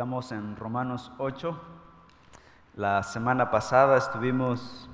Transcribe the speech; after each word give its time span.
Estamos 0.00 0.32
en 0.32 0.56
Romanos 0.56 1.12
8. 1.18 1.60
La 2.76 3.02
semana 3.02 3.50
pasada 3.50 3.98
estuvimos, 3.98 4.88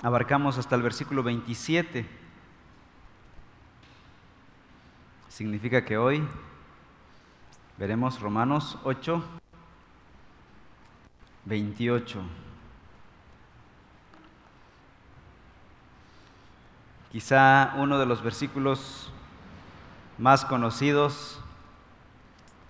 abarcamos 0.00 0.58
hasta 0.58 0.76
el 0.76 0.82
versículo 0.82 1.24
27. 1.24 2.08
Significa 5.28 5.84
que 5.84 5.98
hoy 5.98 6.24
veremos 7.78 8.20
Romanos 8.20 8.78
8, 8.84 9.24
28. 11.46 12.22
Quizá 17.10 17.74
uno 17.76 17.98
de 17.98 18.06
los 18.06 18.22
versículos 18.22 19.10
más 20.16 20.44
conocidos 20.44 21.43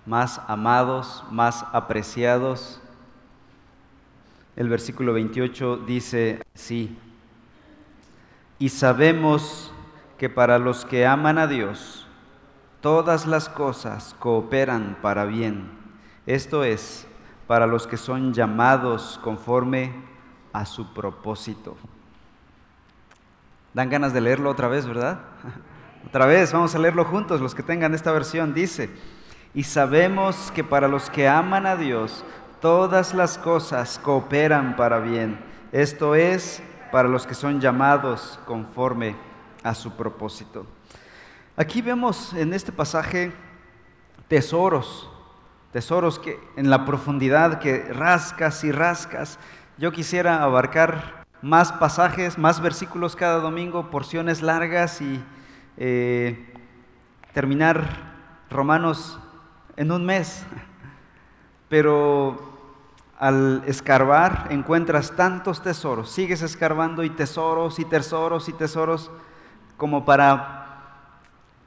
más 0.05 0.41
amados, 0.47 1.23
más 1.31 1.65
apreciados. 1.71 2.81
El 4.55 4.69
versículo 4.69 5.13
28 5.13 5.77
dice 5.85 6.41
sí, 6.53 6.97
y 8.57 8.69
sabemos 8.69 9.73
que 10.17 10.29
para 10.29 10.59
los 10.59 10.85
que 10.85 11.05
aman 11.05 11.37
a 11.37 11.47
Dios, 11.47 12.07
todas 12.79 13.25
las 13.25 13.49
cosas 13.49 14.15
cooperan 14.19 14.97
para 15.01 15.25
bien. 15.25 15.69
Esto 16.25 16.63
es, 16.63 17.05
para 17.47 17.67
los 17.67 17.85
que 17.85 17.97
son 17.97 18.33
llamados 18.33 19.19
conforme 19.23 19.91
a 20.53 20.65
su 20.65 20.93
propósito. 20.93 21.75
Dan 23.73 23.89
ganas 23.89 24.13
de 24.13 24.21
leerlo 24.21 24.49
otra 24.49 24.69
vez, 24.69 24.85
¿verdad? 24.85 25.19
Otra 26.07 26.27
vez, 26.27 26.53
vamos 26.53 26.75
a 26.75 26.79
leerlo 26.79 27.03
juntos, 27.03 27.41
los 27.41 27.55
que 27.55 27.63
tengan 27.63 27.95
esta 27.95 28.11
versión. 28.11 28.53
Dice, 28.53 28.91
y 29.55 29.63
sabemos 29.63 30.51
que 30.53 30.65
para 30.65 30.89
los 30.89 31.09
que 31.09 31.29
aman 31.29 31.65
a 31.65 31.77
Dios, 31.77 32.25
todas 32.59 33.13
las 33.13 33.37
cosas 33.37 33.97
cooperan 34.03 34.75
para 34.75 34.99
bien. 34.99 35.39
Esto 35.71 36.13
es, 36.13 36.61
para 36.91 37.07
los 37.07 37.25
que 37.25 37.33
son 37.33 37.61
llamados 37.61 38.37
conforme 38.45 39.15
a 39.63 39.73
su 39.73 39.91
propósito. 39.91 40.67
Aquí 41.55 41.81
vemos 41.81 42.33
en 42.33 42.53
este 42.53 42.73
pasaje 42.73 43.31
tesoros, 44.27 45.09
tesoros 45.71 46.19
que 46.19 46.37
en 46.57 46.69
la 46.69 46.83
profundidad 46.83 47.59
que 47.59 47.79
rascas 47.93 48.61
y 48.65 48.73
rascas. 48.73 49.39
Yo 49.77 49.93
quisiera 49.93 50.43
abarcar 50.43 51.25
más 51.41 51.71
pasajes, 51.71 52.37
más 52.37 52.59
versículos 52.59 53.15
cada 53.15 53.39
domingo, 53.39 53.89
porciones 53.89 54.41
largas 54.41 55.01
y 55.01 55.23
eh, 55.77 56.53
terminar 57.33 57.87
Romanos 58.49 59.19
en 59.77 59.91
un 59.91 60.05
mes. 60.05 60.45
Pero 61.69 62.55
al 63.17 63.63
escarbar 63.65 64.47
encuentras 64.49 65.15
tantos 65.15 65.61
tesoros, 65.61 66.09
sigues 66.11 66.41
escarbando 66.41 67.03
y 67.03 67.09
tesoros 67.09 67.79
y 67.79 67.85
tesoros 67.85 68.49
y 68.49 68.53
tesoros 68.53 69.11
como 69.77 70.05
para 70.05 70.65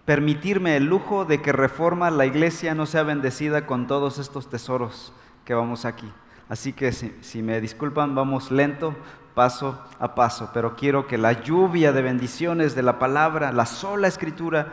permitirme 0.05 0.77
el 0.77 0.87
lujo 0.87 1.25
de 1.25 1.43
que 1.43 1.53
reforma 1.53 2.11
la 2.11 2.25
iglesia 2.25 2.75
no 2.75 2.87
sea 2.87 3.03
bendecida 3.03 3.67
con 3.67 3.87
todos 3.87 4.19
estos 4.19 4.49
tesoros 4.49 5.13
que 5.45 5.55
vamos 5.55 5.85
aquí. 5.85 6.11
Así 6.49 6.73
que 6.73 6.93
si, 6.93 7.43
me 7.43 7.61
disculpan, 7.61 8.15
vamos 8.15 8.51
lento, 8.51 8.95
paso 9.35 9.79
a 9.99 10.15
paso, 10.15 10.51
pero 10.55 10.77
quiero 10.77 11.07
que 11.07 11.19
la 11.19 11.43
lluvia 11.43 11.93
de 11.93 12.01
bendiciones 12.01 12.75
de 12.75 12.83
la 12.83 12.99
palabra, 12.99 13.53
la 13.53 13.67
sola 13.67 14.09
escritura, 14.09 14.73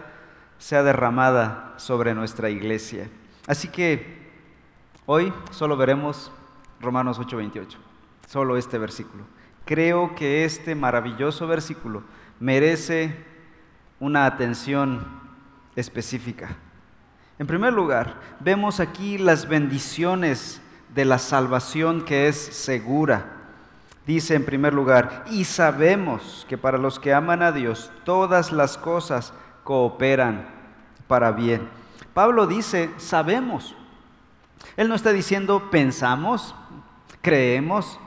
sea 0.58 0.83
derramada 0.83 1.73
sobre 1.75 2.13
nuestra 2.13 2.50
iglesia. 2.50 3.09
Así 3.47 3.67
que 3.67 4.31
hoy 5.05 5.31
solo 5.51 5.77
veremos 5.77 6.31
Romanos 6.81 7.19
8:28, 7.19 7.78
solo 8.28 8.57
este 8.57 8.78
versículo. 8.78 9.23
Creo 9.66 10.16
que 10.16 10.45
este 10.45 10.75
maravilloso 10.75 11.47
versículo 11.47 12.03
merece 12.39 13.16
una 14.00 14.25
atención 14.25 15.05
específica. 15.75 16.55
En 17.38 17.47
primer 17.47 17.73
lugar, 17.73 18.16
vemos 18.39 18.79
aquí 18.79 19.17
las 19.17 19.47
bendiciones 19.47 20.61
de 20.94 21.05
la 21.05 21.19
salvación 21.19 22.05
que 22.05 22.28
es 22.28 22.38
segura. 22.38 23.25
Dice 24.07 24.35
en 24.35 24.45
primer 24.45 24.73
lugar, 24.73 25.25
y 25.31 25.45
sabemos 25.45 26.45
que 26.47 26.57
para 26.57 26.78
los 26.78 27.00
que 27.00 27.13
aman 27.13 27.41
a 27.41 27.51
Dios 27.51 27.91
todas 28.03 28.51
las 28.51 28.78
cosas 28.78 29.34
cooperan 29.63 30.47
para 31.07 31.31
bien. 31.31 31.67
Pablo 32.16 32.48
dice, 32.48 32.92
sabemos. 32.96 33.76
Él 34.78 34.88
no 34.88 34.96
está 34.96 35.12
diciendo 35.12 35.70
pensamos, 35.70 36.56
creemos, 37.22 38.00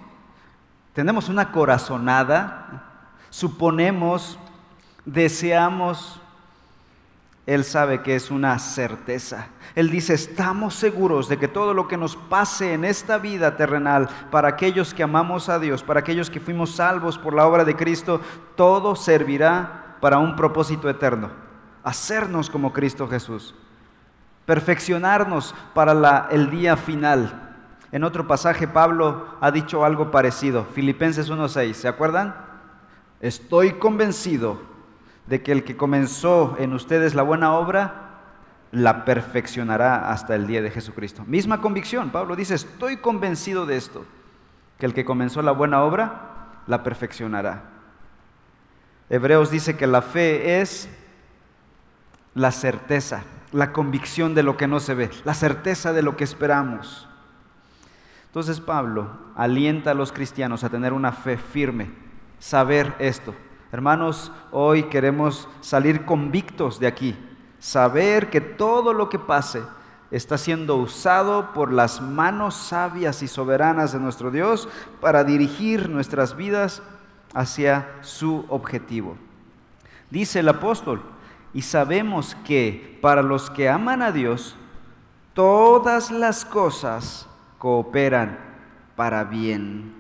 tenemos 0.95 1.29
una 1.29 1.53
corazonada, 1.53 3.05
suponemos, 3.29 4.39
deseamos. 5.05 6.23
Él 7.45 7.65
sabe 7.65 8.01
que 8.01 8.17
es 8.17 8.31
una 8.31 8.59
certeza. 8.59 9.49
Él 9.75 9.91
dice, 9.91 10.15
estamos 10.15 10.75
seguros 10.75 11.29
de 11.29 11.37
que 11.39 11.47
todo 11.47 11.75
lo 11.75 11.87
que 11.87 11.99
nos 11.99 12.17
pase 12.17 12.73
en 12.73 12.87
esta 12.87 13.19
vida 13.19 13.59
terrenal, 13.59 14.09
para 14.31 14.49
aquellos 14.49 14.95
que 14.95 15.03
amamos 15.03 15.51
a 15.51 15.59
Dios, 15.59 15.83
para 15.83 16.01
aquellos 16.01 16.31
que 16.31 16.41
fuimos 16.41 16.77
salvos 16.77 17.19
por 17.19 17.35
la 17.35 17.47
obra 17.47 17.67
de 17.67 17.77
Cristo, 17.77 18.23
todo 18.57 18.97
servirá 18.97 19.97
para 20.01 20.17
un 20.17 20.35
propósito 20.35 20.89
eterno, 20.89 21.29
hacernos 21.85 22.49
como 22.49 22.73
Cristo 22.73 23.07
Jesús 23.07 23.55
perfeccionarnos 24.49 25.55
para 25.75 26.27
el 26.31 26.51
día 26.51 26.79
final. 26.79 27.55
En 27.93 28.03
otro 28.03 28.27
pasaje 28.27 28.67
Pablo 28.67 29.27
ha 29.43 29.51
dicho 29.51 29.85
algo 29.85 30.11
parecido, 30.11 30.65
Filipenses 30.65 31.31
1.6, 31.31 31.75
¿se 31.75 31.87
acuerdan? 31.87 32.35
Estoy 33.21 33.75
convencido 33.75 34.59
de 35.27 35.43
que 35.43 35.53
el 35.53 35.65
que 35.65 35.77
comenzó 35.77 36.57
en 36.59 36.73
ustedes 36.73 37.15
la 37.15 37.25
buena 37.25 37.53
obra, 37.53 38.23
la 38.73 39.05
perfeccionará 39.05 40.09
hasta 40.11 40.35
el 40.35 40.47
día 40.47 40.63
de 40.63 40.71
Jesucristo. 40.71 41.25
Misma 41.27 41.61
convicción, 41.61 42.09
Pablo 42.09 42.35
dice, 42.35 42.55
estoy 42.55 42.97
convencido 42.97 43.67
de 43.67 43.77
esto, 43.77 44.07
que 44.79 44.87
el 44.87 44.95
que 44.95 45.05
comenzó 45.05 45.43
la 45.43 45.53
buena 45.53 45.83
obra, 45.83 46.63
la 46.67 46.83
perfeccionará. 46.83 47.65
Hebreos 49.11 49.51
dice 49.51 49.77
que 49.77 49.87
la 49.87 50.01
fe 50.01 50.63
es 50.63 50.89
la 52.35 52.51
certeza 52.51 53.25
la 53.53 53.73
convicción 53.73 54.35
de 54.35 54.43
lo 54.43 54.57
que 54.57 54.67
no 54.67 54.81
se 54.81 54.95
ve, 54.95 55.11
la 55.25 55.35
certeza 55.35 55.93
de 55.93 56.03
lo 56.03 56.17
que 56.17 56.25
esperamos. 56.25 57.09
Entonces 58.27 58.61
Pablo 58.61 59.09
alienta 59.37 59.93
a 59.93 59.95
los 59.95 60.13
cristianos 60.13 60.65
a 60.65 60.69
tener 60.69 60.93
una 60.93 61.13
fe 61.13 61.39
firme, 61.39 61.91
saber 62.39 62.95
esto. 62.99 63.35
Hermanos, 63.73 64.33
hoy 64.53 64.85
queremos 64.85 65.49
salir 65.61 66.05
convictos 66.05 66.79
de 66.79 66.87
aquí, 66.87 67.17
saber 67.59 68.31
que 68.31 68.41
todo 68.41 68.93
lo 68.93 69.09
que 69.09 69.19
pase 69.19 69.63
está 70.11 70.39
siendo 70.39 70.77
usado 70.77 71.53
por 71.53 71.73
las 71.73 72.01
manos 72.01 72.55
sabias 72.55 73.23
y 73.23 73.29
soberanas 73.29 73.93
de 73.93 74.01
nuestro 74.01 74.31
Dios 74.31 74.69
para 75.01 75.25
dirigir 75.25 75.89
nuestras 75.89 76.37
vidas 76.37 76.83
hacia 77.35 77.89
su 78.01 78.47
objetivo. 78.49 79.17
Dice 80.11 80.41
el 80.41 80.49
apóstol, 80.49 81.03
y 81.55 81.63
sabemos 81.63 82.37
que 82.45 82.99
para 83.01 83.23
los 83.23 83.51
que 83.51 83.69
aman 83.69 84.03
a 84.03 84.13
Dios, 84.13 84.57
todas 85.35 86.11
las 86.11 86.45
cosas 86.45 87.29
cooperan 87.59 88.39
para 88.97 89.25
bien. 89.25 89.95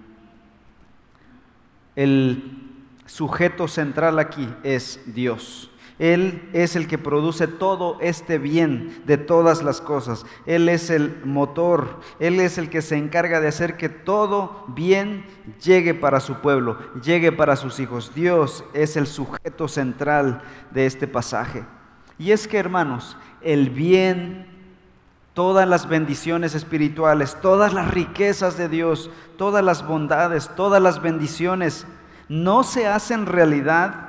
El 1.97 2.63
sujeto 3.07 3.67
central 3.69 4.19
aquí 4.19 4.49
es 4.63 5.01
Dios. 5.07 5.68
Él 5.99 6.49
es 6.53 6.77
el 6.77 6.87
que 6.87 6.97
produce 6.97 7.49
todo 7.49 7.99
este 8.01 8.39
bien 8.39 9.03
de 9.05 9.19
todas 9.19 9.65
las 9.65 9.81
cosas. 9.81 10.25
Él 10.47 10.69
es 10.69 10.91
el 10.91 11.21
motor. 11.25 12.01
Él 12.21 12.39
es 12.39 12.57
el 12.57 12.71
que 12.71 12.83
se 12.83 12.97
encarga 12.97 13.41
de 13.41 13.49
hacer 13.49 13.77
que 13.77 13.89
todo 13.89 14.65
bien 14.69 15.27
llegue 15.63 15.95
para 15.95 16.21
su 16.21 16.37
pueblo, 16.37 16.79
llegue 17.03 17.33
para 17.33 17.57
sus 17.57 17.81
hijos. 17.81 18.13
Dios 18.15 18.65
es 18.75 18.97
el 18.97 19.09
sujeto 19.09 19.67
central 19.67 20.43
de 20.71 20.87
este 20.87 21.09
pasaje. 21.09 21.65
Y 22.17 22.31
es 22.31 22.47
que, 22.47 22.59
hermanos, 22.59 23.17
el 23.41 23.71
bien, 23.71 24.47
todas 25.35 25.69
las 25.69 25.89
bendiciones 25.89 26.55
espirituales, 26.55 27.37
todas 27.41 27.73
las 27.73 27.91
riquezas 27.93 28.57
de 28.57 28.69
Dios, 28.69 29.11
todas 29.37 29.65
las 29.65 29.87
bondades, 29.87 30.51
todas 30.57 30.83
las 30.83 31.03
bendiciones, 31.03 31.87
no 32.29 32.63
se 32.63 32.87
hacen 32.87 33.27
realidad 33.27 34.09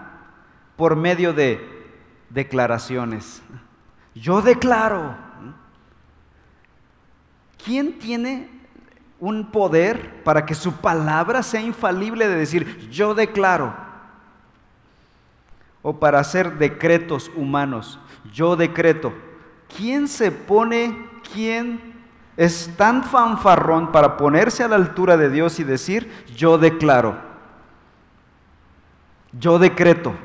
por 0.76 0.96
medio 0.96 1.34
de 1.34 1.79
declaraciones. 2.30 3.42
Yo 4.16 4.42
declaro. 4.42 5.16
¿Quién 7.64 8.00
tiene 8.00 8.50
un 9.20 9.52
poder 9.52 10.24
para 10.24 10.46
que 10.46 10.56
su 10.56 10.74
palabra 10.74 11.44
sea 11.44 11.62
infalible 11.62 12.28
de 12.28 12.36
decir, 12.36 12.90
yo 12.90 13.14
declaro? 13.14 13.76
O 15.82 16.00
para 16.00 16.20
hacer 16.20 16.58
decretos 16.58 17.30
humanos, 17.36 18.00
yo 18.32 18.56
decreto. 18.56 19.14
¿Quién 19.76 20.08
se 20.08 20.32
pone, 20.32 21.10
¿quién 21.34 21.94
es 22.38 22.74
tan 22.78 23.04
fanfarrón 23.04 23.92
para 23.92 24.18
ponerse 24.18 24.64
a 24.64 24.68
la 24.68 24.78
altura 24.78 25.18
de 25.18 25.30
Dios 25.30 25.60
y 25.60 25.64
decir, 25.64 26.26
yo 26.36 26.58
declaro, 26.58 27.18
yo 29.34 29.60
decreto? 29.60 30.16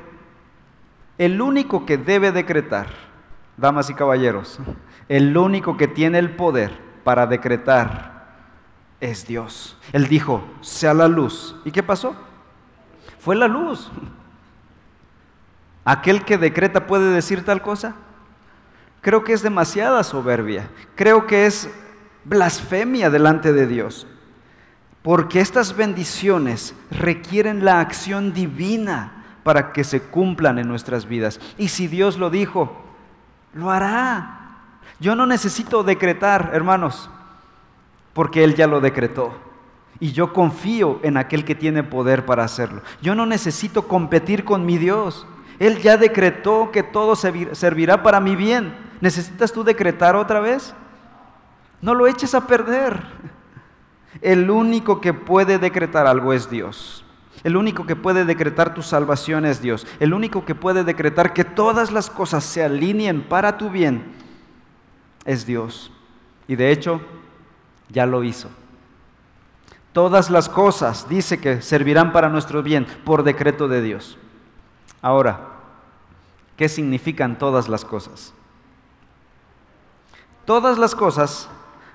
El 1.19 1.41
único 1.41 1.87
que 1.87 1.97
debe 1.97 2.33
decretar, 2.33 2.89
damas 3.57 3.89
y 3.91 3.95
caballeros, 3.95 4.59
el 5.09 5.37
único 5.37 5.77
que 5.77 5.87
tiene 5.87 6.19
el 6.19 6.35
poder 6.35 6.79
para 7.05 7.27
decretar 7.27 8.15
es 9.01 9.27
Dios. 9.27 9.77
Él 9.93 10.09
dijo, 10.09 10.43
sea 10.61 10.95
la 10.95 11.09
luz. 11.09 11.57
¿Y 11.65 11.71
qué 11.71 11.83
pasó? 11.83 12.17
Fue 13.19 13.37
la 13.37 13.47
luz. 13.47 13.91
¿Aquel 15.85 16.25
que 16.25 16.39
decreta 16.39 16.87
puede 16.87 17.11
decir 17.11 17.45
tal 17.45 17.63
cosa? 17.63 17.95
Creo 19.03 19.23
que 19.23 19.35
es 19.35 19.43
demasiada 19.43 20.03
soberbia. 20.03 20.71
Creo 20.95 21.27
que 21.27 21.47
es 21.47 21.71
blasfemia 22.25 23.11
delante 23.11 23.53
de 23.53 23.67
Dios. 23.67 24.07
Porque 25.03 25.41
estas 25.41 25.77
bendiciones 25.77 26.75
requieren 26.91 27.67
la 27.67 27.81
acción 27.81 28.33
divina 28.33 29.24
para 29.45 29.73
que 29.73 29.85
se 29.85 30.01
cumplan 30.01 30.59
en 30.59 30.67
nuestras 30.67 31.07
vidas. 31.07 31.39
Y 31.59 31.69
si 31.69 31.87
Dios 31.87 32.19
lo 32.19 32.31
dijo, 32.31 32.73
lo 33.53 33.71
hará. 33.71 34.41
Yo 34.99 35.15
no 35.15 35.27
necesito 35.27 35.85
decretar, 35.85 36.51
hermanos, 36.55 37.11
porque 38.13 38.43
Él 38.43 38.55
ya 38.55 38.67
lo 38.67 38.81
decretó. 38.81 39.33
Y 40.01 40.13
yo 40.13 40.33
confío 40.33 40.99
en 41.03 41.17
aquel 41.17 41.45
que 41.45 41.55
tiene 41.55 41.83
poder 41.83 42.27
para 42.27 42.43
hacerlo. 42.43 42.83
Yo 43.01 43.15
no 43.15 43.27
necesito 43.27 43.87
competir 43.87 44.45
con 44.45 44.67
mi 44.67 44.79
Dios. 44.79 45.27
Él 45.59 45.79
ya 45.79 45.97
decretó 45.97 46.71
que 46.73 46.83
todo 46.83 47.15
servirá 47.15 48.03
para 48.03 48.19
mi 48.19 48.35
bien. 48.35 48.75
¿Necesitas 49.01 49.53
tú 49.53 49.63
decretar 49.63 50.17
otra 50.17 50.41
vez? 50.41 50.75
No 51.81 51.95
lo 51.95 52.07
eches 52.07 52.35
a 52.35 52.47
perder. 52.47 53.03
El 54.21 54.51
único 54.51 55.01
que 55.01 55.13
puede 55.13 55.59
decretar 55.59 56.07
algo 56.07 56.33
es 56.33 56.49
Dios. 56.49 57.04
El 57.45 57.57
único 57.59 57.87
que 57.87 57.95
puede 57.95 58.25
decretar 58.25 58.73
tu 58.73 58.83
salvación 58.83 59.45
es 59.45 59.61
Dios. 59.61 59.87
El 60.01 60.15
único 60.15 60.47
que 60.47 60.55
puede 60.55 60.83
decretar 60.83 61.35
que 61.35 61.45
todas 61.45 61.93
las 61.93 62.09
cosas 62.09 62.43
se 62.43 62.65
alineen 62.65 63.23
para 63.23 63.59
tu 63.59 63.69
bien 63.69 64.15
es 65.27 65.45
Dios. 65.45 65.93
Y 66.49 66.57
de 66.57 66.73
hecho, 66.73 67.03
ya 67.91 68.07
lo 68.07 68.25
hizo. 68.25 68.49
Todas 69.93 70.31
las 70.31 70.49
cosas 70.49 71.07
dice 71.09 71.39
que 71.39 71.61
servirán 71.61 72.13
para 72.13 72.31
nuestro 72.31 72.63
bien 72.63 72.87
por 73.05 73.23
decreto 73.23 73.69
de 73.69 73.83
Dios. 73.83 74.19
Ahora, 75.03 75.51
¿qué 76.57 76.69
significan 76.71 77.39
todas 77.39 77.69
las 77.69 77.85
cosas? 77.85 78.33
Todas 80.47 80.79
las 80.79 80.95
cosas 80.95 81.49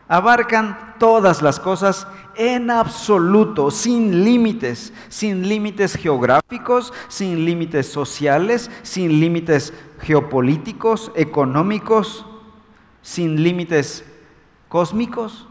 abarcan 0.10 0.96
todas 0.98 1.42
las 1.42 1.60
cosas 1.60 2.08
en 2.36 2.72
absoluto, 2.72 3.70
sin 3.72 4.26
límites, 4.26 4.92
sin 5.08 5.48
límites 5.48 5.96
geográficos, 5.96 6.92
sin 7.08 7.46
límites 7.46 7.90
sociales, 7.90 8.72
sin 8.82 9.20
límites 9.22 9.72
geopolíticos, 10.02 11.12
económicos, 11.16 12.26
sin 13.02 13.42
límites 13.44 14.04
cósmicos. 14.68 15.48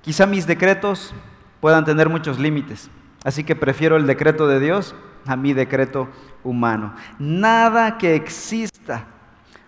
Quizá 0.00 0.26
mis 0.26 0.46
decretos 0.46 1.14
puedan 1.60 1.84
tener 1.84 2.08
muchos 2.08 2.38
límites, 2.38 2.90
así 3.22 3.44
que 3.44 3.54
prefiero 3.54 3.96
el 3.96 4.06
decreto 4.06 4.48
de 4.48 4.60
Dios 4.60 4.94
a 5.26 5.36
mi 5.36 5.52
decreto 5.52 6.08
humano. 6.42 6.94
Nada 7.18 7.98
que 7.98 8.14
exista 8.14 9.11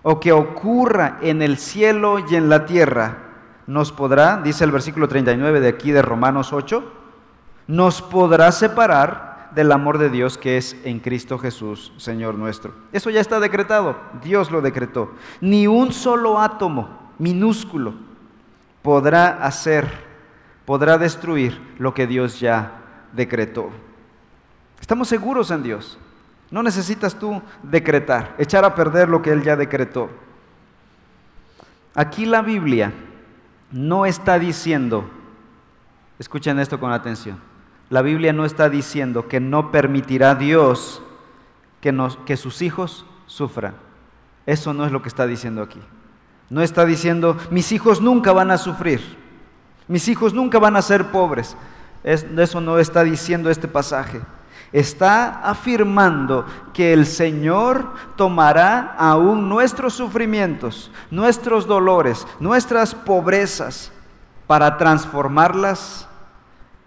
o 0.05 0.21
que 0.21 0.33
ocurra 0.33 1.19
en 1.23 1.43
el 1.43 1.57
cielo 1.57 2.19
y 2.31 2.37
en 2.37 2.49
la 2.49 2.67
tierra 2.67 3.19
nos 3.67 3.91
podrá, 3.91 4.41
dice 4.45 4.63
el 4.63 4.71
versículo 4.71 5.09
39 5.09 5.61
de 5.61 5.69
aquí 5.69 5.91
de 5.91 6.03
Romanos 6.03 6.53
8, 6.53 6.85
nos 7.67 8.03
podrá 8.03 8.53
separar 8.53 9.51
del 9.55 9.73
amor 9.73 9.97
de 9.97 10.11
Dios 10.11 10.37
que 10.37 10.59
es 10.59 10.77
en 10.85 11.01
Cristo 11.01 11.39
Jesús, 11.39 11.93
Señor 11.97 12.35
nuestro. 12.35 12.75
Eso 12.93 13.09
ya 13.09 13.21
está 13.21 13.41
decretado, 13.41 13.97
Dios 14.23 14.51
lo 14.51 14.61
decretó. 14.61 15.13
Ni 15.41 15.67
un 15.67 15.93
solo 15.93 16.39
átomo 16.39 17.13
minúsculo 17.19 17.95
podrá 18.83 19.29
hacer, 19.43 19.91
podrá 20.67 20.99
destruir 20.99 21.59
lo 21.79 21.95
que 21.95 22.07
Dios 22.07 22.41
ya 22.41 22.83
decretó. 23.15 23.71
Estamos 24.81 25.09
seguros 25.09 25.51
en 25.51 25.63
Dios. 25.63 25.99
No 26.55 26.63
necesitas 26.63 27.17
tú 27.17 27.43
decretar, 27.65 28.37
echar 28.39 28.65
a 28.65 28.77
perder 28.77 29.09
lo 29.09 29.21
que 29.21 29.33
Él 29.33 29.43
ya 29.43 29.57
decretó. 29.57 30.09
Aquí 31.97 32.27
la 32.27 32.43
Biblia 32.43 32.93
no 33.73 34.07
está 34.07 34.39
diciendo, 34.39 35.11
escuchen 36.17 36.61
esto 36.61 36.79
con 36.79 36.93
atención, 36.93 37.41
la 37.91 38.03
Biblia 38.03 38.33
no 38.33 38.45
está 38.45 38.69
diciendo 38.69 39.27
que 39.27 39.41
no 39.41 39.73
permitirá 39.73 40.37
Dios 40.37 41.03
que, 41.81 42.37
sus 42.37 42.63
hijos 42.63 43.05
sufran. 43.27 43.75
Eso 44.47 44.73
no 44.73 44.87
es 44.87 44.93
lo 44.93 45.03
que 45.03 45.09
está 45.09 45.27
diciendo 45.27 45.61
aquí. 45.61 45.81
No 46.51 46.63
está 46.63 46.85
diciendo, 46.85 47.37
mis 47.51 47.73
hijos 47.73 48.01
nunca 48.01 48.31
van 48.31 48.53
a 48.53 48.59
sufrir, 48.59 49.01
mis 49.89 50.07
hijos 50.07 50.33
nunca 50.33 50.61
van 50.61 50.77
a 50.77 50.83
ser 50.83 51.11
pobres. 51.11 51.57
eso 52.05 52.61
no 52.61 52.79
está 52.79 53.03
diciendo 53.03 53.51
este 53.51 53.67
pasaje 53.67 54.21
está 54.75 55.41
afirmando 55.49 56.45
que 56.73 56.93
el 56.93 57.07
Señor 57.07 57.95
tomará 58.17 58.97
aún 58.99 59.49
nuestros 59.49 59.95
sufrimientos, 59.95 60.91
nuestros 61.13 61.69
dolores, 61.69 62.27
nuestras 62.41 62.93
pobrezas, 62.93 63.93
para 64.49 64.77
transformarlas 64.77 66.09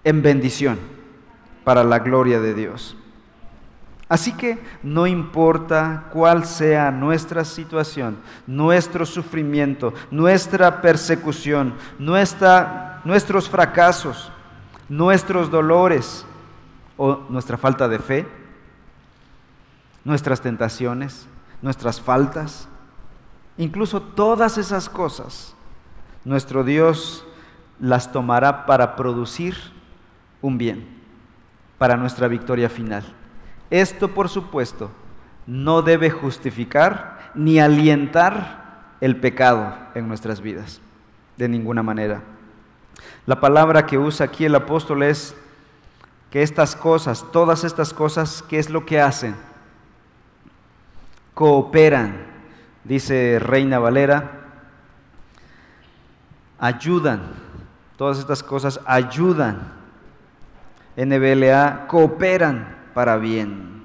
en 0.04 0.22
bendición, 0.22 0.78
para 1.64 1.86
la 1.86 2.00
gloria 2.00 2.42
de 2.42 2.54
Dios. 2.54 2.98
Así 4.10 4.34
que 4.34 4.60
no 4.84 5.08
importa 5.08 6.08
cuál 6.12 6.46
sea 6.46 6.92
nuestra 6.92 7.46
situación, 7.46 8.18
nuestro 8.46 9.06
sufrimiento, 9.06 9.94
nuestra 10.12 10.82
persecución, 10.82 11.74
nuestra, 12.00 13.02
nuestros 13.06 13.50
fracasos, 13.50 14.30
nuestros 14.90 15.50
dolores, 15.50 16.26
o 16.98 17.26
nuestra 17.30 17.58
falta 17.58 17.88
de 17.88 18.00
fe, 18.00 18.28
nuestras 20.04 20.42
tentaciones, 20.42 21.28
nuestras 21.62 22.02
faltas, 22.02 22.68
incluso 23.58 24.02
todas 24.02 24.58
esas 24.58 24.90
cosas, 24.90 25.56
nuestro 26.26 26.64
Dios 26.64 27.26
las 27.80 28.12
tomará 28.12 28.66
para 28.66 28.96
producir 28.96 29.56
un 30.42 30.58
bien, 30.58 30.88
para 31.78 31.96
nuestra 31.98 32.28
victoria 32.28 32.70
final. 32.70 33.04
Esto, 33.70 34.10
por 34.10 34.30
supuesto, 34.30 34.92
no 35.46 35.82
debe 35.82 36.10
justificar 36.10 37.32
ni 37.36 37.60
alientar 37.60 38.96
el 39.02 39.18
pecado 39.18 39.76
en 39.94 40.08
nuestras 40.08 40.42
vidas, 40.42 40.82
de 41.38 41.48
ninguna 41.48 41.84
manera. 41.84 42.22
La 43.26 43.40
palabra 43.40 43.86
que 43.86 43.98
usa 43.98 44.26
aquí 44.26 44.46
el 44.46 44.56
apóstol 44.56 45.04
es 45.04 45.36
que 46.30 46.44
estas 46.44 46.76
cosas, 46.76 47.26
todas 47.32 47.64
estas 47.64 47.94
cosas, 47.94 48.44
¿qué 48.48 48.60
es 48.60 48.70
lo 48.70 48.86
que 48.86 49.00
hacen? 49.00 49.36
Cooperan, 51.34 52.26
dice 52.84 53.40
Reina 53.40 53.80
Valera, 53.80 54.32
ayudan, 56.60 57.22
todas 57.96 58.20
estas 58.20 58.44
cosas 58.44 58.80
ayudan. 58.86 59.76
NBLA, 60.98 61.86
cooperan 61.88 62.76
para 62.96 63.18
bien. 63.18 63.84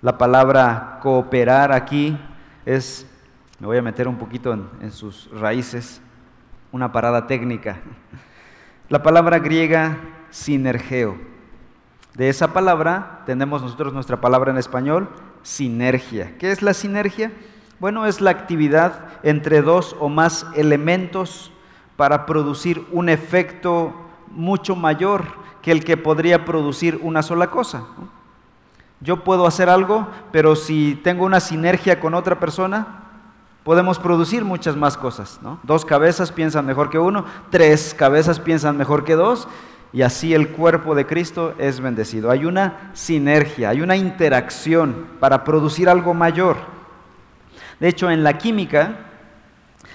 La 0.00 0.16
palabra 0.16 0.98
cooperar 1.02 1.72
aquí 1.72 2.18
es, 2.64 3.06
me 3.60 3.66
voy 3.66 3.76
a 3.76 3.82
meter 3.82 4.08
un 4.08 4.16
poquito 4.16 4.54
en, 4.54 4.66
en 4.80 4.90
sus 4.90 5.30
raíces, 5.30 6.00
una 6.72 6.90
parada 6.90 7.26
técnica. 7.26 7.80
La 8.88 9.02
palabra 9.02 9.38
griega 9.38 9.98
sinergeo. 10.32 11.16
De 12.14 12.28
esa 12.28 12.52
palabra 12.52 13.22
tenemos 13.26 13.62
nosotros 13.62 13.92
nuestra 13.92 14.20
palabra 14.20 14.50
en 14.50 14.58
español, 14.58 15.08
sinergia. 15.42 16.36
¿Qué 16.38 16.50
es 16.50 16.62
la 16.62 16.74
sinergia? 16.74 17.30
Bueno, 17.78 18.06
es 18.06 18.20
la 18.20 18.30
actividad 18.30 19.06
entre 19.22 19.62
dos 19.62 19.94
o 20.00 20.08
más 20.08 20.46
elementos 20.56 21.52
para 21.96 22.26
producir 22.26 22.84
un 22.90 23.08
efecto 23.08 23.94
mucho 24.28 24.74
mayor 24.74 25.24
que 25.62 25.72
el 25.72 25.84
que 25.84 25.96
podría 25.96 26.44
producir 26.44 26.98
una 27.02 27.22
sola 27.22 27.48
cosa. 27.48 27.84
Yo 29.00 29.24
puedo 29.24 29.46
hacer 29.46 29.68
algo, 29.68 30.08
pero 30.32 30.54
si 30.56 31.00
tengo 31.02 31.24
una 31.24 31.40
sinergia 31.40 31.98
con 31.98 32.14
otra 32.14 32.38
persona, 32.38 33.02
podemos 33.64 33.98
producir 33.98 34.44
muchas 34.44 34.76
más 34.76 34.96
cosas. 34.96 35.40
Dos 35.62 35.84
cabezas 35.84 36.32
piensan 36.32 36.66
mejor 36.66 36.90
que 36.90 36.98
uno, 36.98 37.24
tres 37.50 37.94
cabezas 37.94 38.38
piensan 38.38 38.76
mejor 38.76 39.04
que 39.04 39.14
dos, 39.14 39.48
y 39.92 40.02
así 40.02 40.32
el 40.32 40.48
cuerpo 40.48 40.94
de 40.94 41.06
Cristo 41.06 41.54
es 41.58 41.80
bendecido. 41.80 42.30
Hay 42.30 42.46
una 42.46 42.90
sinergia, 42.94 43.68
hay 43.68 43.82
una 43.82 43.96
interacción 43.96 45.06
para 45.20 45.44
producir 45.44 45.88
algo 45.88 46.14
mayor. 46.14 46.56
De 47.78 47.88
hecho, 47.88 48.10
en 48.10 48.24
la 48.24 48.38
química, 48.38 48.96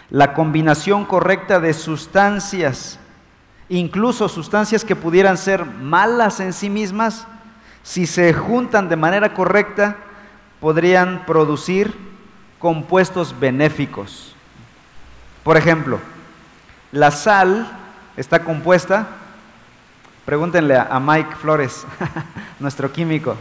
la 0.10 0.34
combinación 0.34 1.06
correcta 1.06 1.60
de 1.60 1.74
sustancias, 1.74 3.00
incluso 3.70 4.30
sustancias 4.30 4.86
que 4.86 4.96
pudieran 4.96 5.38
ser 5.38 5.66
malas 5.66 6.40
en 6.40 6.54
sí 6.54 6.70
mismas, 6.70 7.26
si 7.82 8.06
se 8.06 8.34
juntan 8.34 8.90
de 8.90 8.98
manera 8.98 9.34
correcta, 9.34 9.98
podrían 10.60 11.26
producir 11.26 11.94
compuestos 12.60 13.38
benéficos. 13.40 14.36
Por 15.44 15.58
ejemplo, 15.58 16.00
la 16.92 17.12
sal 17.12 17.68
está 18.16 18.44
compuesta, 18.44 19.08
pregúntenle 20.28 20.78
a 20.78 21.00
Mike 21.00 21.38
Flores, 21.38 21.88
nuestro 22.60 22.92
químico, 22.92 23.38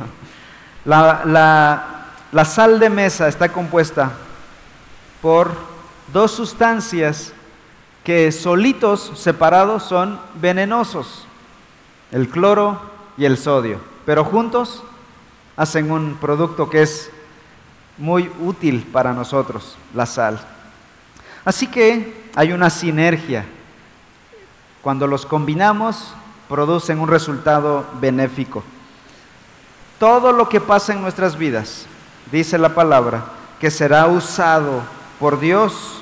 la, 0.84 2.12
sal 2.44 2.78
de 2.78 2.88
mesa 2.88 3.26
está 3.26 3.48
compuesta 3.48 4.12
por 5.20 5.50
dos 6.12 6.30
sustancias 6.30 7.32
que 8.04 8.30
solitos, 8.30 9.10
separados, 9.16 9.82
son 9.82 10.20
venenosos, 10.40 11.26
el 12.12 12.28
cloro 12.28 12.80
y 13.16 13.24
el 13.24 13.36
sodio, 13.36 13.80
pero 14.04 14.22
juntos 14.24 14.84
hacen 15.56 15.90
un 15.90 16.14
producto 16.14 16.70
que 16.70 16.82
es 16.82 17.10
muy 17.98 18.30
útil 18.40 18.86
para 18.92 19.12
nosotros, 19.12 19.76
la 19.92 20.06
sal. 20.06 20.38
Así 21.44 21.66
que 21.66 22.30
hay 22.36 22.52
una 22.52 22.70
sinergia. 22.70 23.44
Cuando 24.82 25.08
los 25.08 25.26
combinamos, 25.26 26.14
producen 26.48 27.00
un 27.00 27.08
resultado 27.08 27.84
benéfico. 28.00 28.62
Todo 29.98 30.32
lo 30.32 30.48
que 30.48 30.60
pasa 30.60 30.92
en 30.92 31.02
nuestras 31.02 31.36
vidas, 31.36 31.86
dice 32.30 32.58
la 32.58 32.74
palabra, 32.74 33.24
que 33.60 33.70
será 33.70 34.06
usado 34.06 34.82
por 35.18 35.40
Dios 35.40 36.00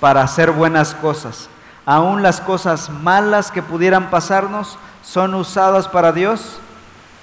para 0.00 0.22
hacer 0.22 0.52
buenas 0.52 0.94
cosas. 0.94 1.48
Aún 1.84 2.22
las 2.22 2.40
cosas 2.40 2.90
malas 2.90 3.50
que 3.50 3.62
pudieran 3.62 4.10
pasarnos 4.10 4.78
son 5.02 5.34
usadas 5.34 5.88
para 5.88 6.12
Dios 6.12 6.58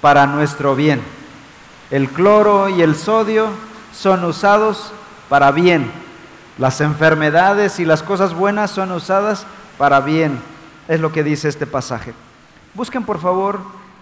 para 0.00 0.26
nuestro 0.26 0.74
bien. 0.74 1.02
El 1.90 2.08
cloro 2.08 2.68
y 2.68 2.82
el 2.82 2.96
sodio 2.96 3.48
son 3.92 4.24
usados 4.24 4.92
para 5.28 5.50
bien. 5.50 5.90
Las 6.58 6.80
enfermedades 6.80 7.80
y 7.80 7.84
las 7.84 8.02
cosas 8.02 8.34
buenas 8.34 8.70
son 8.70 8.92
usadas 8.92 9.46
para 9.78 10.00
bien. 10.00 10.40
Es 10.88 11.00
lo 11.00 11.12
que 11.12 11.22
dice 11.22 11.48
este 11.48 11.66
pasaje. 11.66 12.14
Busquen 12.74 13.04
por 13.04 13.20
favor 13.20 13.60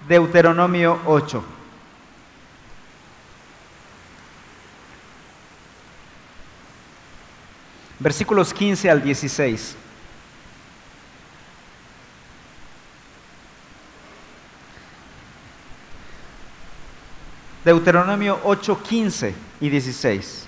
Deuteronomio 0.08 0.98
8. 1.04 1.44
Versículos 7.98 8.52
15 8.52 8.90
al 8.90 9.02
16. 9.02 9.76
Deuteronomio 17.64 18.40
8, 18.42 18.82
15 18.82 19.34
y 19.60 19.68
16. 19.68 20.46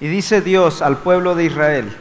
Y 0.00 0.06
dice 0.06 0.40
Dios 0.40 0.80
al 0.80 0.96
pueblo 0.96 1.34
de 1.34 1.44
Israel, 1.44 1.94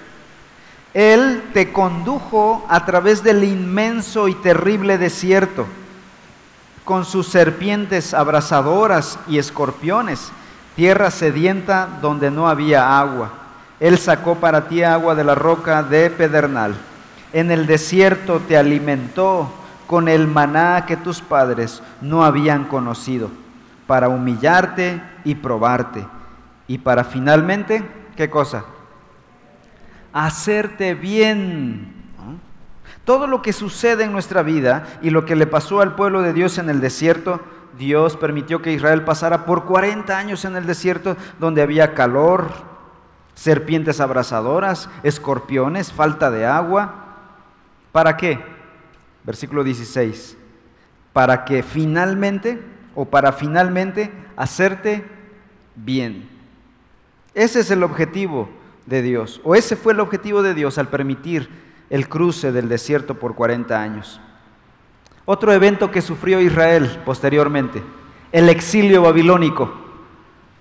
Él 0.93 1.43
te 1.53 1.71
condujo 1.71 2.65
a 2.69 2.85
través 2.85 3.23
del 3.23 3.43
inmenso 3.43 4.27
y 4.27 4.33
terrible 4.35 4.97
desierto, 4.97 5.65
con 6.83 7.05
sus 7.05 7.27
serpientes 7.27 8.13
abrasadoras 8.13 9.19
y 9.27 9.37
escorpiones, 9.37 10.31
tierra 10.75 11.11
sedienta 11.11 11.87
donde 12.01 12.31
no 12.31 12.47
había 12.47 12.99
agua. 12.99 13.31
Él 13.79 13.97
sacó 13.97 14.35
para 14.35 14.67
ti 14.67 14.83
agua 14.83 15.13
de 15.13 15.23
la 15.23 15.35
roca 15.35 15.83
de 15.83 16.09
pedernal. 16.09 16.75
En 17.33 17.51
el 17.51 17.67
desierto 17.67 18.39
te 18.39 18.57
alimentó 18.57 19.51
con 19.85 20.07
el 20.07 20.27
maná 20.27 20.85
que 20.85 20.97
tus 20.97 21.21
padres 21.21 21.81
no 22.01 22.23
habían 22.23 22.65
conocido 22.65 23.29
para 23.87 24.09
humillarte 24.09 25.01
y 25.23 25.35
probarte. 25.35 26.05
Y 26.67 26.77
para 26.77 27.03
finalmente, 27.03 27.83
¿qué 28.15 28.29
cosa? 28.29 28.65
Hacerte 30.19 30.95
bien. 30.95 31.93
Todo 33.05 33.27
lo 33.27 33.43
que 33.43 33.53
sucede 33.53 34.05
en 34.05 34.11
nuestra 34.11 34.41
vida 34.41 34.87
y 35.03 35.11
lo 35.11 35.25
que 35.25 35.35
le 35.35 35.45
pasó 35.45 35.79
al 35.79 35.93
pueblo 35.93 36.23
de 36.23 36.33
Dios 36.33 36.57
en 36.57 36.71
el 36.71 36.81
desierto, 36.81 37.39
Dios 37.77 38.17
permitió 38.17 38.59
que 38.63 38.73
Israel 38.73 39.03
pasara 39.03 39.45
por 39.45 39.65
40 39.65 40.17
años 40.17 40.43
en 40.43 40.55
el 40.55 40.65
desierto 40.65 41.15
donde 41.39 41.61
había 41.61 41.93
calor, 41.93 42.49
serpientes 43.35 43.99
abrasadoras, 43.99 44.89
escorpiones, 45.03 45.93
falta 45.93 46.31
de 46.31 46.47
agua. 46.47 46.95
¿Para 47.91 48.17
qué? 48.17 48.43
Versículo 49.23 49.63
16. 49.63 50.35
Para 51.13 51.45
que 51.45 51.61
finalmente 51.61 52.59
o 52.95 53.05
para 53.05 53.33
finalmente 53.33 54.11
hacerte 54.35 55.05
bien. 55.75 56.27
Ese 57.35 57.59
es 57.59 57.69
el 57.69 57.83
objetivo 57.83 58.56
de 58.87 59.01
Dios, 59.01 59.39
o 59.43 59.53
ese 59.53 59.75
fue 59.75 59.93
el 59.93 59.99
objetivo 59.99 60.41
de 60.41 60.53
Dios 60.53 60.77
al 60.77 60.87
permitir 60.87 61.49
el 61.89 62.09
cruce 62.09 62.51
del 62.51 62.69
desierto 62.69 63.15
por 63.15 63.35
40 63.35 63.79
años. 63.79 64.19
Otro 65.25 65.51
evento 65.51 65.91
que 65.91 66.01
sufrió 66.01 66.39
Israel 66.41 67.01
posteriormente, 67.05 67.83
el 68.31 68.49
exilio 68.49 69.01
babilónico. 69.01 69.71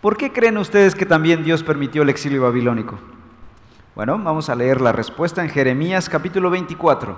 ¿Por 0.00 0.16
qué 0.16 0.33
creen 0.33 0.59
ustedes 0.59 0.95
que 0.95 1.06
también 1.06 1.45
Dios 1.45 1.62
permitió 1.62 2.02
el 2.02 2.09
exilio 2.09 2.42
babilónico? 2.42 2.99
Bueno, 3.95 4.18
vamos 4.18 4.50
a 4.50 4.54
leer 4.54 4.80
la 4.80 4.92
respuesta 4.92 5.42
en 5.42 5.49
Jeremías 5.49 6.09
capítulo 6.09 6.50
24, 6.50 7.16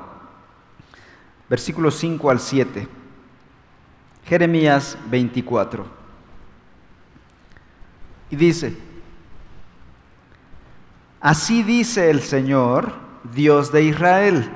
versículos 1.48 1.96
5 1.96 2.30
al 2.30 2.38
7. 2.38 2.88
Jeremías 4.26 4.98
24. 5.10 5.86
Y 8.30 8.36
dice, 8.36 8.76
así 11.20 11.62
dice 11.62 12.10
el 12.10 12.20
Señor, 12.20 12.92
Dios 13.32 13.72
de 13.72 13.82
Israel, 13.82 14.50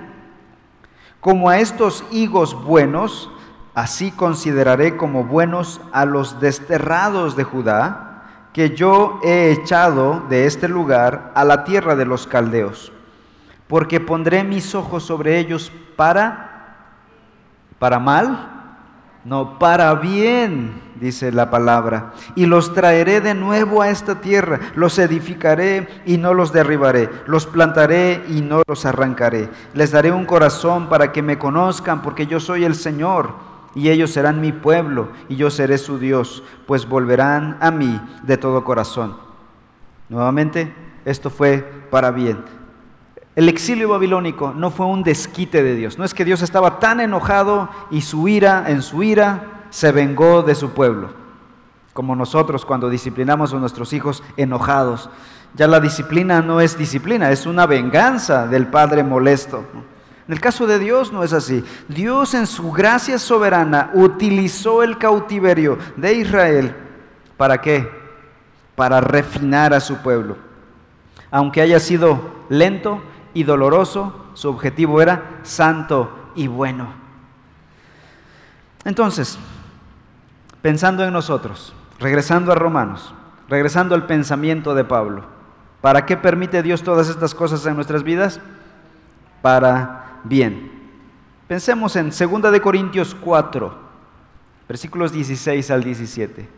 como 1.20 1.48
a 1.48 1.58
estos 1.58 2.04
higos 2.10 2.54
buenos, 2.64 3.30
así 3.74 4.10
consideraré 4.10 4.96
como 4.96 5.24
buenos 5.24 5.80
a 5.92 6.04
los 6.04 6.40
desterrados 6.40 7.36
de 7.36 7.44
Judá, 7.44 8.48
que 8.52 8.76
yo 8.76 9.20
he 9.22 9.50
echado 9.52 10.24
de 10.28 10.46
este 10.46 10.68
lugar 10.68 11.32
a 11.34 11.44
la 11.44 11.64
tierra 11.64 11.96
de 11.96 12.04
los 12.04 12.26
caldeos, 12.26 12.92
porque 13.68 14.00
pondré 14.00 14.44
mis 14.44 14.74
ojos 14.74 15.04
sobre 15.04 15.38
ellos 15.38 15.72
para, 15.96 16.76
para 17.78 17.98
mal, 17.98 18.51
no, 19.24 19.58
para 19.60 19.94
bien, 19.94 20.72
dice 21.00 21.30
la 21.30 21.48
palabra. 21.48 22.12
Y 22.34 22.46
los 22.46 22.74
traeré 22.74 23.20
de 23.20 23.34
nuevo 23.34 23.80
a 23.80 23.88
esta 23.88 24.20
tierra. 24.20 24.58
Los 24.74 24.98
edificaré 24.98 25.88
y 26.04 26.18
no 26.18 26.34
los 26.34 26.52
derribaré. 26.52 27.08
Los 27.26 27.46
plantaré 27.46 28.24
y 28.28 28.40
no 28.40 28.62
los 28.66 28.84
arrancaré. 28.84 29.48
Les 29.74 29.92
daré 29.92 30.10
un 30.10 30.24
corazón 30.24 30.88
para 30.88 31.12
que 31.12 31.22
me 31.22 31.38
conozcan, 31.38 32.02
porque 32.02 32.26
yo 32.26 32.40
soy 32.40 32.64
el 32.64 32.74
Señor. 32.74 33.52
Y 33.74 33.90
ellos 33.90 34.10
serán 34.10 34.40
mi 34.40 34.52
pueblo 34.52 35.08
y 35.28 35.36
yo 35.36 35.50
seré 35.50 35.78
su 35.78 35.98
Dios, 35.98 36.42
pues 36.66 36.86
volverán 36.86 37.56
a 37.60 37.70
mí 37.70 38.00
de 38.22 38.36
todo 38.36 38.64
corazón. 38.64 39.16
Nuevamente, 40.10 40.74
esto 41.06 41.30
fue 41.30 41.66
para 41.90 42.10
bien. 42.10 42.44
El 43.34 43.48
exilio 43.48 43.88
babilónico 43.88 44.52
no 44.52 44.70
fue 44.70 44.86
un 44.86 45.02
desquite 45.02 45.62
de 45.62 45.74
Dios. 45.74 45.98
No 45.98 46.04
es 46.04 46.12
que 46.12 46.24
Dios 46.24 46.42
estaba 46.42 46.78
tan 46.78 47.00
enojado 47.00 47.70
y 47.90 48.02
su 48.02 48.28
ira, 48.28 48.64
en 48.68 48.82
su 48.82 49.02
ira, 49.02 49.64
se 49.70 49.90
vengó 49.90 50.42
de 50.42 50.54
su 50.54 50.70
pueblo. 50.70 51.10
Como 51.94 52.14
nosotros 52.14 52.66
cuando 52.66 52.90
disciplinamos 52.90 53.54
a 53.54 53.58
nuestros 53.58 53.92
hijos 53.94 54.22
enojados. 54.36 55.08
Ya 55.54 55.66
la 55.66 55.80
disciplina 55.80 56.42
no 56.42 56.60
es 56.60 56.76
disciplina, 56.76 57.30
es 57.30 57.46
una 57.46 57.66
venganza 57.66 58.46
del 58.46 58.66
Padre 58.66 59.02
molesto. 59.02 59.64
En 60.26 60.32
el 60.32 60.40
caso 60.40 60.66
de 60.66 60.78
Dios 60.78 61.12
no 61.12 61.24
es 61.24 61.32
así. 61.32 61.64
Dios 61.88 62.34
en 62.34 62.46
su 62.46 62.70
gracia 62.70 63.18
soberana 63.18 63.90
utilizó 63.94 64.82
el 64.82 64.98
cautiverio 64.98 65.78
de 65.96 66.14
Israel. 66.14 66.76
¿Para 67.36 67.60
qué? 67.60 67.90
Para 68.76 69.00
refinar 69.00 69.74
a 69.74 69.80
su 69.80 69.96
pueblo. 69.96 70.36
Aunque 71.30 71.60
haya 71.60 71.80
sido 71.80 72.20
lento, 72.48 73.02
y 73.34 73.44
doloroso, 73.44 74.26
su 74.34 74.48
objetivo 74.48 75.00
era 75.00 75.40
santo 75.42 76.10
y 76.34 76.46
bueno. 76.46 76.92
Entonces, 78.84 79.38
pensando 80.60 81.04
en 81.04 81.12
nosotros, 81.12 81.74
regresando 82.00 82.52
a 82.52 82.56
Romanos, 82.56 83.14
regresando 83.48 83.94
al 83.94 84.06
pensamiento 84.06 84.74
de 84.74 84.84
Pablo, 84.84 85.24
¿para 85.80 86.04
qué 86.06 86.16
permite 86.16 86.62
Dios 86.62 86.82
todas 86.82 87.08
estas 87.08 87.34
cosas 87.34 87.64
en 87.66 87.76
nuestras 87.76 88.02
vidas? 88.02 88.40
Para 89.40 90.20
bien. 90.24 90.70
Pensemos 91.48 91.96
en 91.96 92.10
2 92.10 92.52
de 92.52 92.60
Corintios 92.60 93.14
4, 93.14 93.74
versículos 94.68 95.12
16 95.12 95.70
al 95.70 95.84
17. 95.84 96.48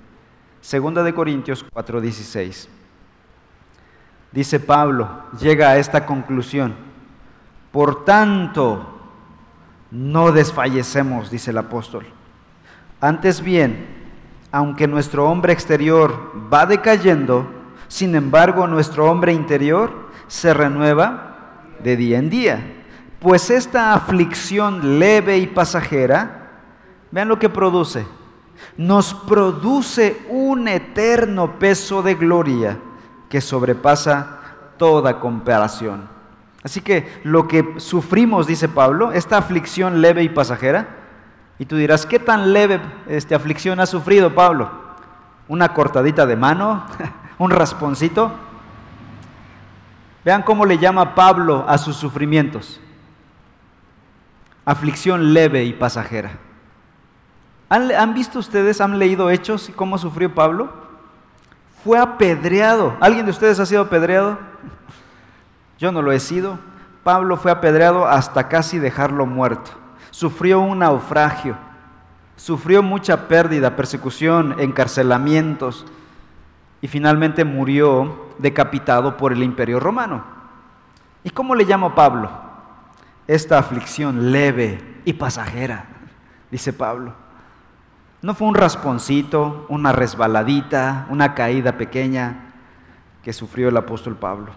2 0.71 1.05
de 1.05 1.15
Corintios 1.15 1.65
4, 1.73 2.01
16. 2.01 2.69
Dice 4.35 4.59
Pablo, 4.59 5.09
llega 5.41 5.71
a 5.71 5.77
esta 5.77 6.05
conclusión. 6.05 6.75
Por 7.71 8.05
tanto, 8.05 8.99
no 9.93 10.33
desfallecemos, 10.33 11.31
dice 11.31 11.53
el 11.53 11.59
apóstol. 11.59 12.05
Antes 13.01 13.41
bien, 13.41 13.87
aunque 14.51 14.89
nuestro 14.89 15.31
hombre 15.31 15.53
exterior 15.53 16.33
va 16.53 16.67
decayendo, 16.67 17.47
sin 17.87 18.17
embargo 18.17 18.67
nuestro 18.67 19.09
hombre 19.09 19.33
interior 19.33 20.11
se 20.27 20.53
renueva 20.53 21.61
de 21.83 21.97
día 21.97 22.19
en 22.19 22.29
día. 22.29 22.83
Pues 23.21 23.51
esta 23.51 23.95
aflicción 23.95 24.99
leve 24.99 25.39
y 25.39 25.47
pasajera, 25.47 26.51
vean 27.13 27.29
lo 27.29 27.39
que 27.39 27.49
produce, 27.49 28.05
nos 28.77 29.15
produce 29.15 30.23
un 30.29 30.67
eterno 30.67 31.57
peso 31.59 32.03
de 32.03 32.15
gloria 32.17 32.79
que 33.35 33.41
sobrepasa 33.41 34.39
toda 34.79 35.19
comparación. 35.19 36.07
Así 36.63 36.81
que 36.81 37.21
lo 37.25 37.49
que 37.49 37.75
sufrimos, 37.79 38.47
dice 38.47 38.69
Pablo, 38.69 39.11
esta 39.11 39.39
aflicción 39.39 40.01
leve 40.01 40.23
y 40.23 40.29
pasajera, 40.29 40.87
y 41.59 41.67
tú 41.67 41.75
dirás, 41.75 42.07
¿qué 42.07 42.21
tan 42.21 42.53
leve 42.53 42.81
esta 43.09 43.35
aflicción 43.35 43.81
ha 43.81 43.87
sufrido 43.87 44.37
Pablo? 44.37 44.71
¿Una 45.49 45.75
cortadita 45.75 46.27
de 46.27 46.37
mano? 46.37 46.87
¿Un 47.39 47.51
rasponcito? 47.51 48.31
Vean 50.25 50.43
cómo 50.45 50.65
le 50.65 50.79
llama 50.79 51.17
Pablo 51.17 51.65
a 51.67 51.77
sus 51.77 51.97
sufrimientos. 51.97 52.81
Aflicción 54.65 55.35
leve 55.35 55.65
y 55.65 55.73
pasajera. 55.73 56.39
¿Han, 57.69 58.15
visto 58.15 58.39
ustedes, 58.39 58.81
han 58.81 59.01
leído 59.01 59.29
hechos 59.29 59.69
y 59.71 59.73
cómo 59.73 59.99
sufrió 59.99 60.33
Pablo? 60.33 60.84
Fue 61.85 61.99
apedreado. 61.99 62.97
¿Alguien 62.99 63.27
de 63.27 63.31
ustedes 63.31 63.61
ha 63.61 63.67
sido 63.67 63.83
apedreado? 63.83 64.39
Yo 65.79 65.93
no 65.93 66.01
lo 66.01 66.13
he 66.13 66.19
sido. 66.19 66.59
Pablo 67.03 67.37
fue 67.37 67.51
apedreado 67.51 68.07
hasta 68.07 68.49
casi 68.49 68.79
dejarlo 68.79 69.27
muerto. 69.27 69.71
Sufrió 70.11 70.61
un 70.61 70.79
naufragio. 70.79 71.57
Sufrió 72.37 72.83
mucha 72.83 73.29
pérdida, 73.29 73.77
persecución, 73.77 74.57
encarcelamientos 74.59 75.85
y 76.81 76.89
finalmente 76.89 77.45
murió 77.45 78.31
decapitado 78.39 79.19
por 79.19 79.33
el 79.33 79.43
imperio 79.43 79.79
romano. 79.79 80.25
¿Y 81.23 81.31
cómo 81.31 81.55
le 81.55 81.65
llamo 81.65 81.95
Pablo? 81.95 82.31
Esta 83.27 83.59
aflicción 83.59 84.33
leve 84.33 85.01
y 85.05 85.13
pasajera, 85.13 85.85
dice 86.51 86.73
Pablo. 86.73 87.24
No 88.25 88.35
fue 88.35 88.49
un 88.49 88.55
rasponcito, 88.55 89.67
una 89.69 89.93
resbaladita, 89.93 91.07
una 91.11 91.35
caída 91.35 91.77
pequeña 91.77 92.55
que 93.23 93.35
sufrió 93.35 93.69
el 93.69 93.77
apóstol 93.77 94.17
Pablo. 94.17 94.53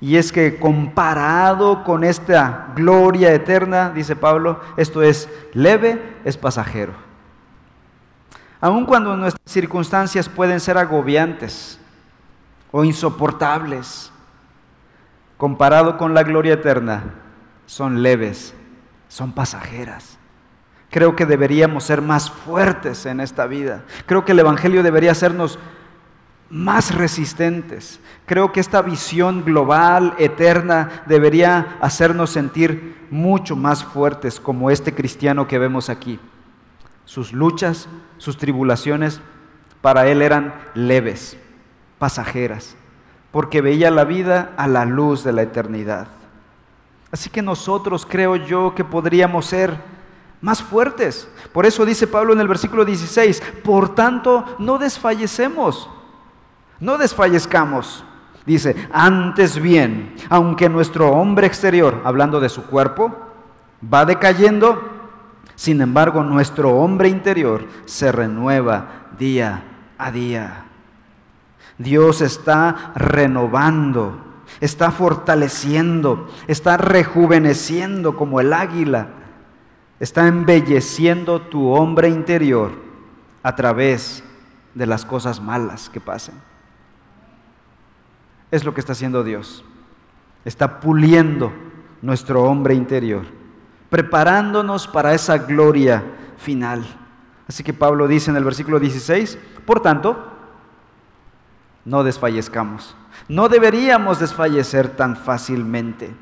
Y 0.00 0.16
es 0.16 0.32
que 0.32 0.58
comparado 0.58 1.84
con 1.84 2.04
esta 2.04 2.72
gloria 2.74 3.34
eterna, 3.34 3.90
dice 3.90 4.16
Pablo, 4.16 4.60
esto 4.78 5.02
es 5.02 5.28
leve, 5.52 6.20
es 6.24 6.38
pasajero. 6.38 6.94
Aun 8.62 8.86
cuando 8.86 9.14
nuestras 9.14 9.44
circunstancias 9.44 10.30
pueden 10.30 10.58
ser 10.58 10.78
agobiantes 10.78 11.78
o 12.70 12.82
insoportables, 12.82 14.10
comparado 15.36 15.98
con 15.98 16.14
la 16.14 16.22
gloria 16.22 16.54
eterna, 16.54 17.12
son 17.66 18.02
leves, 18.02 18.54
son 19.08 19.32
pasajeras. 19.32 20.18
Creo 20.92 21.16
que 21.16 21.24
deberíamos 21.24 21.84
ser 21.84 22.02
más 22.02 22.30
fuertes 22.30 23.06
en 23.06 23.20
esta 23.20 23.46
vida. 23.46 23.82
Creo 24.04 24.26
que 24.26 24.32
el 24.32 24.40
Evangelio 24.40 24.82
debería 24.82 25.12
hacernos 25.12 25.58
más 26.50 26.94
resistentes. 26.94 27.98
Creo 28.26 28.52
que 28.52 28.60
esta 28.60 28.82
visión 28.82 29.42
global, 29.42 30.14
eterna, 30.18 31.02
debería 31.06 31.78
hacernos 31.80 32.28
sentir 32.28 33.06
mucho 33.10 33.56
más 33.56 33.82
fuertes 33.82 34.38
como 34.38 34.70
este 34.70 34.94
cristiano 34.94 35.48
que 35.48 35.58
vemos 35.58 35.88
aquí. 35.88 36.20
Sus 37.06 37.32
luchas, 37.32 37.88
sus 38.18 38.36
tribulaciones, 38.36 39.22
para 39.80 40.06
él 40.08 40.20
eran 40.20 40.52
leves, 40.74 41.38
pasajeras, 41.98 42.76
porque 43.30 43.62
veía 43.62 43.90
la 43.90 44.04
vida 44.04 44.52
a 44.58 44.68
la 44.68 44.84
luz 44.84 45.24
de 45.24 45.32
la 45.32 45.40
eternidad. 45.40 46.08
Así 47.10 47.30
que 47.30 47.40
nosotros 47.40 48.06
creo 48.06 48.36
yo 48.36 48.74
que 48.74 48.84
podríamos 48.84 49.46
ser 49.46 50.01
más 50.42 50.62
fuertes. 50.62 51.28
Por 51.52 51.64
eso 51.64 51.86
dice 51.86 52.06
Pablo 52.06 52.34
en 52.34 52.40
el 52.40 52.48
versículo 52.48 52.84
16, 52.84 53.42
por 53.64 53.94
tanto 53.94 54.44
no 54.58 54.76
desfallecemos, 54.76 55.88
no 56.80 56.98
desfallezcamos. 56.98 58.04
Dice, 58.44 58.74
antes 58.92 59.62
bien, 59.62 60.16
aunque 60.28 60.68
nuestro 60.68 61.12
hombre 61.12 61.46
exterior, 61.46 62.02
hablando 62.04 62.40
de 62.40 62.48
su 62.48 62.64
cuerpo, 62.64 63.14
va 63.92 64.04
decayendo, 64.04 64.82
sin 65.54 65.80
embargo, 65.80 66.24
nuestro 66.24 66.70
hombre 66.76 67.08
interior 67.08 67.64
se 67.84 68.10
renueva 68.10 69.06
día 69.16 69.62
a 69.96 70.10
día. 70.10 70.64
Dios 71.78 72.20
está 72.20 72.92
renovando, 72.96 74.18
está 74.60 74.90
fortaleciendo, 74.90 76.28
está 76.48 76.76
rejuveneciendo 76.76 78.16
como 78.16 78.40
el 78.40 78.52
águila, 78.52 79.21
está 80.02 80.26
embelleciendo 80.26 81.40
tu 81.40 81.68
hombre 81.70 82.08
interior 82.08 82.72
a 83.44 83.54
través 83.54 84.24
de 84.74 84.86
las 84.86 85.04
cosas 85.04 85.40
malas 85.40 85.88
que 85.88 86.00
pasan. 86.00 86.34
Es 88.50 88.64
lo 88.64 88.74
que 88.74 88.80
está 88.80 88.92
haciendo 88.92 89.22
Dios. 89.22 89.64
Está 90.44 90.80
puliendo 90.80 91.52
nuestro 92.02 92.42
hombre 92.42 92.74
interior 92.74 93.24
preparándonos 93.92 94.88
para 94.88 95.12
esa 95.12 95.36
gloria 95.36 96.02
final. 96.38 96.82
Así 97.46 97.62
que 97.62 97.74
Pablo 97.74 98.08
dice 98.08 98.30
en 98.30 98.38
el 98.38 98.44
versículo 98.44 98.80
16, 98.80 99.38
por 99.66 99.80
tanto, 99.80 100.32
no 101.84 102.02
desfallezcamos. 102.02 102.96
No 103.28 103.50
deberíamos 103.50 104.18
desfallecer 104.18 104.96
tan 104.96 105.14
fácilmente. 105.14 106.16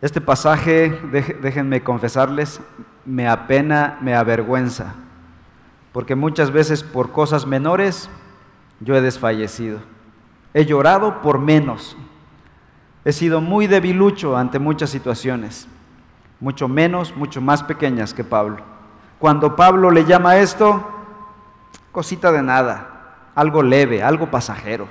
Este 0.00 0.20
pasaje, 0.20 0.98
déjenme 1.42 1.82
confesarles, 1.82 2.60
me 3.04 3.28
apena, 3.28 3.98
me 4.00 4.14
avergüenza, 4.14 4.94
porque 5.92 6.14
muchas 6.14 6.50
veces 6.50 6.82
por 6.82 7.12
cosas 7.12 7.46
menores 7.46 8.08
yo 8.80 8.94
he 8.94 9.00
desfallecido. 9.00 9.80
He 10.54 10.64
llorado 10.64 11.20
por 11.20 11.38
menos. 11.38 11.96
He 13.04 13.12
sido 13.12 13.40
muy 13.40 13.66
debilucho 13.66 14.36
ante 14.36 14.58
muchas 14.58 14.90
situaciones 14.90 15.68
mucho 16.40 16.68
menos, 16.68 17.14
mucho 17.14 17.40
más 17.40 17.62
pequeñas 17.62 18.14
que 18.14 18.24
Pablo. 18.24 18.58
Cuando 19.18 19.54
Pablo 19.54 19.90
le 19.90 20.06
llama 20.06 20.38
esto, 20.38 20.82
cosita 21.92 22.32
de 22.32 22.42
nada, 22.42 23.28
algo 23.34 23.62
leve, 23.62 24.02
algo 24.02 24.30
pasajero. 24.30 24.88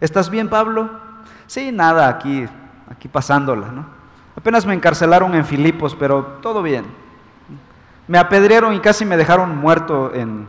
¿Estás 0.00 0.28
bien, 0.28 0.48
Pablo? 0.48 0.90
Sí, 1.46 1.72
nada, 1.72 2.08
aquí, 2.08 2.46
aquí 2.90 3.08
pasándola, 3.08 3.68
¿no? 3.68 3.86
Apenas 4.36 4.66
me 4.66 4.74
encarcelaron 4.74 5.34
en 5.34 5.44
Filipos, 5.44 5.96
pero 5.98 6.38
todo 6.42 6.62
bien. 6.62 6.84
Me 8.06 8.18
apedrearon 8.18 8.74
y 8.74 8.80
casi 8.80 9.04
me 9.04 9.16
dejaron 9.16 9.56
muerto 9.56 10.12
en 10.14 10.48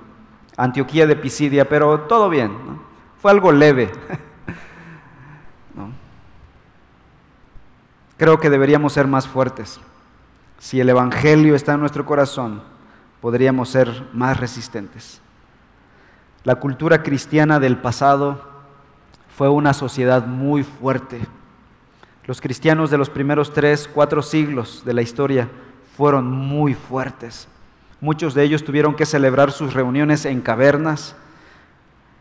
Antioquía 0.57 1.07
de 1.07 1.15
Pisidia, 1.15 1.69
pero 1.69 2.01
todo 2.01 2.29
bien. 2.29 2.51
Fue 3.21 3.31
algo 3.31 3.51
leve. 3.51 3.91
Creo 8.17 8.39
que 8.39 8.49
deberíamos 8.49 8.93
ser 8.93 9.07
más 9.07 9.27
fuertes. 9.27 9.79
Si 10.57 10.79
el 10.79 10.89
Evangelio 10.89 11.53
está 11.55 11.73
en 11.73 11.81
nuestro 11.81 12.05
corazón, 12.05 12.63
podríamos 13.21 13.69
ser 13.69 14.07
más 14.13 14.39
resistentes. 14.39 15.21
La 16.43 16.55
cultura 16.55 17.03
cristiana 17.03 17.59
del 17.59 17.77
pasado 17.77 18.41
fue 19.35 19.49
una 19.49 19.73
sociedad 19.73 20.25
muy 20.25 20.63
fuerte. 20.63 21.27
Los 22.27 22.41
cristianos 22.41 22.89
de 22.89 22.97
los 22.97 23.09
primeros 23.09 23.53
tres, 23.53 23.87
cuatro 23.91 24.23
siglos 24.23 24.83
de 24.83 24.93
la 24.93 25.03
historia 25.03 25.47
fueron 25.95 26.31
muy 26.31 26.73
fuertes. 26.73 27.47
Muchos 28.01 28.33
de 28.33 28.43
ellos 28.43 28.63
tuvieron 28.63 28.95
que 28.95 29.05
celebrar 29.05 29.51
sus 29.51 29.73
reuniones 29.73 30.25
en 30.25 30.41
cavernas. 30.41 31.15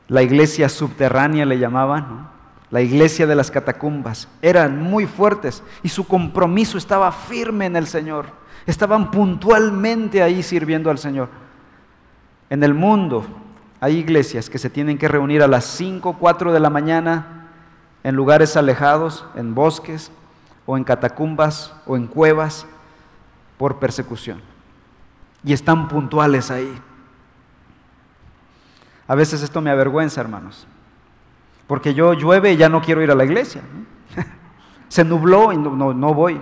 La 0.08 0.22
iglesia 0.22 0.68
subterránea 0.68 1.46
le 1.46 1.58
llamaban, 1.58 2.28
la 2.70 2.82
iglesia 2.82 3.26
de 3.26 3.34
las 3.34 3.50
catacumbas, 3.50 4.28
eran 4.42 4.82
muy 4.82 5.06
fuertes 5.06 5.62
y 5.82 5.88
su 5.88 6.06
compromiso 6.06 6.76
estaba 6.76 7.10
firme 7.10 7.64
en 7.66 7.76
el 7.76 7.86
Señor. 7.86 8.26
Estaban 8.66 9.10
puntualmente 9.10 10.22
ahí 10.22 10.42
sirviendo 10.42 10.90
al 10.90 10.98
Señor. 10.98 11.28
En 12.50 12.62
el 12.62 12.74
mundo 12.74 13.24
hay 13.80 13.96
iglesias 13.96 14.50
que 14.50 14.58
se 14.58 14.68
tienen 14.70 14.98
que 14.98 15.08
reunir 15.08 15.42
a 15.42 15.48
las 15.48 15.64
5, 15.64 16.16
4 16.18 16.52
de 16.52 16.60
la 16.60 16.70
mañana 16.70 17.33
en 18.04 18.14
lugares 18.14 18.56
alejados, 18.56 19.24
en 19.34 19.54
bosques 19.54 20.12
o 20.66 20.76
en 20.76 20.84
catacumbas 20.84 21.74
o 21.86 21.96
en 21.96 22.06
cuevas 22.06 22.66
por 23.58 23.78
persecución. 23.78 24.40
Y 25.42 25.52
están 25.52 25.88
puntuales 25.88 26.50
ahí. 26.50 26.80
A 29.08 29.14
veces 29.14 29.42
esto 29.42 29.60
me 29.60 29.70
avergüenza, 29.70 30.20
hermanos. 30.20 30.66
Porque 31.66 31.94
yo 31.94 32.12
llueve 32.12 32.52
y 32.52 32.56
ya 32.56 32.68
no 32.68 32.82
quiero 32.82 33.02
ir 33.02 33.10
a 33.10 33.14
la 33.14 33.24
iglesia. 33.24 33.62
Se 34.88 35.02
nubló 35.02 35.52
y 35.52 35.56
no, 35.56 35.94
no, 35.94 36.14
voy. 36.14 36.38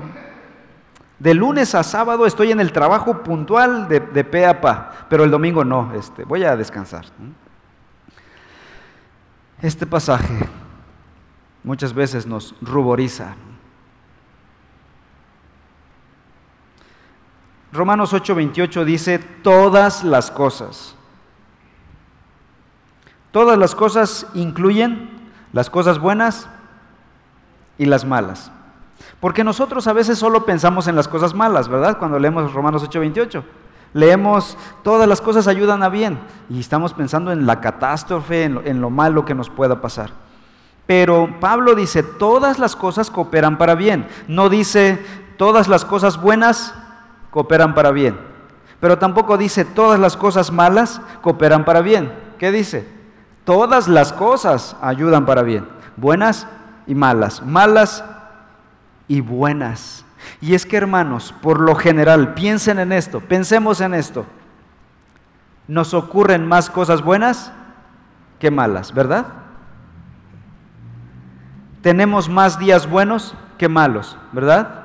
De 1.21 1.33
lunes 1.33 1.77
a 1.77 1.85
sábado 1.85 2.27
estoy 2.27 2.51
en 2.51 2.59
el 2.59 2.73
trabajo 2.73 3.23
puntual 3.23 3.89
de, 3.89 4.01
de 4.01 4.25
pe 4.25 4.45
a 4.47 4.61
pa, 4.61 5.07
pero 5.09 5.23
el 5.23 5.31
domingo 5.31 5.65
no, 5.65 5.95
este, 5.95 6.25
voy 6.25 6.43
a 6.43 6.57
descansar. 6.57 7.05
Este 9.61 9.87
pasaje 9.87 10.49
muchas 11.65 11.95
veces 11.95 12.27
nos 12.27 12.55
ruboriza. 12.61 13.35
Romanos 17.73 18.13
8:28 18.13 18.85
dice, 18.85 19.19
todas 19.19 20.05
las 20.05 20.31
cosas. 20.31 20.95
Todas 23.31 23.59
las 23.59 23.75
cosas 23.75 24.27
incluyen 24.35 25.11
las 25.55 25.71
cosas 25.71 25.99
buenas 25.99 26.49
y 27.79 27.87
las 27.87 28.05
malas. 28.05 28.53
Porque 29.21 29.43
nosotros 29.43 29.87
a 29.87 29.95
veces 29.95 30.19
solo 30.19 30.45
pensamos 30.45 30.87
en 30.87 30.97
las 30.97 31.09
cosas 31.09 31.33
malas, 31.33 31.69
¿verdad? 31.69 31.99
Cuando 31.99 32.19
leemos 32.19 32.53
Romanos 32.53 32.83
8:28. 32.83 33.43
Leemos, 33.95 34.57
todas 34.83 35.07
las 35.07 35.21
cosas 35.21 35.49
ayudan 35.49 35.83
a 35.83 35.91
bien 35.91 36.19
y 36.49 36.61
estamos 36.61 36.95
pensando 36.95 37.31
en 37.31 37.47
la 37.47 37.61
catástrofe, 37.61 38.45
en 38.45 38.55
lo, 38.55 38.63
en 38.65 38.81
lo 38.81 38.89
malo 38.89 39.27
que 39.27 39.35
nos 39.35 39.51
pueda 39.51 39.83
pasar. 39.83 40.22
Pero 40.95 41.41
Pablo 41.41 41.75
dice, 41.75 42.03
todas 42.03 42.59
las 42.59 42.77
cosas 42.77 43.11
cooperan 43.11 43.57
para 43.57 43.75
bien. 43.75 44.07
No 44.29 44.51
dice, 44.51 45.03
todas 45.39 45.67
las 45.67 45.87
cosas 45.87 46.21
buenas 46.21 46.75
cooperan 47.31 47.75
para 47.75 47.93
bien. 47.93 48.21
Pero 48.79 48.99
tampoco 48.99 49.39
dice, 49.39 49.65
todas 49.65 49.99
las 49.99 50.19
cosas 50.19 50.53
malas 50.53 51.01
cooperan 51.23 51.65
para 51.65 51.81
bien. 51.81 52.13
¿Qué 52.39 52.53
dice? 52.53 52.87
Todas 53.45 53.89
las 53.89 54.13
cosas 54.13 54.77
ayudan 54.83 55.25
para 55.25 55.41
bien. 55.41 55.67
Buenas 55.97 56.47
y 56.87 56.95
malas. 56.95 57.41
Malas 57.41 58.05
y 59.09 59.23
buenas. 59.23 60.05
Y 60.43 60.55
es 60.55 60.67
que 60.67 60.77
hermanos, 60.77 61.35
por 61.41 61.59
lo 61.59 61.75
general, 61.75 62.35
piensen 62.35 62.79
en 62.79 62.93
esto, 62.93 63.21
pensemos 63.21 63.81
en 63.81 63.95
esto. 63.95 64.27
Nos 65.69 65.95
ocurren 65.95 66.47
más 66.47 66.69
cosas 66.69 67.01
buenas 67.01 67.51
que 68.39 68.51
malas, 68.51 68.93
¿verdad? 68.93 69.42
Tenemos 71.83 72.29
más 72.29 72.59
días 72.59 72.89
buenos 72.89 73.35
que 73.59 73.69
malos, 73.69 74.17
¿verdad? 74.33 74.83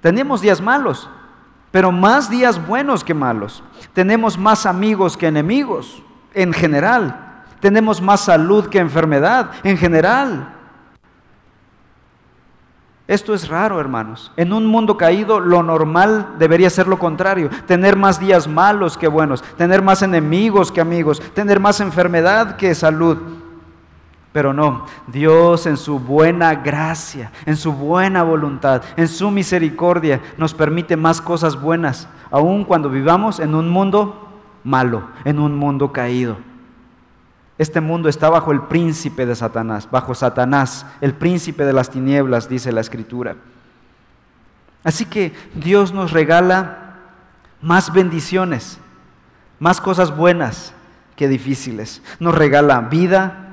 Tenemos 0.00 0.40
días 0.40 0.60
malos, 0.60 1.08
pero 1.70 1.90
más 1.92 2.30
días 2.30 2.64
buenos 2.66 3.02
que 3.04 3.14
malos. 3.14 3.62
Tenemos 3.92 4.38
más 4.38 4.64
amigos 4.64 5.16
que 5.16 5.26
enemigos, 5.26 6.02
en 6.32 6.52
general. 6.52 7.42
Tenemos 7.60 8.00
más 8.00 8.20
salud 8.20 8.68
que 8.68 8.78
enfermedad, 8.78 9.50
en 9.62 9.76
general. 9.76 10.54
Esto 13.06 13.34
es 13.34 13.48
raro, 13.48 13.80
hermanos. 13.80 14.32
En 14.36 14.52
un 14.52 14.64
mundo 14.66 14.96
caído, 14.96 15.38
lo 15.38 15.62
normal 15.62 16.36
debería 16.38 16.70
ser 16.70 16.86
lo 16.86 16.98
contrario. 16.98 17.50
Tener 17.66 17.96
más 17.96 18.18
días 18.18 18.48
malos 18.48 18.96
que 18.96 19.08
buenos, 19.08 19.42
tener 19.56 19.82
más 19.82 20.02
enemigos 20.02 20.72
que 20.72 20.80
amigos, 20.80 21.20
tener 21.34 21.60
más 21.60 21.80
enfermedad 21.80 22.56
que 22.56 22.74
salud. 22.74 23.18
Pero 24.34 24.52
no, 24.52 24.84
Dios 25.06 25.64
en 25.64 25.76
su 25.76 26.00
buena 26.00 26.56
gracia, 26.56 27.30
en 27.46 27.56
su 27.56 27.72
buena 27.72 28.24
voluntad, 28.24 28.82
en 28.96 29.06
su 29.06 29.30
misericordia, 29.30 30.20
nos 30.36 30.52
permite 30.52 30.96
más 30.96 31.20
cosas 31.20 31.60
buenas, 31.60 32.08
aun 32.32 32.64
cuando 32.64 32.90
vivamos 32.90 33.38
en 33.38 33.54
un 33.54 33.68
mundo 33.68 34.28
malo, 34.64 35.04
en 35.24 35.38
un 35.38 35.56
mundo 35.56 35.92
caído. 35.92 36.36
Este 37.58 37.80
mundo 37.80 38.08
está 38.08 38.28
bajo 38.28 38.50
el 38.50 38.62
príncipe 38.62 39.24
de 39.24 39.36
Satanás, 39.36 39.88
bajo 39.88 40.16
Satanás, 40.16 40.84
el 41.00 41.14
príncipe 41.14 41.64
de 41.64 41.72
las 41.72 41.90
tinieblas, 41.90 42.48
dice 42.48 42.72
la 42.72 42.80
escritura. 42.80 43.36
Así 44.82 45.04
que 45.04 45.32
Dios 45.54 45.92
nos 45.94 46.10
regala 46.10 46.96
más 47.62 47.92
bendiciones, 47.92 48.80
más 49.60 49.80
cosas 49.80 50.16
buenas 50.16 50.74
que 51.14 51.28
difíciles. 51.28 52.02
Nos 52.18 52.34
regala 52.34 52.80
vida, 52.80 53.43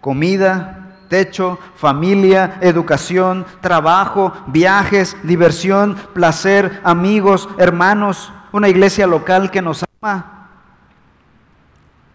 comida, 0.00 0.80
techo, 1.10 1.58
familia, 1.74 2.58
educación, 2.60 3.44
trabajo, 3.60 4.32
viajes, 4.46 5.16
diversión, 5.24 5.96
placer, 6.14 6.80
amigos, 6.84 7.48
hermanos, 7.58 8.32
una 8.52 8.68
iglesia 8.68 9.06
local 9.06 9.50
que 9.50 9.60
nos 9.60 9.84
ama. 10.00 10.48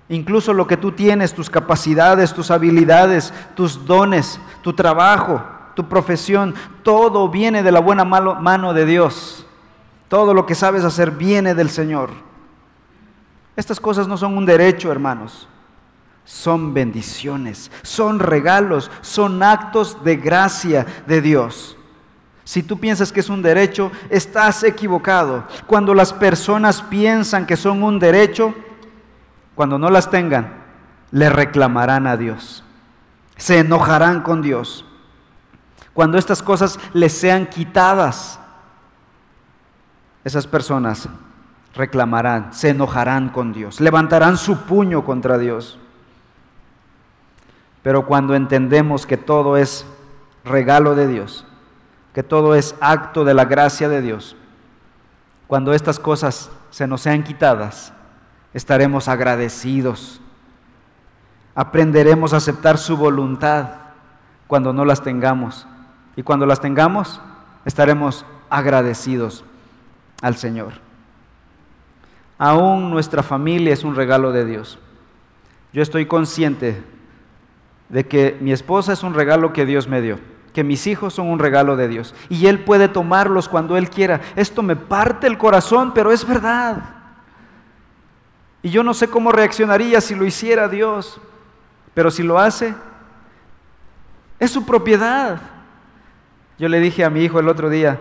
Incluso 0.07 0.53
lo 0.53 0.65
que 0.65 0.77
tú 0.77 0.93
tienes, 0.93 1.33
tus 1.33 1.49
capacidades, 1.49 2.33
tus 2.33 2.51
habilidades, 2.51 3.33
tus 3.53 3.85
dones, 3.85 4.39
tu 4.61 4.71
trabajo, 4.73 5.43
tu 5.75 5.89
profesión, 5.89 6.55
todo 6.81 7.27
viene 7.27 7.63
de 7.63 7.71
la 7.71 7.81
buena 7.81 8.05
mano 8.05 8.73
de 8.73 8.85
Dios. 8.85 9.45
Todo 10.07 10.33
lo 10.33 10.45
que 10.45 10.55
sabes 10.55 10.85
hacer 10.85 11.11
viene 11.11 11.53
del 11.53 11.69
Señor. 11.69 12.11
Estas 13.57 13.79
cosas 13.79 14.07
no 14.07 14.15
son 14.15 14.37
un 14.37 14.45
derecho, 14.45 14.91
hermanos 14.91 15.49
son 16.25 16.73
bendiciones, 16.73 17.71
son 17.83 18.19
regalos, 18.19 18.91
son 19.01 19.41
actos 19.43 20.03
de 20.03 20.17
gracia 20.17 20.85
de 21.07 21.21
Dios. 21.21 21.77
Si 22.43 22.61
tú 22.61 22.79
piensas 22.79 23.11
que 23.11 23.21
es 23.21 23.29
un 23.29 23.41
derecho, 23.41 23.91
estás 24.09 24.63
equivocado. 24.63 25.45
Cuando 25.65 25.93
las 25.93 26.13
personas 26.13 26.81
piensan 26.81 27.45
que 27.45 27.55
son 27.55 27.81
un 27.83 27.99
derecho, 27.99 28.53
cuando 29.55 29.79
no 29.79 29.89
las 29.89 30.09
tengan, 30.09 30.63
le 31.11 31.29
reclamarán 31.29 32.07
a 32.07 32.17
Dios. 32.17 32.63
Se 33.37 33.59
enojarán 33.59 34.21
con 34.21 34.41
Dios. 34.41 34.85
Cuando 35.93 36.17
estas 36.17 36.43
cosas 36.43 36.79
les 36.93 37.13
sean 37.13 37.47
quitadas, 37.47 38.39
esas 40.23 40.45
personas 40.45 41.07
reclamarán, 41.73 42.53
se 42.53 42.69
enojarán 42.69 43.29
con 43.29 43.53
Dios, 43.53 43.79
levantarán 43.79 44.37
su 44.37 44.57
puño 44.65 45.05
contra 45.05 45.37
Dios. 45.37 45.79
Pero 47.85 48.07
cuando 48.07 48.33
entendemos 48.33 49.05
que 49.05 49.15
todo 49.15 49.57
es 49.57 49.85
regalo 50.43 50.95
de 50.95 51.07
Dios, 51.07 51.45
que 52.15 52.23
todo 52.23 52.55
es 52.55 52.73
acto 52.81 53.23
de 53.23 53.35
la 53.35 53.45
gracia 53.45 53.87
de 53.87 54.01
Dios, 54.01 54.35
cuando 55.45 55.71
estas 55.71 55.99
cosas 55.99 56.49
se 56.71 56.87
nos 56.87 57.01
sean 57.01 57.23
quitadas, 57.23 57.93
estaremos 58.55 59.07
agradecidos. 59.07 60.19
Aprenderemos 61.53 62.33
a 62.33 62.37
aceptar 62.37 62.79
su 62.79 62.97
voluntad 62.97 63.73
cuando 64.47 64.73
no 64.73 64.83
las 64.83 65.03
tengamos. 65.03 65.67
Y 66.15 66.23
cuando 66.23 66.47
las 66.47 66.61
tengamos, 66.61 67.21
estaremos 67.65 68.25
agradecidos 68.49 69.45
al 70.23 70.37
Señor. 70.37 70.73
Aún 72.39 72.89
nuestra 72.89 73.21
familia 73.21 73.73
es 73.73 73.83
un 73.83 73.93
regalo 73.93 74.31
de 74.31 74.43
Dios. 74.43 74.79
Yo 75.71 75.83
estoy 75.83 76.07
consciente 76.07 76.94
de 77.89 78.07
que 78.07 78.37
mi 78.41 78.51
esposa 78.51 78.93
es 78.93 79.03
un 79.03 79.13
regalo 79.13 79.53
que 79.53 79.65
Dios 79.65 79.87
me 79.87 80.01
dio, 80.01 80.19
que 80.53 80.63
mis 80.63 80.87
hijos 80.87 81.13
son 81.13 81.27
un 81.27 81.39
regalo 81.39 81.75
de 81.75 81.87
Dios 81.87 82.15
y 82.29 82.47
Él 82.47 82.59
puede 82.59 82.87
tomarlos 82.87 83.49
cuando 83.49 83.77
Él 83.77 83.89
quiera. 83.89 84.21
Esto 84.35 84.63
me 84.63 84.75
parte 84.75 85.27
el 85.27 85.37
corazón, 85.37 85.93
pero 85.93 86.11
es 86.11 86.25
verdad. 86.25 86.83
Y 88.63 88.69
yo 88.69 88.83
no 88.83 88.93
sé 88.93 89.07
cómo 89.07 89.31
reaccionaría 89.31 90.01
si 90.01 90.15
lo 90.15 90.25
hiciera 90.25 90.67
Dios, 90.67 91.21
pero 91.93 92.09
si 92.09 92.23
lo 92.23 92.39
hace, 92.39 92.73
es 94.39 94.51
su 94.51 94.65
propiedad. 94.65 95.39
Yo 96.57 96.67
le 96.69 96.79
dije 96.79 97.03
a 97.03 97.09
mi 97.09 97.21
hijo 97.21 97.39
el 97.39 97.49
otro 97.49 97.69
día, 97.69 97.99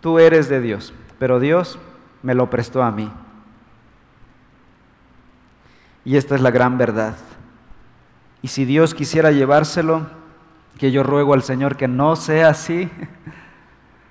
tú 0.00 0.18
eres 0.18 0.48
de 0.48 0.60
Dios, 0.60 0.92
pero 1.18 1.38
Dios 1.38 1.78
me 2.22 2.34
lo 2.34 2.50
prestó 2.50 2.82
a 2.82 2.90
mí. 2.90 3.10
Y 6.04 6.16
esta 6.16 6.34
es 6.34 6.40
la 6.40 6.50
gran 6.50 6.78
verdad. 6.78 7.16
Y 8.46 8.48
si 8.48 8.64
Dios 8.64 8.94
quisiera 8.94 9.32
llevárselo, 9.32 10.06
que 10.78 10.92
yo 10.92 11.02
ruego 11.02 11.34
al 11.34 11.42
Señor 11.42 11.76
que 11.76 11.88
no 11.88 12.14
sea 12.14 12.50
así, 12.50 12.88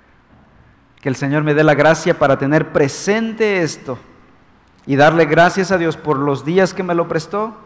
que 1.00 1.08
el 1.08 1.16
Señor 1.16 1.42
me 1.42 1.54
dé 1.54 1.64
la 1.64 1.74
gracia 1.74 2.18
para 2.18 2.38
tener 2.38 2.70
presente 2.70 3.62
esto 3.62 3.98
y 4.84 4.96
darle 4.96 5.24
gracias 5.24 5.72
a 5.72 5.78
Dios 5.78 5.96
por 5.96 6.18
los 6.18 6.44
días 6.44 6.74
que 6.74 6.82
me 6.82 6.94
lo 6.94 7.08
prestó 7.08 7.56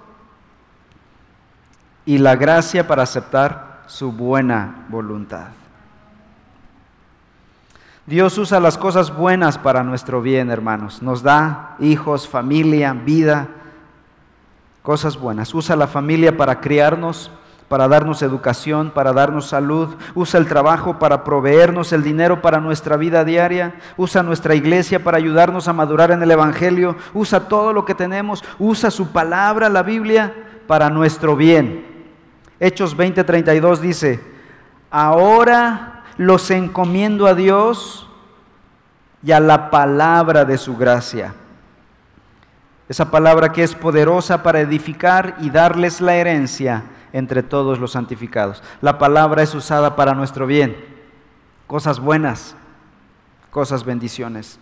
y 2.07 2.19
la 2.19 2.37
gracia 2.37 2.87
para 2.87 3.03
aceptar 3.03 3.83
su 3.89 4.13
buena 4.13 4.87
voluntad. 4.91 5.49
Dios 8.07 8.39
usa 8.39 8.61
las 8.61 8.79
cosas 8.79 9.13
buenas 9.13 9.59
para 9.59 9.83
nuestro 9.83 10.23
bien, 10.23 10.53
hermanos. 10.53 11.03
Nos 11.03 11.25
da 11.25 11.75
hijos, 11.81 12.29
familia, 12.29 12.93
vida 12.93 13.49
cosas 14.83 15.19
buenas. 15.19 15.55
Usa 15.55 15.77
la 15.77 15.87
familia 15.87 16.37
para 16.37 16.61
criarnos, 16.61 17.31
para 17.69 17.87
darnos 17.87 18.23
educación, 18.23 18.91
para 18.91 19.13
darnos 19.13 19.47
salud. 19.47 19.95
Usa 20.15 20.41
el 20.41 20.47
trabajo 20.47 20.99
para 20.99 21.23
proveernos 21.23 21.93
el 21.93 22.03
dinero 22.03 22.43
para 22.43 22.61
nuestra 22.61 22.97
vida 22.97 23.25
diaria. 23.25 23.75
Usa 23.97 24.23
nuestra 24.23 24.55
iglesia 24.55 25.05
para 25.05 25.19
ayudarnos 25.19 25.69
a 25.69 25.73
madurar 25.73 26.11
en 26.11 26.23
el 26.23 26.31
Evangelio. 26.31 26.97
Usa 27.15 27.49
todo 27.49 27.73
lo 27.73 27.85
que 27.85 27.95
tenemos. 27.95 28.43
Usa 28.59 28.91
su 28.91 29.13
palabra, 29.13 29.69
la 29.69 29.83
Biblia, 29.83 30.35
para 30.67 30.91
nuestro 30.91 31.37
bien. 31.37 31.87
Hechos 32.59 32.97
20:32 32.97 33.79
dice, 33.79 34.21
ahora 34.91 36.03
los 36.17 36.51
encomiendo 36.51 37.27
a 37.27 37.35
Dios 37.35 38.07
y 39.23 39.33
a 39.33 39.41
la 39.41 39.71
palabra 39.71 40.45
de 40.45 40.59
su 40.59 40.77
gracia. 40.77 41.35
Esa 42.91 43.09
palabra 43.09 43.53
que 43.53 43.63
es 43.63 43.77
poderosa 43.77 44.43
para 44.43 44.59
edificar 44.59 45.37
y 45.39 45.49
darles 45.51 46.01
la 46.01 46.17
herencia 46.17 46.83
entre 47.13 47.45
todos 47.45 47.79
los 47.79 47.93
santificados. 47.93 48.65
La 48.81 48.99
palabra 48.99 49.45
es 49.45 49.55
usada 49.55 49.95
para 49.95 50.13
nuestro 50.13 50.45
bien, 50.45 50.77
cosas 51.69 52.01
buenas, 52.01 52.57
cosas 53.53 53.85
bendiciones. 53.85 54.59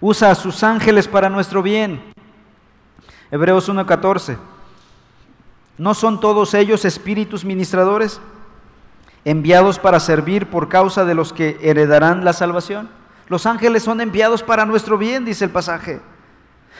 Usa 0.00 0.32
a 0.32 0.34
sus 0.34 0.64
ángeles 0.64 1.06
para 1.06 1.28
nuestro 1.28 1.62
bien. 1.62 2.02
Hebreos 3.30 3.68
1.14. 3.68 4.36
¿No 5.78 5.94
son 5.94 6.18
todos 6.18 6.54
ellos 6.54 6.84
espíritus 6.84 7.44
ministradores 7.44 8.20
enviados 9.24 9.78
para 9.78 10.00
servir 10.00 10.50
por 10.50 10.68
causa 10.68 11.04
de 11.04 11.14
los 11.14 11.32
que 11.32 11.56
heredarán 11.62 12.24
la 12.24 12.32
salvación? 12.32 12.90
Los 13.28 13.46
ángeles 13.46 13.84
son 13.84 14.00
enviados 14.00 14.42
para 14.42 14.66
nuestro 14.66 14.98
bien, 14.98 15.24
dice 15.24 15.44
el 15.44 15.52
pasaje. 15.52 16.00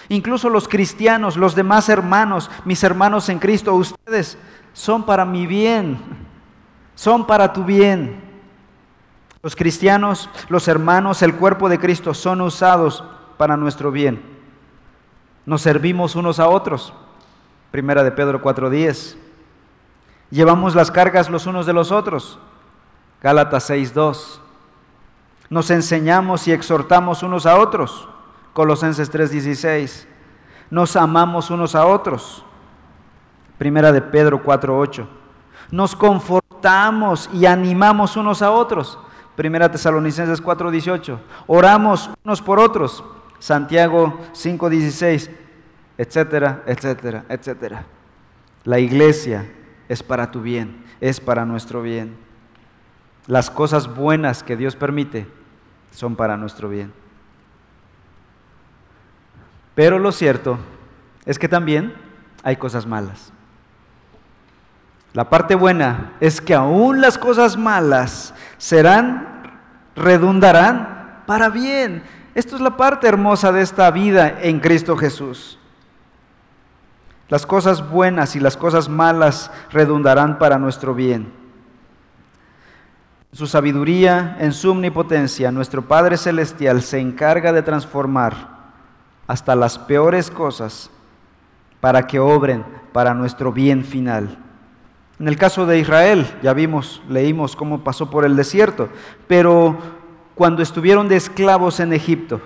Incluso 0.09 0.49
los 0.49 0.69
cristianos, 0.69 1.37
los 1.37 1.55
demás 1.55 1.88
hermanos, 1.88 2.51
mis 2.65 2.83
hermanos 2.83 3.29
en 3.29 3.38
Cristo, 3.38 3.75
ustedes 3.75 4.37
son 4.73 5.05
para 5.05 5.25
mi 5.25 5.47
bien, 5.47 5.99
son 6.95 7.27
para 7.27 7.53
tu 7.53 7.65
bien. 7.65 8.21
Los 9.43 9.57
cristianos, 9.57 10.31
los 10.49 10.69
hermanos, 10.69 11.23
el 11.23 11.35
cuerpo 11.35 11.69
de 11.69 11.79
Cristo 11.79 12.15
son 12.15 12.41
usados 12.41 13.03
para 13.37 13.57
nuestro 13.57 13.91
bien. 13.91 14.23
Nos 15.47 15.62
servimos 15.62 16.15
unos 16.15 16.38
a 16.38 16.49
otros. 16.49 16.93
Primera 17.73 18.05
de 18.05 18.12
Pedro 18.12 18.41
4:10. 18.41 19.17
Llevamos 20.31 20.75
las 20.75 20.91
cargas 20.91 21.29
los 21.29 21.47
unos 21.47 21.67
de 21.67 21.73
los 21.73 21.91
otros. 21.91 22.38
Gálatas 23.21 23.69
6:2. 23.69 24.41
Nos 25.51 25.71
enseñamos 25.71 26.47
y 26.47 26.53
exhortamos 26.53 27.23
unos 27.23 27.45
a 27.45 27.59
otros. 27.59 28.09
Colosenses 28.53 29.11
3:16. 29.11 30.07
Nos 30.71 30.97
amamos 30.97 31.51
unos 31.51 31.75
a 31.75 31.87
otros. 31.87 32.45
Primera 33.59 33.93
de 33.93 34.03
Pedro 34.03 34.43
4:8. 34.43 35.07
Nos 35.71 35.95
confortamos 35.97 37.31
y 37.33 37.47
animamos 37.47 38.17
unos 38.17 38.43
a 38.43 38.51
otros. 38.51 38.99
Primera 39.37 39.71
Tesalonicenses 39.71 40.41
4:18. 40.43 41.19
Oramos 41.47 42.11
unos 42.25 42.43
por 42.43 42.59
otros. 42.59 43.05
Santiago 43.38 44.19
5:16 44.33 45.31
etcétera, 45.99 46.62
etcétera, 46.67 47.25
etcétera. 47.29 47.85
La 48.65 48.79
iglesia 48.79 49.51
es 49.88 50.03
para 50.03 50.31
tu 50.31 50.41
bien, 50.41 50.85
es 51.01 51.21
para 51.21 51.45
nuestro 51.45 51.83
bien. 51.83 52.17
Las 53.27 53.51
cosas 53.51 53.95
buenas 53.95 54.43
que 54.43 54.57
Dios 54.57 54.75
permite 54.77 55.27
son 55.91 56.17
para 56.17 56.37
nuestro 56.37 56.69
bien. 56.69 56.93
Pero 59.74 59.98
lo 59.98 60.12
cierto 60.12 60.58
es 61.24 61.38
que 61.38 61.48
también 61.48 61.94
hay 62.42 62.56
cosas 62.56 62.87
malas. 62.87 63.32
La 65.14 65.28
parte 65.28 65.54
buena 65.54 66.12
es 66.20 66.40
que 66.40 66.54
aún 66.54 67.00
las 67.00 67.18
cosas 67.18 67.56
malas 67.56 68.35
serán, 68.56 69.61
redundarán 69.94 71.22
para 71.26 71.50
bien. 71.50 72.02
Esto 72.35 72.56
es 72.56 72.62
la 72.62 72.76
parte 72.76 73.08
hermosa 73.08 73.52
de 73.52 73.61
esta 73.61 73.90
vida 73.90 74.38
en 74.40 74.61
Cristo 74.61 74.96
Jesús. 74.96 75.58
Las 77.28 77.46
cosas 77.46 77.88
buenas 77.88 78.37
y 78.37 78.40
las 78.40 78.56
cosas 78.56 78.88
malas 78.88 79.50
redundarán 79.70 80.38
para 80.38 80.58
nuestro 80.58 80.94
bien. 80.94 81.32
En 83.32 83.38
su 83.38 83.46
sabiduría, 83.46 84.37
en 84.40 84.52
su 84.52 84.70
omnipotencia, 84.70 85.50
nuestro 85.50 85.82
Padre 85.82 86.16
Celestial 86.18 86.82
se 86.82 87.00
encarga 87.00 87.52
de 87.52 87.62
transformar 87.62 88.62
hasta 89.26 89.56
las 89.56 89.78
peores 89.78 90.30
cosas 90.30 90.90
para 91.80 92.06
que 92.06 92.18
obren 92.18 92.64
para 92.92 93.14
nuestro 93.14 93.52
bien 93.52 93.85
final. 93.85 94.38
En 95.18 95.28
el 95.28 95.37
caso 95.37 95.66
de 95.66 95.78
Israel, 95.78 96.26
ya 96.42 96.52
vimos, 96.52 97.02
leímos 97.08 97.54
cómo 97.56 97.85
pasó 97.85 98.11
por 98.11 98.24
el 98.24 98.37
desierto, 98.37 98.88
pero 99.28 99.78
cuando 100.35 100.62
estuvieron 100.62 101.08
de 101.08 101.16
esclavos 101.16 101.80
en 101.80 101.92
Egipto, 101.92 102.40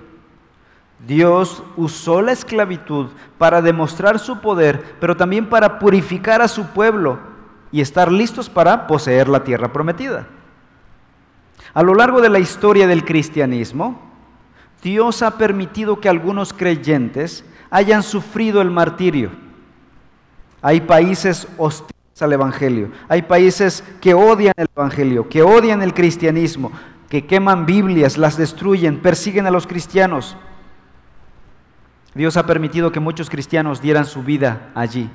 Dios 1.06 1.62
usó 1.76 2.22
la 2.22 2.32
esclavitud 2.32 3.08
para 3.38 3.62
demostrar 3.62 4.18
su 4.18 4.40
poder, 4.40 4.96
pero 5.00 5.16
también 5.16 5.48
para 5.48 5.78
purificar 5.78 6.40
a 6.42 6.48
su 6.48 6.66
pueblo 6.66 7.18
y 7.70 7.80
estar 7.80 8.10
listos 8.10 8.48
para 8.48 8.86
poseer 8.86 9.28
la 9.28 9.44
tierra 9.44 9.72
prometida. 9.72 10.26
A 11.74 11.82
lo 11.82 11.94
largo 11.94 12.20
de 12.20 12.30
la 12.30 12.38
historia 12.38 12.86
del 12.86 13.04
cristianismo, 13.04 14.05
Dios 14.82 15.22
ha 15.22 15.38
permitido 15.38 16.00
que 16.00 16.08
algunos 16.08 16.52
creyentes 16.52 17.44
hayan 17.70 18.02
sufrido 18.02 18.60
el 18.60 18.70
martirio. 18.70 19.30
Hay 20.62 20.80
países 20.80 21.48
hostiles 21.58 21.94
al 22.20 22.32
Evangelio, 22.32 22.90
hay 23.08 23.22
países 23.22 23.84
que 24.00 24.14
odian 24.14 24.54
el 24.56 24.68
Evangelio, 24.74 25.28
que 25.28 25.42
odian 25.42 25.82
el 25.82 25.92
cristianismo, 25.92 26.72
que 27.10 27.26
queman 27.26 27.66
Biblias, 27.66 28.16
las 28.16 28.36
destruyen, 28.36 29.00
persiguen 29.00 29.46
a 29.46 29.50
los 29.50 29.66
cristianos. 29.66 30.36
Dios 32.14 32.36
ha 32.38 32.46
permitido 32.46 32.90
que 32.90 33.00
muchos 33.00 33.28
cristianos 33.28 33.82
dieran 33.82 34.06
su 34.06 34.22
vida 34.22 34.70
allí. 34.74 35.10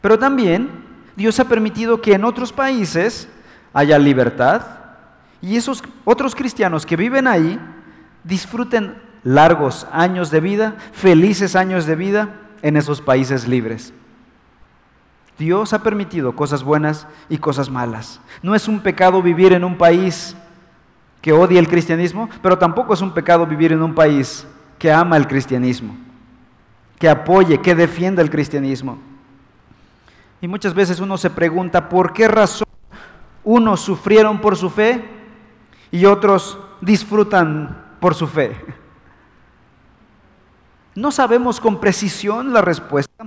Pero 0.00 0.18
también 0.18 0.70
Dios 1.16 1.38
ha 1.40 1.44
permitido 1.44 2.00
que 2.00 2.14
en 2.14 2.24
otros 2.24 2.52
países 2.52 3.28
haya 3.74 3.98
libertad 3.98 4.62
y 5.42 5.56
esos 5.56 5.82
otros 6.04 6.34
cristianos 6.34 6.86
que 6.86 6.96
viven 6.96 7.26
ahí 7.26 7.60
disfruten 8.28 8.94
largos 9.24 9.86
años 9.90 10.30
de 10.30 10.40
vida, 10.40 10.76
felices 10.92 11.56
años 11.56 11.86
de 11.86 11.96
vida 11.96 12.34
en 12.62 12.76
esos 12.76 13.00
países 13.00 13.48
libres. 13.48 13.92
Dios 15.38 15.72
ha 15.72 15.82
permitido 15.82 16.36
cosas 16.36 16.62
buenas 16.62 17.06
y 17.28 17.38
cosas 17.38 17.70
malas. 17.70 18.20
No 18.42 18.54
es 18.54 18.68
un 18.68 18.80
pecado 18.80 19.22
vivir 19.22 19.52
en 19.52 19.64
un 19.64 19.78
país 19.78 20.36
que 21.22 21.32
odia 21.32 21.58
el 21.58 21.68
cristianismo, 21.68 22.28
pero 22.42 22.58
tampoco 22.58 22.92
es 22.92 23.00
un 23.00 23.14
pecado 23.14 23.46
vivir 23.46 23.72
en 23.72 23.82
un 23.82 23.94
país 23.94 24.46
que 24.78 24.92
ama 24.92 25.16
el 25.16 25.26
cristianismo, 25.26 25.96
que 26.98 27.08
apoye, 27.08 27.60
que 27.60 27.74
defienda 27.74 28.20
el 28.20 28.30
cristianismo. 28.30 28.98
Y 30.40 30.48
muchas 30.48 30.74
veces 30.74 31.00
uno 31.00 31.16
se 31.16 31.30
pregunta 31.30 31.88
por 31.88 32.12
qué 32.12 32.28
razón 32.28 32.68
unos 33.42 33.80
sufrieron 33.80 34.40
por 34.40 34.56
su 34.56 34.68
fe 34.68 35.02
y 35.90 36.04
otros 36.04 36.58
disfrutan 36.80 37.87
por 38.00 38.14
su 38.14 38.26
fe. 38.26 38.56
No 40.94 41.10
sabemos 41.10 41.60
con 41.60 41.80
precisión 41.80 42.52
la 42.52 42.60
respuesta, 42.60 43.26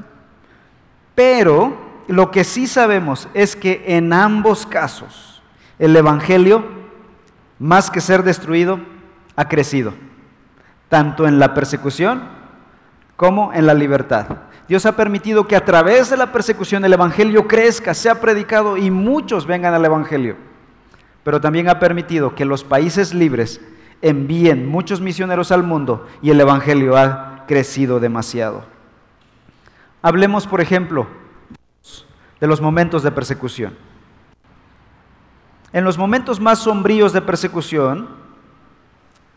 pero 1.16 1.78
lo 2.08 2.32
que 2.32 2.44
sí 2.44 2.68
sabemos 2.68 3.30
es 3.34 3.56
que 3.56 3.84
en 3.88 4.12
ambos 4.12 4.66
casos 4.66 5.42
el 5.80 5.96
Evangelio, 5.96 6.64
más 7.60 7.90
que 7.90 8.02
ser 8.02 8.24
destruido, 8.24 8.80
ha 9.36 9.48
crecido 9.48 9.94
tanto 10.92 11.26
en 11.26 11.40
la 11.40 11.54
persecución 11.54 12.22
como 13.16 13.54
en 13.54 13.66
la 13.66 13.74
libertad. 13.74 14.26
Dios 14.68 14.86
ha 14.86 14.98
permitido 14.98 15.48
que 15.48 15.56
a 15.56 15.64
través 15.64 16.10
de 16.10 16.18
la 16.18 16.34
persecución 16.34 16.84
el 16.84 16.92
Evangelio 16.92 17.48
crezca, 17.48 17.94
sea 17.94 18.20
predicado 18.20 18.76
y 18.76 18.92
muchos 18.92 19.46
vengan 19.46 19.74
al 19.74 19.86
Evangelio. 19.86 20.36
Pero 21.24 21.40
también 21.40 21.70
ha 21.70 21.80
permitido 21.80 22.36
que 22.36 22.44
los 22.44 22.66
países 22.66 23.14
libres 23.14 23.62
envíen 24.02 24.68
muchos 24.68 25.02
misioneros 25.02 25.52
al 25.52 25.64
mundo 25.64 26.08
y 26.22 26.32
el 26.32 26.42
Evangelio 26.42 26.98
ha 26.98 27.46
crecido 27.48 28.00
demasiado. 28.00 28.64
Hablemos, 30.02 30.48
por 30.48 30.62
ejemplo, 30.62 31.08
de 32.40 32.48
los 32.48 32.62
momentos 32.62 33.04
de 33.04 33.12
persecución. 33.12 33.78
En 35.74 35.84
los 35.84 35.98
momentos 35.98 36.40
más 36.40 36.60
sombríos 36.60 37.14
de 37.14 37.22
persecución, 37.22 38.10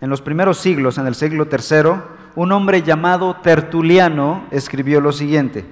en 0.00 0.10
los 0.10 0.22
primeros 0.22 0.58
siglos, 0.58 0.98
en 0.98 1.06
el 1.06 1.14
siglo 1.14 1.46
III, 1.50 2.02
un 2.34 2.52
hombre 2.52 2.82
llamado 2.82 3.36
Tertuliano 3.36 4.44
escribió 4.50 5.00
lo 5.00 5.12
siguiente. 5.12 5.64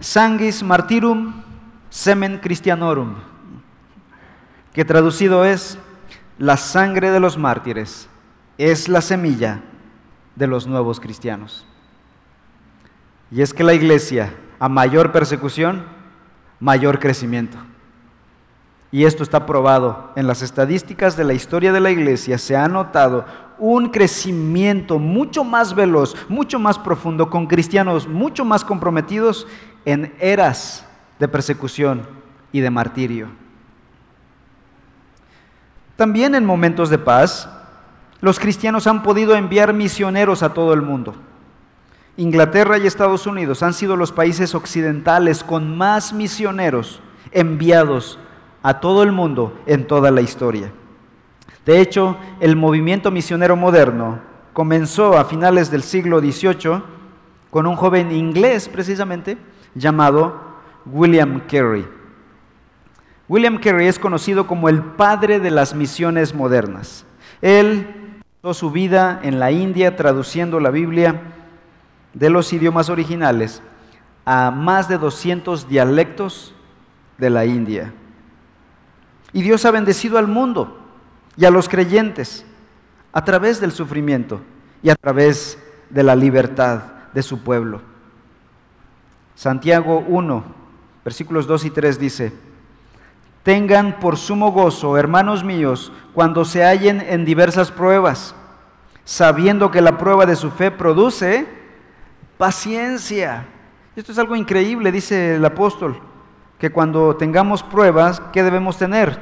Sanguis 0.00 0.62
martyrum 0.62 1.42
semen 1.90 2.38
Christianorum, 2.38 3.14
que 4.72 4.84
traducido 4.84 5.44
es 5.44 5.78
la 6.40 6.56
sangre 6.56 7.10
de 7.10 7.20
los 7.20 7.36
mártires 7.36 8.08
es 8.56 8.88
la 8.88 9.02
semilla 9.02 9.60
de 10.34 10.46
los 10.46 10.66
nuevos 10.66 10.98
cristianos. 10.98 11.66
Y 13.30 13.42
es 13.42 13.52
que 13.52 13.62
la 13.62 13.74
iglesia, 13.74 14.32
a 14.58 14.66
mayor 14.70 15.12
persecución, 15.12 15.84
mayor 16.58 16.98
crecimiento. 16.98 17.58
y 18.90 19.04
esto 19.04 19.22
está 19.22 19.46
probado 19.46 20.10
en 20.16 20.26
las 20.26 20.42
estadísticas 20.42 21.16
de 21.16 21.24
la 21.24 21.34
historia 21.34 21.72
de 21.72 21.78
la 21.78 21.90
iglesia, 21.90 22.38
se 22.38 22.56
ha 22.56 22.66
notado 22.66 23.24
un 23.58 23.90
crecimiento 23.90 24.98
mucho 24.98 25.44
más 25.44 25.74
veloz, 25.74 26.16
mucho 26.28 26.58
más 26.58 26.78
profundo, 26.78 27.28
con 27.28 27.46
cristianos 27.46 28.08
mucho 28.08 28.46
más 28.46 28.64
comprometidos 28.64 29.46
en 29.84 30.12
eras 30.18 30.86
de 31.18 31.28
persecución 31.28 32.02
y 32.50 32.60
de 32.60 32.70
martirio. 32.70 33.39
También 36.00 36.34
en 36.34 36.46
momentos 36.46 36.88
de 36.88 36.96
paz, 36.96 37.46
los 38.22 38.40
cristianos 38.40 38.86
han 38.86 39.02
podido 39.02 39.34
enviar 39.34 39.74
misioneros 39.74 40.42
a 40.42 40.54
todo 40.54 40.72
el 40.72 40.80
mundo. 40.80 41.14
Inglaterra 42.16 42.78
y 42.78 42.86
Estados 42.86 43.26
Unidos 43.26 43.62
han 43.62 43.74
sido 43.74 43.96
los 43.96 44.10
países 44.10 44.54
occidentales 44.54 45.44
con 45.44 45.76
más 45.76 46.14
misioneros 46.14 47.02
enviados 47.32 48.18
a 48.62 48.80
todo 48.80 49.02
el 49.02 49.12
mundo 49.12 49.60
en 49.66 49.86
toda 49.86 50.10
la 50.10 50.22
historia. 50.22 50.72
De 51.66 51.82
hecho, 51.82 52.16
el 52.40 52.56
movimiento 52.56 53.10
misionero 53.10 53.54
moderno 53.54 54.20
comenzó 54.54 55.18
a 55.18 55.26
finales 55.26 55.70
del 55.70 55.82
siglo 55.82 56.20
XVIII 56.20 56.82
con 57.50 57.66
un 57.66 57.76
joven 57.76 58.10
inglés 58.10 58.70
precisamente 58.70 59.36
llamado 59.74 60.40
William 60.86 61.42
Carey. 61.46 61.99
William 63.30 63.58
Carey 63.58 63.86
es 63.86 64.00
conocido 64.00 64.48
como 64.48 64.68
el 64.68 64.82
padre 64.82 65.38
de 65.38 65.52
las 65.52 65.72
misiones 65.72 66.34
modernas. 66.34 67.04
Él 67.40 67.86
pasó 68.40 68.54
su 68.54 68.72
vida 68.72 69.20
en 69.22 69.38
la 69.38 69.52
India 69.52 69.94
traduciendo 69.94 70.58
la 70.58 70.70
Biblia 70.70 71.22
de 72.12 72.28
los 72.28 72.52
idiomas 72.52 72.90
originales 72.90 73.62
a 74.24 74.50
más 74.50 74.88
de 74.88 74.98
200 74.98 75.68
dialectos 75.68 76.56
de 77.18 77.30
la 77.30 77.46
India. 77.46 77.92
Y 79.32 79.42
Dios 79.42 79.64
ha 79.64 79.70
bendecido 79.70 80.18
al 80.18 80.26
mundo 80.26 80.80
y 81.36 81.44
a 81.44 81.52
los 81.52 81.68
creyentes 81.68 82.44
a 83.12 83.24
través 83.24 83.60
del 83.60 83.70
sufrimiento 83.70 84.40
y 84.82 84.90
a 84.90 84.96
través 84.96 85.56
de 85.88 86.02
la 86.02 86.16
libertad 86.16 86.82
de 87.14 87.22
su 87.22 87.44
pueblo. 87.44 87.80
Santiago 89.36 90.04
1, 90.08 90.44
versículos 91.04 91.46
2 91.46 91.66
y 91.66 91.70
3 91.70 92.00
dice, 92.00 92.49
Tengan 93.42 94.00
por 94.00 94.16
sumo 94.16 94.52
gozo, 94.52 94.98
hermanos 94.98 95.44
míos, 95.44 95.92
cuando 96.14 96.44
se 96.44 96.62
hallen 96.62 97.00
en 97.00 97.24
diversas 97.24 97.70
pruebas, 97.70 98.34
sabiendo 99.04 99.70
que 99.70 99.80
la 99.80 99.96
prueba 99.96 100.26
de 100.26 100.36
su 100.36 100.50
fe 100.50 100.70
produce 100.70 101.46
paciencia. 102.36 103.46
Esto 103.96 104.12
es 104.12 104.18
algo 104.18 104.36
increíble, 104.36 104.92
dice 104.92 105.36
el 105.36 105.44
apóstol 105.44 106.00
que 106.58 106.70
cuando 106.70 107.16
tengamos 107.16 107.62
pruebas, 107.62 108.20
¿qué 108.32 108.42
debemos 108.42 108.76
tener? 108.76 109.18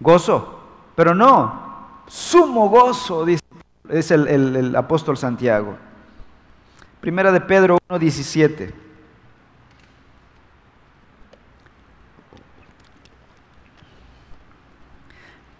Gozo. 0.00 0.60
Pero 0.96 1.14
no, 1.14 2.02
sumo 2.06 2.68
gozo, 2.68 3.24
dice 3.24 3.44
es 3.88 4.10
el, 4.10 4.26
el 4.28 4.76
apóstol 4.76 5.16
Santiago. 5.16 5.76
Primera 7.00 7.30
de 7.32 7.40
Pedro 7.40 7.78
1.17. 7.88 8.83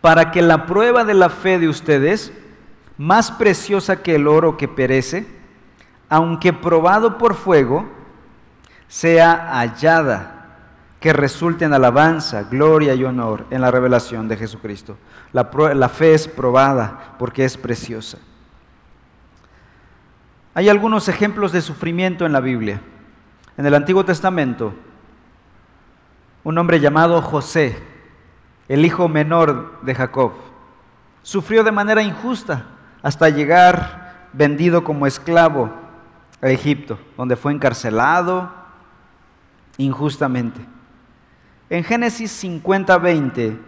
Para 0.05 0.31
que 0.31 0.43
la 0.43 0.67
prueba 0.67 1.03
de 1.03 1.15
la 1.15 1.31
fe 1.31 1.59
de 1.59 1.67
ustedes, 1.67 2.31
más 2.99 3.33
preciosa 3.33 4.03
que 4.03 4.17
el 4.17 4.29
oro 4.29 4.59
que 4.59 4.69
perece, 4.69 5.27
aunque 6.11 6.53
probado 6.53 7.17
por 7.17 7.35
fuego, 7.35 7.89
sea 8.87 9.49
hallada, 9.53 10.59
que 11.01 11.15
resulte 11.15 11.65
en 11.65 11.73
alabanza, 11.73 12.43
gloria 12.43 12.95
y 12.95 13.03
honor 13.03 13.47
en 13.49 13.63
la 13.63 13.71
revelación 13.71 14.29
de 14.29 14.37
Jesucristo. 14.37 14.99
La, 15.33 15.49
la, 15.73 15.89
fe 15.89 16.13
es 16.13 16.29
probada 16.29 17.15
porque 17.19 17.47
es 17.47 17.57
preciosa. 17.57 18.19
Hay 20.53 20.69
algunos 20.69 21.09
ejemplos 21.09 21.51
de 21.51 21.63
sufrimiento 21.63 22.27
en 22.27 22.33
la 22.33 22.41
Biblia. 22.41 22.79
En 23.57 23.65
el 23.65 23.73
Antiguo 23.73 24.05
Testamento, 24.05 24.75
un 26.43 26.59
hombre 26.59 26.79
llamado 26.79 27.23
José, 27.23 27.94
el 28.69 28.85
hijo 28.85 29.09
menor 29.09 29.81
de 29.83 29.95
Jacob, 29.95 30.33
sufrió 31.23 31.65
de 31.65 31.73
manera 31.73 32.03
injusta 32.03 32.67
hasta 33.03 33.29
llegar 33.29 34.29
vendido 34.33 34.85
como 34.85 35.07
esclavo 35.07 35.73
a 36.41 36.49
Egipto, 36.49 36.99
donde 37.17 37.37
fue 37.37 37.53
encarcelado, 37.53 38.53
injustamente. 39.79 40.61
En 41.71 41.85
Génesis 41.85 42.31
50, 42.31 42.99
20, 42.99 43.59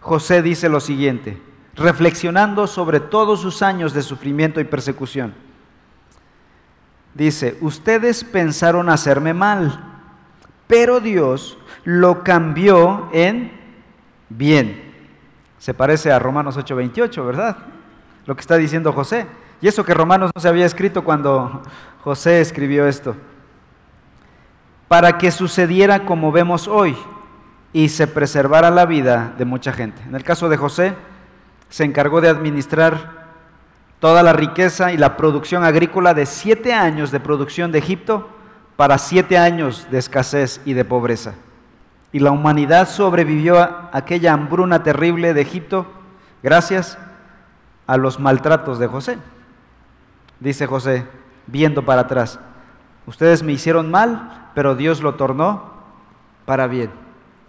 José 0.00 0.42
dice 0.42 0.68
lo 0.68 0.80
siguiente, 0.80 1.42
reflexionando 1.74 2.66
sobre 2.66 3.00
todos 3.00 3.40
sus 3.40 3.62
años 3.62 3.92
de 3.92 4.02
sufrimiento 4.02 4.60
y 4.60 4.64
persecución. 4.64 5.34
Dice, 7.14 7.56
ustedes 7.60 8.24
pensaron 8.24 8.88
hacerme 8.88 9.34
mal, 9.34 10.02
pero 10.66 11.00
Dios 11.00 11.58
lo 11.84 12.24
cambió 12.24 13.08
en 13.12 13.63
bien. 14.36 14.92
Se 15.58 15.74
parece 15.74 16.12
a 16.12 16.18
Romanos 16.18 16.56
8:28, 16.56 17.24
¿verdad? 17.24 17.56
Lo 18.26 18.34
que 18.34 18.40
está 18.40 18.56
diciendo 18.56 18.92
José. 18.92 19.26
Y 19.60 19.68
eso 19.68 19.84
que 19.84 19.94
Romanos 19.94 20.30
no 20.34 20.40
se 20.40 20.48
había 20.48 20.66
escrito 20.66 21.04
cuando 21.04 21.62
José 22.02 22.40
escribió 22.40 22.86
esto 22.86 23.16
para 24.88 25.18
que 25.18 25.30
sucediera 25.30 26.04
como 26.04 26.30
vemos 26.30 26.68
hoy 26.68 26.96
y 27.72 27.88
se 27.88 28.06
preservara 28.06 28.70
la 28.70 28.86
vida 28.86 29.34
de 29.36 29.44
mucha 29.44 29.72
gente. 29.72 30.00
En 30.06 30.14
el 30.14 30.22
caso 30.22 30.48
de 30.48 30.56
José, 30.56 30.94
se 31.68 31.84
encargó 31.84 32.20
de 32.20 32.28
administrar 32.28 33.24
toda 33.98 34.22
la 34.22 34.32
riqueza 34.32 34.92
y 34.92 34.96
la 34.96 35.16
producción 35.16 35.64
agrícola 35.64 36.14
de 36.14 36.26
siete 36.26 36.72
años 36.72 37.10
de 37.10 37.18
producción 37.20 37.72
de 37.72 37.78
Egipto 37.78 38.28
para 38.76 38.98
siete 38.98 39.36
años 39.36 39.88
de 39.90 39.98
escasez 39.98 40.60
y 40.64 40.74
de 40.74 40.84
pobreza. 40.84 41.34
Y 42.14 42.20
la 42.20 42.30
humanidad 42.30 42.88
sobrevivió 42.88 43.58
a 43.58 43.90
aquella 43.92 44.32
hambruna 44.32 44.84
terrible 44.84 45.34
de 45.34 45.40
Egipto 45.40 45.84
gracias 46.44 46.96
a 47.88 47.96
los 47.96 48.20
maltratos 48.20 48.78
de 48.78 48.86
José. 48.86 49.18
Dice 50.38 50.68
José, 50.68 51.08
viendo 51.48 51.84
para 51.84 52.02
atrás, 52.02 52.38
ustedes 53.04 53.42
me 53.42 53.50
hicieron 53.50 53.90
mal, 53.90 54.48
pero 54.54 54.76
Dios 54.76 55.02
lo 55.02 55.16
tornó 55.16 55.72
para 56.44 56.68
bien. 56.68 56.92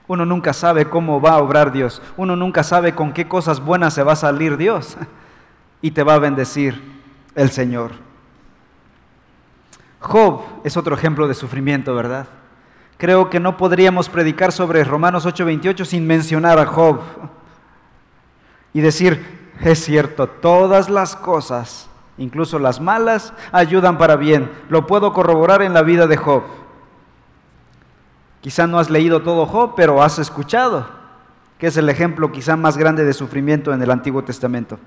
Uno 0.08 0.26
nunca 0.26 0.52
sabe 0.52 0.90
cómo 0.90 1.22
va 1.22 1.34
a 1.34 1.44
obrar 1.44 1.72
Dios. 1.72 2.02
Uno 2.18 2.36
nunca 2.36 2.64
sabe 2.64 2.96
con 2.96 3.14
qué 3.14 3.28
cosas 3.28 3.60
buenas 3.60 3.94
se 3.94 4.02
va 4.02 4.14
a 4.14 4.18
salir 4.18 4.58
Dios. 4.58 4.98
Y 5.84 5.92
te 5.92 6.02
va 6.02 6.16
a 6.16 6.20
bendecir 6.20 6.82
el 7.36 7.52
Señor. 7.52 7.92
Job 10.00 10.42
es 10.64 10.76
otro 10.76 10.96
ejemplo 10.96 11.28
de 11.28 11.36
sufrimiento, 11.36 11.94
¿verdad? 11.94 12.26
Creo 12.98 13.30
que 13.30 13.40
no 13.40 13.58
podríamos 13.58 14.10
predicar 14.10 14.52
sobre 14.52 14.84
Romanos 14.84 15.26
8:28 15.26 15.86
sin 15.86 16.08
mencionar 16.08 16.60
a 16.60 16.66
Job. 16.66 17.02
Y 18.74 18.82
decir, 18.82 19.54
es 19.62 19.84
cierto, 19.84 20.28
todas 20.28 20.90
las 20.90 21.16
cosas, 21.16 21.90
incluso 22.18 22.60
las 22.60 22.80
malas, 22.80 23.34
ayudan 23.52 23.98
para 23.98 24.16
bien. 24.16 24.52
Lo 24.70 24.88
puedo 24.88 25.14
corroborar 25.14 25.62
en 25.62 25.74
la 25.74 25.82
vida 25.82 26.08
de 26.08 26.18
Job. 26.18 26.44
Quizá 28.42 28.68
no 28.68 28.80
has 28.80 28.90
leído 28.90 29.22
todo 29.22 29.46
Job, 29.46 29.74
pero 29.76 30.04
has 30.04 30.20
escuchado, 30.20 30.88
que 31.58 31.68
es 31.68 31.78
el 31.78 31.90
ejemplo 31.90 32.32
quizá 32.32 32.56
más 32.56 32.78
grande 32.78 33.04
de 33.04 33.14
sufrimiento 33.14 33.74
en 33.74 33.82
el 33.82 33.92
Antiguo 33.92 34.24
Testamento. 34.24 34.78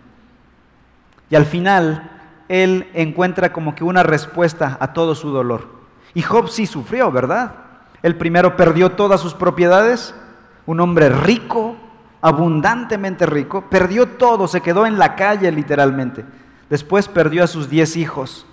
Y 1.29 1.37
al 1.37 1.45
final, 1.45 2.11
él 2.49 2.89
encuentra 2.95 3.53
como 3.53 3.75
que 3.75 3.85
una 3.85 4.03
respuesta 4.03 4.79
a 4.81 4.93
todo 4.93 5.15
su 5.15 5.31
dolor. 5.31 5.67
Y 6.15 6.23
Job 6.23 6.49
sí 6.49 6.67
sufrió, 6.67 7.11
¿verdad? 7.11 7.68
El 8.03 8.17
primero 8.17 8.57
perdió 8.57 8.93
todas 8.93 9.21
sus 9.21 9.35
propiedades, 9.35 10.15
un 10.67 10.81
hombre 10.81 11.09
rico, 11.09 11.77
abundantemente 12.21 13.27
rico, 13.27 13.65
perdió 13.69 14.07
todo, 14.09 14.49
se 14.49 14.61
quedó 14.61 14.87
en 14.87 14.99
la 14.99 15.17
calle 15.17 15.51
literalmente. 15.51 16.25
Después 16.71 17.09
perdió 17.09 17.45
a 17.45 17.49
sus 17.49 17.69
diez 17.69 17.97
hijos. 17.97 18.47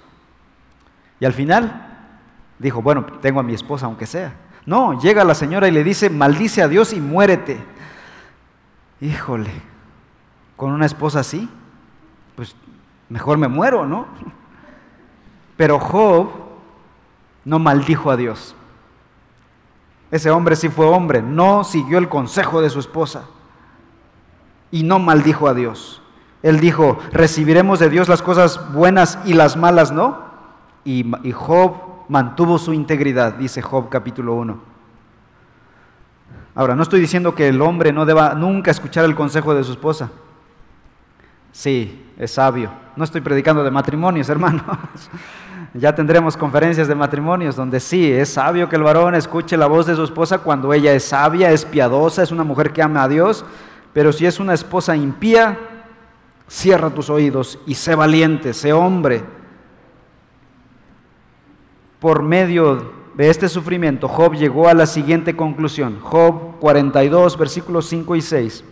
Y 1.20 1.26
al 1.26 1.34
final 1.34 1.88
dijo, 2.60 2.82
bueno, 2.82 3.06
tengo 3.22 3.40
a 3.40 3.44
mi 3.44 3.54
esposa 3.54 3.86
aunque 3.86 4.06
sea. 4.06 4.34
No, 4.66 5.00
llega 5.00 5.24
la 5.24 5.36
señora 5.36 5.68
y 5.68 5.72
le 5.72 5.84
dice, 5.84 6.10
maldice 6.10 6.62
a 6.62 6.68
Dios 6.68 6.94
y 6.94 7.00
muérete. 7.00 7.64
Híjole, 9.02 9.52
con 10.56 10.72
una 10.72 10.86
esposa 10.86 11.20
así, 11.20 11.50
pues 12.36 12.56
mejor 13.10 13.38
me 13.38 13.48
muero, 13.48 13.86
¿no? 13.86 14.08
Pero 15.58 15.80
Job 15.80 16.30
no 17.44 17.60
maldijo 17.60 18.10
a 18.10 18.18
Dios. 18.18 18.56
Ese 20.16 20.32
hombre 20.32 20.56
sí 20.56 20.70
fue 20.70 20.86
hombre, 20.86 21.22
no 21.22 21.66
siguió 21.66 21.98
el 21.98 22.08
consejo 22.08 22.62
de 22.62 22.70
su 22.70 22.80
esposa 22.80 23.26
y 24.72 24.84
no 24.84 24.98
maldijo 24.98 25.50
a 25.50 25.54
Dios. 25.54 26.02
Él 26.42 26.62
dijo, 26.62 26.98
recibiremos 27.12 27.80
de 27.80 27.90
Dios 27.90 28.08
las 28.08 28.22
cosas 28.22 28.72
buenas 28.72 29.20
y 29.26 29.34
las 29.34 29.58
malas 29.58 29.92
no. 29.92 30.24
Y, 30.86 31.04
Job 31.34 31.74
mantuvo 32.08 32.58
su 32.60 32.72
integridad, 32.72 33.34
dice 33.34 33.62
Job 33.62 33.90
capítulo 33.90 34.36
1. 34.36 34.58
Ahora, 36.56 36.76
no 36.76 36.84
estoy 36.84 37.02
diciendo 37.02 37.36
que 37.36 37.50
el 37.50 37.62
hombre 37.62 37.92
no 37.92 38.06
deba 38.06 38.36
nunca 38.36 38.72
escuchar 38.72 39.04
el 39.04 39.16
consejo 39.16 39.54
de 39.54 39.66
su 39.66 39.74
esposa. 39.74 40.12
Sí, 41.56 42.06
es 42.20 42.32
sabio. 42.32 42.70
No 42.98 43.06
estoy 43.06 43.22
predicando 43.22 43.64
de 43.64 43.72
matrimonios, 43.72 44.28
hermanos. 44.30 44.62
Ya 45.74 45.96
tendremos 45.96 46.36
conferencias 46.36 46.90
de 46.90 46.96
matrimonios 46.96 47.56
donde 47.56 47.80
sí, 47.80 48.12
es 48.12 48.30
sabio 48.30 48.68
que 48.68 48.76
el 48.76 48.84
varón 48.84 49.16
escuche 49.16 49.56
la 49.56 49.66
voz 49.66 49.86
de 49.86 49.96
su 49.96 50.04
esposa 50.04 50.40
cuando 50.40 50.74
ella 50.74 50.94
es 50.94 51.06
sabia, 51.06 51.52
es 51.52 51.64
piadosa, 51.64 52.24
es 52.24 52.32
una 52.32 52.44
mujer 52.44 52.74
que 52.74 52.82
ama 52.82 53.04
a 53.04 53.08
Dios, 53.08 53.46
pero 53.94 54.12
si 54.12 54.26
es 54.26 54.42
una 54.42 54.54
esposa 54.54 54.98
impía, 54.98 55.58
cierra 56.48 56.90
tus 56.90 57.10
oídos 57.10 57.58
y 57.66 57.76
sé 57.76 57.96
valiente, 57.96 58.54
sé 58.54 58.74
hombre. 58.74 59.24
Por 62.02 62.22
medio 62.22 62.92
de 63.16 63.30
este 63.30 63.48
sufrimiento, 63.48 64.10
Job 64.10 64.34
llegó 64.34 64.68
a 64.68 64.74
la 64.74 64.86
siguiente 64.86 65.38
conclusión. 65.38 66.00
Job 66.02 66.60
42, 66.60 67.38
versículos 67.38 67.88
5 67.88 68.16
y 68.18 68.22
6. 68.22 68.64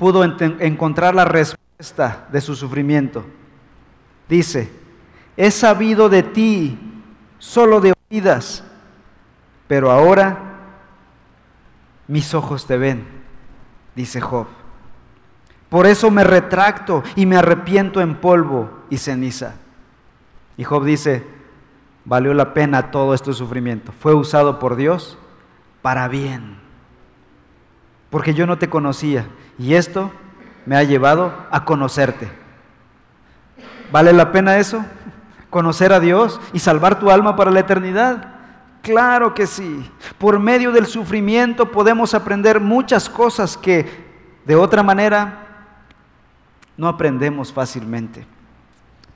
Pudo 0.00 0.24
encontrar 0.24 1.14
la 1.14 1.26
respuesta 1.26 2.26
de 2.32 2.40
su 2.40 2.56
sufrimiento. 2.56 3.22
Dice, 4.30 4.72
he 5.36 5.50
sabido 5.50 6.08
de 6.08 6.22
ti 6.22 6.78
solo 7.38 7.82
de 7.82 7.92
oídas, 8.10 8.64
pero 9.68 9.90
ahora 9.90 10.38
mis 12.08 12.32
ojos 12.32 12.64
te 12.64 12.78
ven, 12.78 13.06
dice 13.94 14.22
Job. 14.22 14.46
Por 15.68 15.86
eso 15.86 16.10
me 16.10 16.24
retracto 16.24 17.02
y 17.14 17.26
me 17.26 17.36
arrepiento 17.36 18.00
en 18.00 18.14
polvo 18.14 18.70
y 18.88 18.96
ceniza. 18.96 19.56
Y 20.56 20.64
Job 20.64 20.82
dice, 20.82 21.26
valió 22.06 22.32
la 22.32 22.54
pena 22.54 22.90
todo 22.90 23.12
este 23.12 23.34
sufrimiento. 23.34 23.92
Fue 23.92 24.14
usado 24.14 24.58
por 24.58 24.76
Dios 24.76 25.18
para 25.82 26.08
bien. 26.08 26.69
Porque 28.10 28.34
yo 28.34 28.46
no 28.46 28.58
te 28.58 28.68
conocía 28.68 29.26
y 29.58 29.74
esto 29.74 30.10
me 30.66 30.76
ha 30.76 30.82
llevado 30.82 31.32
a 31.50 31.64
conocerte. 31.64 32.30
¿Vale 33.92 34.12
la 34.12 34.32
pena 34.32 34.58
eso? 34.58 34.84
¿Conocer 35.48 35.92
a 35.92 36.00
Dios 36.00 36.40
y 36.52 36.58
salvar 36.58 36.98
tu 36.98 37.10
alma 37.10 37.36
para 37.36 37.50
la 37.50 37.60
eternidad? 37.60 38.34
Claro 38.82 39.34
que 39.34 39.46
sí. 39.46 39.90
Por 40.18 40.38
medio 40.38 40.72
del 40.72 40.86
sufrimiento 40.86 41.70
podemos 41.70 42.14
aprender 42.14 42.60
muchas 42.60 43.08
cosas 43.08 43.56
que 43.56 44.10
de 44.44 44.56
otra 44.56 44.82
manera 44.82 45.46
no 46.76 46.88
aprendemos 46.88 47.52
fácilmente. 47.52 48.26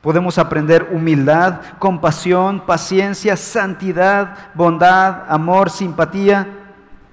Podemos 0.03 0.39
aprender 0.39 0.91
humildad, 0.93 1.61
compasión, 1.79 2.61
paciencia, 2.61 3.37
santidad, 3.37 4.51
bondad, 4.55 5.25
amor, 5.29 5.71
simpatía, 5.71 6.47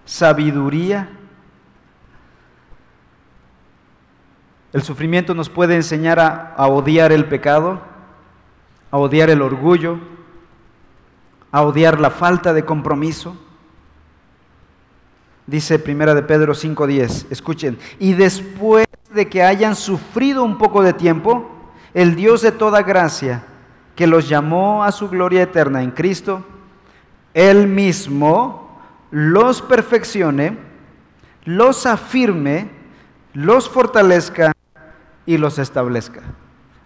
sabiduría 0.04 1.08
El 4.74 4.84
sufrimiento 4.84 5.34
nos 5.34 5.50
puede 5.50 5.76
enseñar 5.76 6.20
a, 6.20 6.68
odiar 6.68 7.12
el 7.12 7.26
pecado, 7.26 7.82
a 8.90 8.98
odiar 8.98 9.30
el 9.30 9.42
orgullo, 9.42 10.00
a 11.52 11.64
odiar 11.64 12.00
la 12.00 12.10
falta 12.10 12.54
de 12.54 12.64
compromiso. 12.64 13.36
Dice 15.46 15.78
Primera 15.78 16.16
de 16.16 16.24
Pedro 16.24 16.54
5:10, 16.54 17.28
escuchen, 17.30 17.78
y 18.00 18.14
después 18.14 18.88
de 19.14 19.28
que 19.28 19.44
hayan 19.44 19.76
sufrido 19.76 20.44
un 20.44 20.58
poco 20.58 20.82
de 20.82 20.94
tiempo, 20.94 21.50
el 21.94 22.16
Dios 22.16 22.42
de 22.42 22.54
toda 22.54 22.82
gracia, 22.82 23.44
que 23.98 24.08
los 24.08 24.30
llamó 24.30 24.86
a 24.86 24.94
su 24.94 25.10
gloria 25.10 25.42
eterna 25.42 25.84
en 25.84 25.92
Cristo, 25.92 26.46
Él 27.34 27.68
mismo 27.68 28.80
los 29.12 29.62
perfeccione, 29.62 30.58
los 31.44 31.86
afirme, 31.86 32.70
los 33.34 33.68
fortalezca 33.68 34.54
y 35.34 35.38
los 35.38 35.60
establezca. 35.60 36.22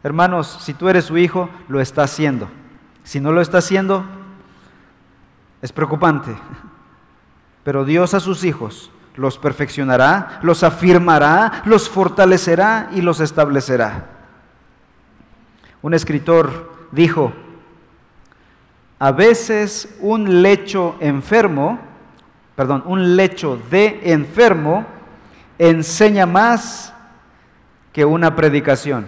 Hermanos, 0.04 0.60
si 0.62 0.74
tú 0.76 0.88
eres 0.88 1.06
su 1.06 1.18
hijo, 1.18 1.50
lo 1.68 1.82
está 1.82 2.04
haciendo. 2.04 2.48
Si 3.04 3.20
no 3.20 3.32
lo 3.32 3.42
está 3.42 3.58
haciendo, 3.58 4.06
es 5.62 5.72
preocupante. 5.72 6.36
Pero 7.64 7.86
Dios 7.86 8.14
a 8.14 8.20
sus 8.20 8.44
hijos 8.44 8.92
los 9.16 9.40
perfeccionará, 9.40 10.40
los 10.44 10.64
afirmará, 10.64 11.64
los 11.66 11.90
fortalecerá 11.90 12.90
y 12.94 13.02
los 13.02 13.20
establecerá. 13.20 14.06
Un 15.82 15.94
escritor 15.94 16.72
dijo, 16.92 17.34
a 19.00 19.12
veces 19.12 19.98
un 20.02 20.44
lecho 20.44 20.98
enfermo, 21.00 21.80
perdón, 22.56 22.84
un 22.86 23.16
lecho 23.16 23.60
de 23.72 24.02
enfermo 24.12 24.86
enseña 25.58 26.26
más 26.26 26.95
que 27.96 28.04
una 28.04 28.36
predicación. 28.36 29.08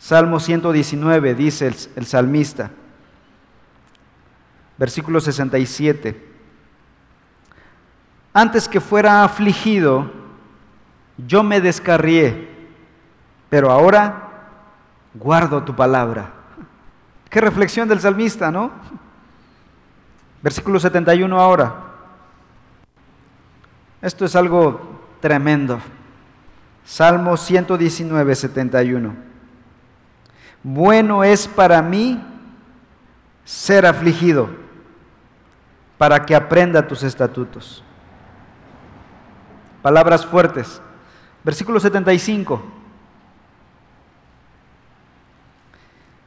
Salmo 0.00 0.40
119 0.40 1.36
dice 1.36 1.72
el, 1.94 2.06
salmista, 2.06 2.72
versículo 4.76 5.20
67, 5.20 6.28
antes 8.32 8.66
que 8.66 8.80
fuera 8.80 9.22
afligido, 9.22 10.10
yo 11.24 11.44
me 11.44 11.60
descarrié, 11.60 12.48
pero 13.48 13.70
ahora 13.70 14.48
guardo 15.14 15.62
tu 15.62 15.76
palabra. 15.76 16.32
Qué 17.30 17.40
reflexión 17.40 17.86
del 17.86 18.00
salmista, 18.00 18.50
¿no? 18.50 18.72
Versículo 20.42 20.80
71 20.80 21.40
ahora. 21.40 21.76
Esto 24.02 24.24
es 24.24 24.34
algo 24.34 24.80
tremendo. 25.20 25.78
Salmo 26.88 27.36
119, 27.36 28.34
71. 28.34 29.14
Bueno 30.62 31.22
es 31.22 31.46
para 31.46 31.82
mí 31.82 32.18
ser 33.44 33.84
afligido, 33.84 34.48
para 35.98 36.24
que 36.24 36.34
aprenda 36.34 36.88
tus 36.88 37.02
estatutos. 37.02 37.84
Palabras 39.82 40.24
fuertes. 40.24 40.80
Versículo 41.44 41.78
75. 41.78 42.64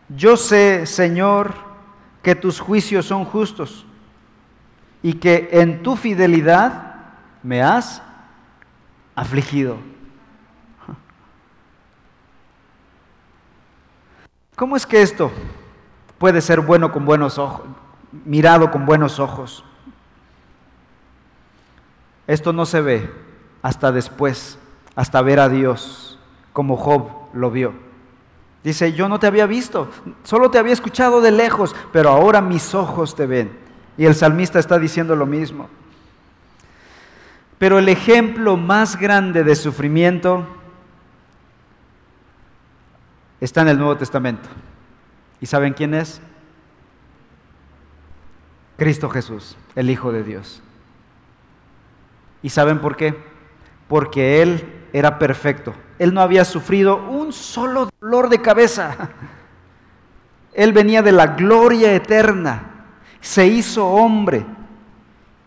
Yo 0.10 0.38
sé, 0.38 0.86
Señor, 0.86 1.56
que 2.22 2.36
tus 2.36 2.60
juicios 2.60 3.08
son 3.08 3.26
justos 3.26 3.84
y 5.02 5.14
que 5.14 5.50
en 5.54 5.82
tu 5.82 5.96
fidelidad 5.96 6.98
me 7.42 7.64
has 7.64 8.04
afligido. 9.16 9.91
¿Cómo 14.62 14.76
es 14.76 14.86
que 14.86 15.02
esto 15.02 15.32
puede 16.20 16.40
ser 16.40 16.60
bueno 16.60 16.92
con 16.92 17.04
buenos 17.04 17.40
ojos, 17.40 17.66
mirado 18.26 18.70
con 18.70 18.86
buenos 18.86 19.20
ojos? 19.20 19.64
Esto 22.28 22.54
no 22.54 22.68
se 22.68 22.80
ve 22.80 23.12
hasta 23.64 23.92
después, 23.92 24.60
hasta 24.96 25.20
ver 25.24 25.40
a 25.40 25.50
Dios, 25.50 26.20
como 26.54 26.78
Job 26.78 27.10
lo 27.34 27.50
vio. 27.50 27.74
Dice, 28.64 28.94
yo 28.94 29.10
no 29.10 29.20
te 29.20 29.26
había 29.26 29.48
visto, 29.48 29.90
solo 30.24 30.52
te 30.52 30.60
había 30.60 30.74
escuchado 30.74 31.22
de 31.22 31.32
lejos, 31.32 31.76
pero 31.92 32.12
ahora 32.12 32.40
mis 32.40 32.76
ojos 32.76 33.16
te 33.16 33.26
ven. 33.26 33.58
Y 33.98 34.06
el 34.06 34.14
salmista 34.14 34.60
está 34.60 34.78
diciendo 34.78 35.16
lo 35.16 35.26
mismo. 35.26 35.70
Pero 37.58 37.80
el 37.80 37.90
ejemplo 37.90 38.58
más 38.58 38.96
grande 38.96 39.44
de 39.44 39.56
sufrimiento 39.56 40.46
está 43.42 43.62
en 43.62 43.70
el 43.70 43.78
Nuevo 43.78 43.98
Testamento. 43.98 44.48
¿Y 45.42 45.48
saben 45.48 45.74
quién 45.74 45.94
es? 45.96 46.22
Cristo 48.78 49.10
Jesús, 49.10 49.58
el 49.76 49.90
Hijo 49.90 50.12
de 50.12 50.24
Dios. 50.24 50.62
¿Y 52.44 52.50
saben 52.50 52.80
por 52.80 52.96
qué? 52.96 53.16
Porque 53.88 54.42
Él 54.42 54.88
era 54.94 55.20
perfecto. 55.20 55.74
Él 56.00 56.14
no 56.14 56.22
había 56.22 56.46
sufrido 56.46 56.98
un 57.08 57.34
solo 57.34 57.90
dolor 58.00 58.30
de 58.30 58.42
cabeza. 58.42 59.10
Él 60.54 60.74
venía 60.74 61.02
de 61.02 61.12
la 61.12 61.28
gloria 61.28 61.94
eterna. 61.94 62.64
Se 63.20 63.48
hizo 63.48 63.88
hombre. 63.88 64.46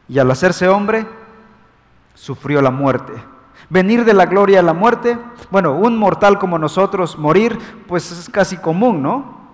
Y 0.09 0.19
al 0.19 0.31
hacerse 0.31 0.69
hombre, 0.69 1.07
sufrió 2.15 2.61
la 2.61 2.71
muerte 2.71 3.34
Venir 3.71 4.05
de 4.05 4.13
la 4.13 4.27
gloria 4.27 4.61
a 4.61 4.63
la 4.63 4.75
muerte, 4.75 5.19
bueno, 5.51 5.75
un 5.75 5.97
mortal 5.97 6.39
como 6.39 6.59
nosotros 6.59 7.19
morir, 7.19 7.59
pues 7.87 8.11
es 8.13 8.29
casi 8.29 8.57
común, 8.57 9.03
¿no? 9.03 9.45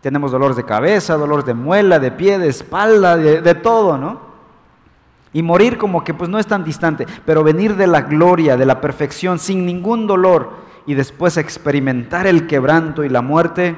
Tenemos 0.00 0.32
dolores 0.32 0.56
de 0.56 0.64
cabeza, 0.64 1.16
dolores 1.16 1.44
de 1.46 1.54
muela, 1.54 1.98
de 1.98 2.10
pie, 2.10 2.38
de 2.38 2.48
espalda, 2.48 3.16
de, 3.16 3.40
de 3.40 3.54
todo, 3.54 3.98
¿no? 3.98 4.20
Y 5.32 5.42
morir 5.42 5.78
como 5.78 6.02
que 6.02 6.14
pues 6.14 6.30
no 6.30 6.38
es 6.38 6.46
tan 6.46 6.64
distante, 6.64 7.06
pero 7.24 7.44
venir 7.44 7.76
de 7.76 7.86
la 7.86 8.02
gloria, 8.02 8.56
de 8.56 8.66
la 8.66 8.80
perfección, 8.80 9.38
sin 9.38 9.66
ningún 9.66 10.06
dolor, 10.06 10.50
y 10.86 10.94
después 10.94 11.36
experimentar 11.36 12.26
el 12.26 12.46
quebranto 12.46 13.04
y 13.04 13.08
la 13.08 13.22
muerte, 13.22 13.76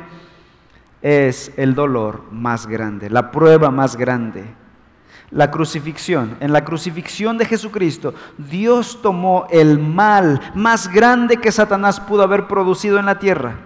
es 1.03 1.53
el 1.57 1.75
dolor 1.75 2.23
más 2.33 2.67
grande, 2.67 3.09
la 3.09 3.31
prueba 3.31 3.71
más 3.71 3.97
grande 3.97 4.58
la 5.31 5.51
crucifixión. 5.51 6.37
En 6.41 6.53
la 6.53 6.65
crucifixión 6.65 7.39
de 7.39 7.45
Jesucristo, 7.45 8.15
Dios 8.37 9.01
tomó 9.03 9.47
el 9.51 9.79
mal 9.79 10.41
más 10.55 10.89
grande 10.89 11.39
que 11.39 11.53
Satanás 11.53 12.01
pudo 12.01 12.23
haber 12.23 12.47
producido 12.47 12.99
en 12.99 13.07
la 13.07 13.19
tierra 13.19 13.57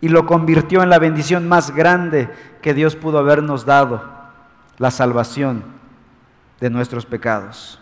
y 0.00 0.08
lo 0.08 0.26
convirtió 0.26 0.82
en 0.82 0.90
la 0.90 0.98
bendición 0.98 1.48
más 1.48 1.74
grande 1.74 2.30
que 2.62 2.74
Dios 2.74 2.96
pudo 2.96 3.18
habernos 3.18 3.64
dado, 3.64 4.02
la 4.78 4.90
salvación 4.90 5.64
de 6.60 6.70
nuestros 6.70 7.06
pecados. 7.06 7.80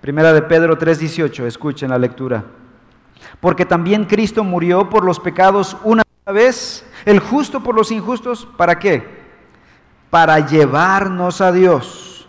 Primera 0.00 0.32
de 0.32 0.42
Pedro 0.42 0.78
3:18, 0.78 1.46
escuchen 1.46 1.90
la 1.90 1.98
lectura. 1.98 2.44
Porque 3.40 3.64
también 3.64 4.04
Cristo 4.04 4.44
murió 4.44 4.88
por 4.88 5.04
los 5.04 5.18
pecados 5.18 5.76
una 5.82 6.02
vez, 6.32 6.86
el 7.04 7.18
justo 7.18 7.62
por 7.62 7.74
los 7.74 7.90
injustos, 7.90 8.46
¿para 8.56 8.78
qué? 8.78 9.25
Para 10.10 10.46
llevarnos 10.46 11.40
a 11.40 11.52
Dios, 11.52 12.28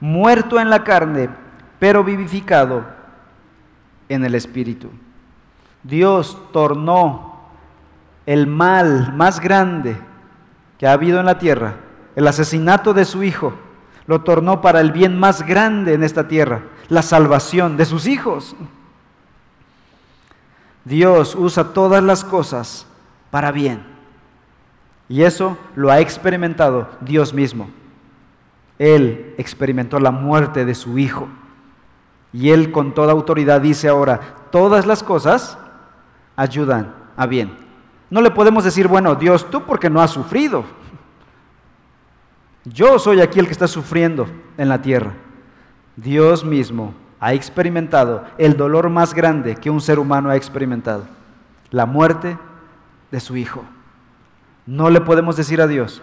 muerto 0.00 0.60
en 0.60 0.70
la 0.70 0.84
carne, 0.84 1.30
pero 1.78 2.04
vivificado 2.04 2.84
en 4.08 4.24
el 4.24 4.34
Espíritu. 4.34 4.90
Dios 5.82 6.38
tornó 6.52 7.48
el 8.26 8.46
mal 8.46 9.12
más 9.14 9.40
grande 9.40 9.96
que 10.78 10.86
ha 10.86 10.92
habido 10.92 11.20
en 11.20 11.26
la 11.26 11.38
tierra, 11.38 11.74
el 12.16 12.26
asesinato 12.26 12.94
de 12.94 13.04
su 13.04 13.22
Hijo, 13.22 13.54
lo 14.06 14.22
tornó 14.22 14.60
para 14.60 14.80
el 14.80 14.92
bien 14.92 15.18
más 15.18 15.46
grande 15.46 15.94
en 15.94 16.02
esta 16.02 16.28
tierra, 16.28 16.62
la 16.88 17.02
salvación 17.02 17.76
de 17.76 17.86
sus 17.86 18.06
hijos. 18.06 18.54
Dios 20.84 21.34
usa 21.34 21.72
todas 21.72 22.02
las 22.02 22.24
cosas 22.24 22.86
para 23.30 23.50
bien. 23.50 23.93
Y 25.08 25.22
eso 25.22 25.56
lo 25.76 25.90
ha 25.90 26.00
experimentado 26.00 26.88
Dios 27.00 27.34
mismo. 27.34 27.68
Él 28.78 29.34
experimentó 29.38 29.98
la 30.00 30.10
muerte 30.10 30.64
de 30.64 30.74
su 30.74 30.98
Hijo. 30.98 31.28
Y 32.32 32.50
Él 32.50 32.72
con 32.72 32.94
toda 32.94 33.12
autoridad 33.12 33.60
dice 33.60 33.88
ahora, 33.88 34.20
todas 34.50 34.86
las 34.86 35.02
cosas 35.02 35.56
ayudan 36.36 36.94
a 37.16 37.26
bien. 37.26 37.56
No 38.10 38.20
le 38.20 38.30
podemos 38.30 38.64
decir, 38.64 38.88
bueno, 38.88 39.14
Dios, 39.14 39.48
tú 39.50 39.62
porque 39.62 39.90
no 39.90 40.00
has 40.00 40.10
sufrido. 40.10 40.64
Yo 42.64 42.98
soy 42.98 43.20
aquí 43.20 43.38
el 43.38 43.46
que 43.46 43.52
está 43.52 43.68
sufriendo 43.68 44.26
en 44.56 44.68
la 44.68 44.80
tierra. 44.80 45.12
Dios 45.96 46.44
mismo 46.44 46.94
ha 47.20 47.34
experimentado 47.34 48.24
el 48.38 48.56
dolor 48.56 48.90
más 48.90 49.14
grande 49.14 49.54
que 49.54 49.70
un 49.70 49.80
ser 49.80 49.98
humano 49.98 50.30
ha 50.30 50.36
experimentado, 50.36 51.04
la 51.70 51.86
muerte 51.86 52.36
de 53.10 53.20
su 53.20 53.36
Hijo. 53.36 53.64
No 54.66 54.90
le 54.90 55.00
podemos 55.00 55.36
decir 55.36 55.60
a 55.60 55.66
Dios, 55.66 56.02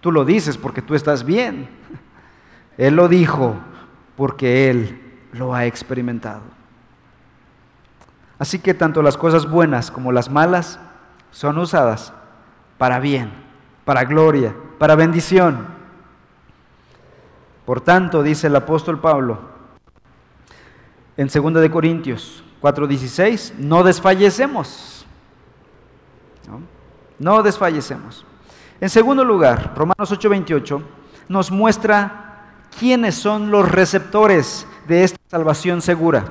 tú 0.00 0.12
lo 0.12 0.24
dices 0.24 0.56
porque 0.56 0.82
tú 0.82 0.94
estás 0.94 1.24
bien. 1.24 1.68
Él 2.76 2.96
lo 2.96 3.08
dijo 3.08 3.56
porque 4.16 4.70
Él 4.70 5.00
lo 5.32 5.54
ha 5.54 5.66
experimentado. 5.66 6.42
Así 8.38 8.60
que 8.60 8.72
tanto 8.72 9.02
las 9.02 9.16
cosas 9.16 9.50
buenas 9.50 9.90
como 9.90 10.12
las 10.12 10.30
malas 10.30 10.78
son 11.30 11.58
usadas 11.58 12.12
para 12.78 13.00
bien, 13.00 13.32
para 13.84 14.04
gloria, 14.04 14.54
para 14.78 14.94
bendición. 14.94 15.66
Por 17.66 17.80
tanto, 17.80 18.22
dice 18.22 18.46
el 18.46 18.56
apóstol 18.56 19.00
Pablo 19.00 19.40
en 21.18 21.26
2 21.26 21.54
de 21.60 21.70
Corintios 21.70 22.44
4:16, 22.62 23.54
no 23.58 23.82
desfallecemos. 23.82 25.04
¿No? 26.48 26.77
No 27.18 27.42
desfallecemos. 27.42 28.24
En 28.80 28.88
segundo 28.88 29.24
lugar, 29.24 29.74
Romanos 29.76 30.12
8:28 30.12 30.82
nos 31.28 31.50
muestra 31.50 32.44
quiénes 32.78 33.16
son 33.16 33.50
los 33.50 33.70
receptores 33.70 34.66
de 34.86 35.04
esta 35.04 35.18
salvación 35.28 35.82
segura. 35.82 36.24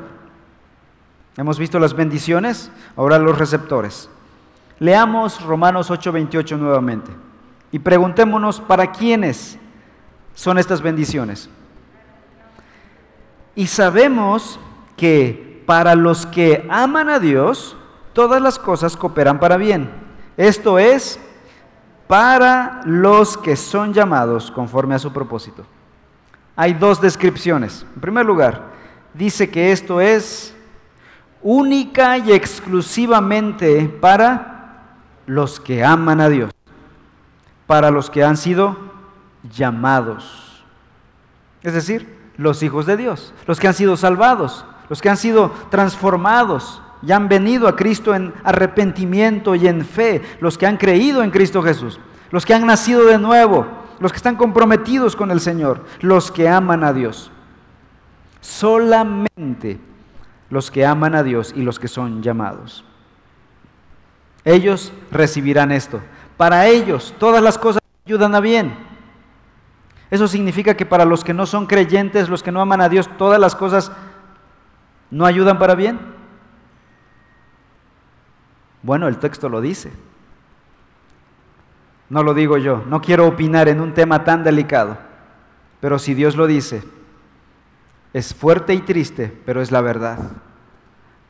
Hemos 1.35 1.59
visto 1.59 1.77
las 1.77 1.93
bendiciones, 1.93 2.71
ahora 2.95 3.19
los 3.19 3.37
receptores. 3.37 4.09
Leamos 4.79 5.41
Romanos 5.43 5.91
8:28 5.91 6.57
nuevamente 6.57 7.11
y 7.71 7.79
preguntémonos 7.79 8.61
para 8.61 8.91
quiénes 8.91 9.59
son 10.33 10.57
estas 10.57 10.81
bendiciones. 10.81 11.49
Y 13.55 13.67
sabemos 13.67 14.59
que 14.95 15.63
para 15.65 15.95
los 15.95 16.25
que 16.25 16.65
aman 16.69 17.09
a 17.09 17.19
Dios, 17.19 17.75
todas 18.13 18.41
las 18.41 18.57
cosas 18.57 18.95
cooperan 18.95 19.39
para 19.39 19.57
bien 19.57 19.91
esto 20.37 20.77
es 20.77 21.19
para 22.07 22.81
los 22.85 23.35
que 23.37 23.55
son 23.55 23.93
llamados 23.93 24.51
conforme 24.51 24.95
a 24.95 24.99
su 24.99 25.11
propósito. 25.11 25.65
Hay 26.55 26.73
dos 26.73 27.01
descripciones. 27.01 27.85
En 27.95 28.01
primer 28.01 28.25
lugar, 28.25 28.61
dice 29.13 29.49
que 29.49 29.71
esto 29.71 29.99
es 29.99 30.55
única 31.41 32.17
y 32.17 32.31
exclusivamente 32.31 33.89
para 33.89 34.97
los 35.25 35.59
que 35.59 35.83
aman 35.83 36.21
a 36.21 36.29
Dios, 36.29 36.51
para 37.65 37.91
los 37.91 38.09
que 38.09 38.23
han 38.23 38.37
sido 38.37 38.77
llamados. 39.51 40.63
Es 41.63 41.73
decir, 41.73 42.17
los 42.37 42.63
hijos 42.63 42.85
de 42.85 42.97
Dios, 42.97 43.33
los 43.45 43.59
que 43.59 43.67
han 43.67 43.73
sido 43.73 43.97
salvados, 43.97 44.65
los 44.89 45.01
que 45.01 45.09
han 45.09 45.17
sido 45.17 45.51
transformados, 45.69 46.81
y 47.01 47.11
han 47.11 47.29
venido 47.29 47.67
a 47.67 47.75
Cristo 47.75 48.15
en 48.15 48.33
arrepentimiento 48.43 49.55
y 49.55 49.67
en 49.67 49.85
fe, 49.85 50.21
los 50.39 50.57
que 50.57 50.65
han 50.65 50.77
creído 50.77 51.23
en 51.23 51.31
Cristo 51.31 51.61
Jesús, 51.61 51.99
los 52.31 52.45
que 52.45 52.53
han 52.53 52.65
nacido 52.65 53.05
de 53.05 53.17
nuevo, 53.17 53.67
los 53.99 54.11
que 54.11 54.17
están 54.17 54.35
comprometidos 54.35 55.15
con 55.15 55.31
el 55.31 55.39
Señor, 55.39 55.85
los 56.01 56.31
que 56.31 56.49
aman 56.49 56.83
a 56.83 56.93
Dios. 56.93 57.31
Solamente 58.41 59.79
los 60.49 60.71
que 60.71 60.85
aman 60.85 61.15
a 61.15 61.23
Dios 61.23 61.53
y 61.55 61.61
los 61.61 61.79
que 61.79 61.87
son 61.87 62.21
llamados. 62.21 62.83
Ellos 64.45 64.93
recibirán 65.11 65.71
esto. 65.71 66.01
Para 66.37 66.67
ellos 66.67 67.13
todas 67.19 67.43
las 67.43 67.57
cosas 67.57 67.81
ayudan 68.05 68.33
a 68.35 68.39
bien. 68.39 68.73
Eso 70.09 70.27
significa 70.27 70.75
que 70.75 70.85
para 70.85 71.03
los 71.03 71.23
que 71.23 71.33
no 71.33 71.45
son 71.45 71.65
creyentes, 71.65 72.29
los 72.29 72.43
que 72.43 72.51
no 72.51 72.61
aman 72.61 72.79
a 72.79 72.87
Dios, 72.87 73.09
todas 73.17 73.39
las 73.39 73.55
cosas 73.55 73.91
no 75.11 75.25
ayudan 75.25 75.59
para 75.59 75.75
bien. 75.75 76.16
Bueno, 78.87 79.09
el 79.09 79.17
texto 79.17 79.49
lo 79.49 79.59
dice. 79.59 79.91
No 82.07 82.23
lo 82.23 82.33
digo 82.33 82.57
yo. 82.57 82.83
No 82.87 83.01
quiero 83.01 83.27
opinar 83.27 83.67
en 83.67 83.81
un 83.81 83.93
tema 83.93 84.23
tan 84.23 84.45
delicado. 84.45 84.97
Pero 85.81 85.99
si 85.99 86.13
Dios 86.13 86.37
lo 86.37 86.47
dice, 86.47 86.85
es 88.13 88.33
fuerte 88.33 88.73
y 88.73 88.79
triste, 88.79 89.37
pero 89.45 89.61
es 89.61 89.73
la 89.73 89.81
verdad. 89.81 90.19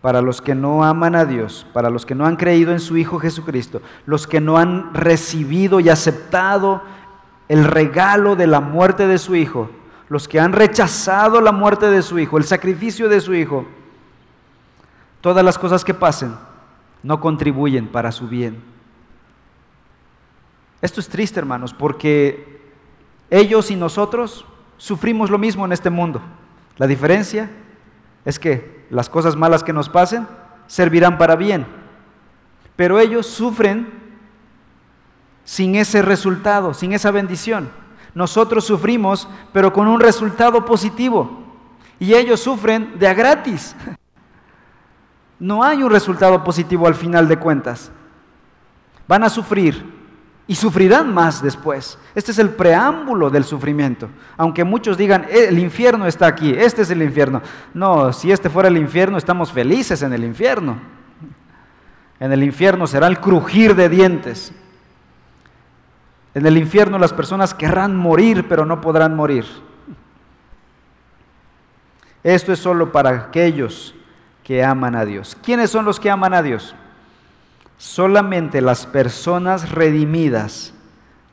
Para 0.02 0.22
los 0.22 0.40
que 0.40 0.54
no 0.54 0.84
aman 0.84 1.16
a 1.16 1.26
Dios, 1.26 1.66
para 1.74 1.90
los 1.90 2.06
que 2.06 2.14
no 2.14 2.28
han 2.28 2.36
creído 2.36 2.74
en 2.74 2.80
su 2.80 2.96
Hijo 2.96 3.18
Jesucristo, 3.18 3.82
los 4.06 4.28
que 4.28 4.40
no 4.40 4.60
han 4.60 4.94
recibido 4.94 5.80
y 5.80 5.90
aceptado 5.90 6.84
el 7.48 7.66
regalo 7.66 8.36
de 8.36 8.46
la 8.46 8.60
muerte 8.60 9.08
de 9.08 9.18
su 9.18 9.36
Hijo, 9.36 9.72
los 10.10 10.28
que 10.28 10.40
han 10.40 10.54
rechazado 10.54 11.42
la 11.42 11.52
muerte 11.52 11.90
de 11.90 12.04
su 12.04 12.20
Hijo, 12.20 12.38
el 12.38 12.44
sacrificio 12.44 13.10
de 13.10 13.20
su 13.20 13.34
Hijo, 13.34 13.66
todas 15.22 15.44
las 15.44 15.58
cosas 15.58 15.84
que 15.84 15.96
pasen 15.96 16.36
no 17.08 17.22
contribuyen 17.22 17.88
para 17.88 18.12
su 18.12 18.28
bien. 18.28 18.62
Esto 20.82 21.00
es 21.00 21.08
triste, 21.08 21.40
hermanos, 21.40 21.74
porque 21.74 22.60
ellos 23.30 23.72
y 23.72 23.78
nosotros 23.78 24.46
sufrimos 24.76 25.30
lo 25.30 25.38
mismo 25.38 25.66
en 25.66 25.72
este 25.72 25.90
mundo. 25.90 26.22
La 26.76 26.86
diferencia 26.86 27.50
es 28.26 28.38
que 28.38 28.86
las 28.90 29.10
cosas 29.10 29.38
malas 29.38 29.64
que 29.64 29.72
nos 29.72 29.88
pasen 29.88 30.28
servirán 30.68 31.18
para 31.18 31.38
bien, 31.38 31.66
pero 32.76 33.00
ellos 33.00 33.26
sufren 33.26 33.88
sin 35.46 35.76
ese 35.76 36.02
resultado, 36.02 36.74
sin 36.74 36.92
esa 36.92 37.10
bendición. 37.12 37.70
Nosotros 38.16 38.66
sufrimos, 38.66 39.30
pero 39.54 39.72
con 39.72 39.88
un 39.88 40.02
resultado 40.02 40.66
positivo, 40.66 41.42
y 42.02 42.16
ellos 42.16 42.42
sufren 42.42 43.00
de 43.00 43.08
a 43.08 43.14
gratis. 43.14 43.78
no 45.40 45.64
hay 45.64 45.84
un 45.84 45.92
resultado 45.92 46.44
positivo 46.44 46.88
al 46.88 46.96
final 46.96 47.28
de 47.28 47.38
cuentas. 47.38 47.92
Van 49.08 49.24
a 49.24 49.30
sufrir 49.30 49.98
y 50.48 50.56
sufrirán 50.56 51.14
más 51.14 51.42
después. 51.42 52.00
Este 52.16 52.32
es 52.32 52.40
el 52.40 52.50
preámbulo 52.50 53.30
del 53.30 53.44
sufrimiento. 53.44 54.10
Aunque 54.38 54.64
muchos 54.64 54.98
digan, 54.98 55.26
eh, 55.30 55.48
el 55.50 55.60
infierno 55.60 56.08
está 56.08 56.26
aquí, 56.26 56.52
este 56.52 56.82
es 56.82 56.90
el 56.90 57.04
infierno. 57.04 57.42
No, 57.74 58.12
si 58.14 58.32
este 58.32 58.50
fuera 58.50 58.70
el 58.70 58.78
infierno, 58.78 59.18
estamos 59.18 59.52
felices 59.52 60.02
en 60.02 60.14
el 60.14 60.24
infierno. 60.24 60.78
En 62.20 62.32
el 62.32 62.44
infierno 62.44 62.88
será 62.88 63.08
el 63.08 63.20
crujir 63.20 63.76
de 63.76 63.90
dientes. 63.90 64.52
En 66.34 66.46
el 66.46 66.58
infierno 66.58 66.98
las 66.98 67.14
personas 67.14 67.54
querrán 67.54 67.96
morir, 67.96 68.48
pero 68.48 68.66
no 68.66 68.82
podrán 68.82 69.16
morir. 69.16 69.46
Esto 72.24 72.52
es 72.52 72.60
solo 72.60 72.92
para 72.92 73.10
aquellos 73.10 73.94
que 74.48 74.64
aman 74.64 74.96
a 74.96 75.04
Dios. 75.04 75.38
¿Quiénes 75.44 75.70
son 75.70 75.84
los 75.84 76.00
que 76.00 76.10
aman 76.10 76.34
a 76.34 76.42
Dios? 76.42 76.74
Solamente 77.78 78.62
las 78.62 78.86
personas 78.86 79.72
redimidas 79.72 80.74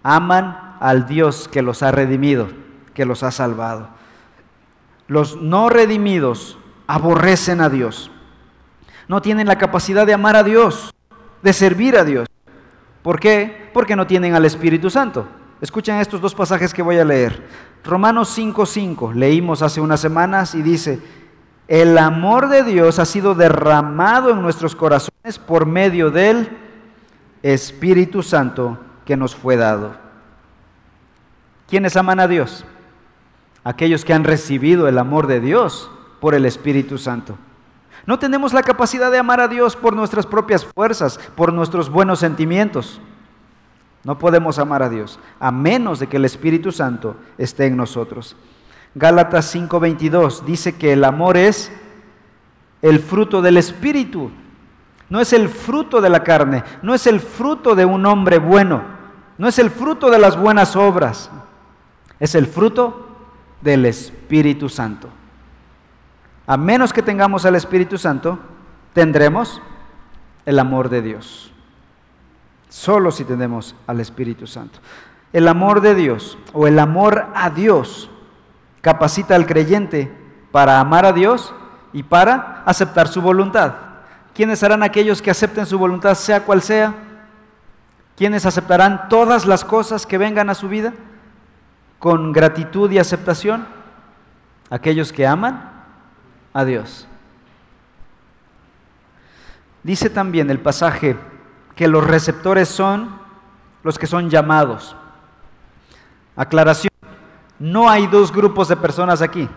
aman 0.02 0.74
al 0.80 1.06
Dios 1.06 1.46
que 1.46 1.62
los 1.62 1.84
ha 1.84 1.92
redimido, 1.92 2.48
que 2.92 3.04
los 3.04 3.22
ha 3.22 3.30
salvado. 3.30 3.88
Los 5.06 5.40
no 5.40 5.68
redimidos 5.68 6.58
aborrecen 6.88 7.60
a 7.60 7.68
Dios. 7.68 8.10
No 9.06 9.22
tienen 9.22 9.46
la 9.46 9.58
capacidad 9.58 10.04
de 10.06 10.14
amar 10.14 10.34
a 10.34 10.42
Dios, 10.42 10.92
de 11.40 11.52
servir 11.52 11.96
a 11.96 12.02
Dios. 12.02 12.26
¿Por 13.04 13.20
qué? 13.20 13.70
Porque 13.72 13.94
no 13.94 14.08
tienen 14.08 14.34
al 14.34 14.44
Espíritu 14.44 14.90
Santo. 14.90 15.28
Escuchen 15.60 16.00
estos 16.00 16.20
dos 16.20 16.34
pasajes 16.34 16.74
que 16.74 16.82
voy 16.82 16.98
a 16.98 17.04
leer. 17.04 17.46
Romanos 17.84 18.36
5:5, 18.36 19.12
leímos 19.14 19.62
hace 19.62 19.80
unas 19.80 20.00
semanas 20.00 20.56
y 20.56 20.62
dice, 20.62 21.00
el 21.68 21.96
amor 21.98 22.48
de 22.48 22.62
Dios 22.62 22.98
ha 22.98 23.04
sido 23.04 23.34
derramado 23.34 24.30
en 24.30 24.42
nuestros 24.42 24.76
corazones 24.76 25.38
por 25.38 25.66
medio 25.66 26.10
del 26.10 26.48
Espíritu 27.42 28.22
Santo 28.22 28.78
que 29.04 29.16
nos 29.16 29.34
fue 29.34 29.56
dado. 29.56 29.94
¿Quiénes 31.68 31.96
aman 31.96 32.20
a 32.20 32.28
Dios? 32.28 32.64
Aquellos 33.64 34.04
que 34.04 34.12
han 34.12 34.24
recibido 34.24 34.88
el 34.88 34.98
amor 34.98 35.26
de 35.26 35.40
Dios 35.40 35.90
por 36.20 36.34
el 36.34 36.44
Espíritu 36.44 36.98
Santo. 36.98 37.38
No 38.06 38.18
tenemos 38.18 38.52
la 38.52 38.62
capacidad 38.62 39.10
de 39.10 39.18
amar 39.18 39.40
a 39.40 39.48
Dios 39.48 39.76
por 39.76 39.96
nuestras 39.96 40.26
propias 40.26 40.66
fuerzas, 40.66 41.18
por 41.34 41.52
nuestros 41.52 41.88
buenos 41.88 42.18
sentimientos. 42.18 43.00
No 44.04 44.18
podemos 44.18 44.58
amar 44.58 44.82
a 44.82 44.90
Dios 44.90 45.18
a 45.40 45.50
menos 45.50 45.98
de 45.98 46.06
que 46.06 46.18
el 46.18 46.26
Espíritu 46.26 46.70
Santo 46.70 47.16
esté 47.38 47.66
en 47.66 47.76
nosotros. 47.78 48.36
Gálatas 48.94 49.54
5:22 49.54 50.44
dice 50.44 50.76
que 50.76 50.92
el 50.92 51.04
amor 51.04 51.36
es 51.36 51.72
el 52.80 53.00
fruto 53.00 53.42
del 53.42 53.56
Espíritu, 53.56 54.30
no 55.08 55.20
es 55.20 55.32
el 55.32 55.48
fruto 55.48 56.00
de 56.00 56.10
la 56.10 56.22
carne, 56.22 56.62
no 56.82 56.94
es 56.94 57.06
el 57.06 57.20
fruto 57.20 57.74
de 57.74 57.84
un 57.84 58.06
hombre 58.06 58.38
bueno, 58.38 58.82
no 59.36 59.48
es 59.48 59.58
el 59.58 59.70
fruto 59.70 60.10
de 60.10 60.18
las 60.18 60.38
buenas 60.38 60.76
obras, 60.76 61.30
es 62.20 62.34
el 62.34 62.46
fruto 62.46 63.08
del 63.62 63.86
Espíritu 63.86 64.68
Santo. 64.68 65.08
A 66.46 66.56
menos 66.56 66.92
que 66.92 67.02
tengamos 67.02 67.46
al 67.46 67.56
Espíritu 67.56 67.98
Santo, 67.98 68.38
tendremos 68.92 69.60
el 70.44 70.58
amor 70.58 70.88
de 70.88 71.02
Dios. 71.02 71.50
Solo 72.68 73.10
si 73.10 73.24
tenemos 73.24 73.74
al 73.86 74.00
Espíritu 74.00 74.46
Santo. 74.46 74.78
El 75.32 75.48
amor 75.48 75.80
de 75.80 75.94
Dios 75.94 76.38
o 76.52 76.66
el 76.66 76.78
amor 76.78 77.26
a 77.34 77.50
Dios 77.50 78.10
capacita 78.84 79.34
al 79.34 79.46
creyente 79.46 80.12
para 80.52 80.78
amar 80.78 81.06
a 81.06 81.12
Dios 81.14 81.54
y 81.94 82.02
para 82.02 82.62
aceptar 82.66 83.08
su 83.08 83.22
voluntad. 83.22 83.72
¿Quiénes 84.34 84.58
serán 84.58 84.82
aquellos 84.82 85.22
que 85.22 85.30
acepten 85.30 85.64
su 85.64 85.78
voluntad, 85.78 86.14
sea 86.14 86.44
cual 86.44 86.60
sea? 86.60 86.94
¿Quiénes 88.14 88.44
aceptarán 88.44 89.08
todas 89.08 89.46
las 89.46 89.64
cosas 89.64 90.04
que 90.04 90.18
vengan 90.18 90.50
a 90.50 90.54
su 90.54 90.68
vida 90.68 90.92
con 91.98 92.32
gratitud 92.32 92.90
y 92.90 92.98
aceptación? 92.98 93.66
Aquellos 94.68 95.14
que 95.14 95.26
aman 95.26 95.70
a 96.52 96.66
Dios. 96.66 97.08
Dice 99.82 100.10
también 100.10 100.50
el 100.50 100.60
pasaje 100.60 101.16
que 101.74 101.88
los 101.88 102.06
receptores 102.06 102.68
son 102.68 103.18
los 103.82 103.98
que 103.98 104.06
son 104.06 104.28
llamados. 104.28 104.94
Aclaración, 106.36 106.93
no 107.58 107.88
hay 107.88 108.06
dos 108.06 108.32
grupos 108.32 108.68
de 108.68 108.76
personas 108.76 109.22
aquí. 109.22 109.48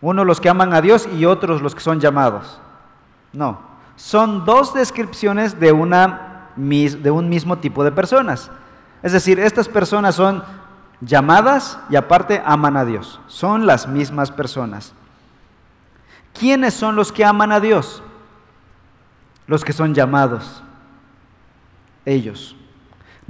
Uno 0.00 0.24
los 0.24 0.40
que 0.40 0.48
aman 0.48 0.72
a 0.72 0.80
Dios 0.80 1.08
y 1.16 1.24
otros 1.24 1.62
los 1.62 1.74
que 1.74 1.80
son 1.80 2.00
llamados. 2.00 2.60
No, 3.32 3.60
son 3.96 4.44
dos 4.44 4.74
descripciones 4.74 5.60
de, 5.60 5.72
una, 5.72 6.48
de 6.56 7.10
un 7.10 7.28
mismo 7.28 7.58
tipo 7.58 7.84
de 7.84 7.92
personas. 7.92 8.50
Es 9.02 9.12
decir, 9.12 9.38
estas 9.38 9.68
personas 9.68 10.14
son 10.14 10.42
llamadas 11.00 11.78
y 11.88 11.96
aparte 11.96 12.42
aman 12.44 12.76
a 12.76 12.84
Dios. 12.84 13.20
Son 13.26 13.66
las 13.66 13.86
mismas 13.86 14.30
personas. 14.30 14.92
¿Quiénes 16.32 16.74
son 16.74 16.96
los 16.96 17.12
que 17.12 17.24
aman 17.24 17.52
a 17.52 17.60
Dios? 17.60 18.02
Los 19.46 19.64
que 19.64 19.72
son 19.72 19.94
llamados. 19.94 20.62
Ellos. 22.04 22.56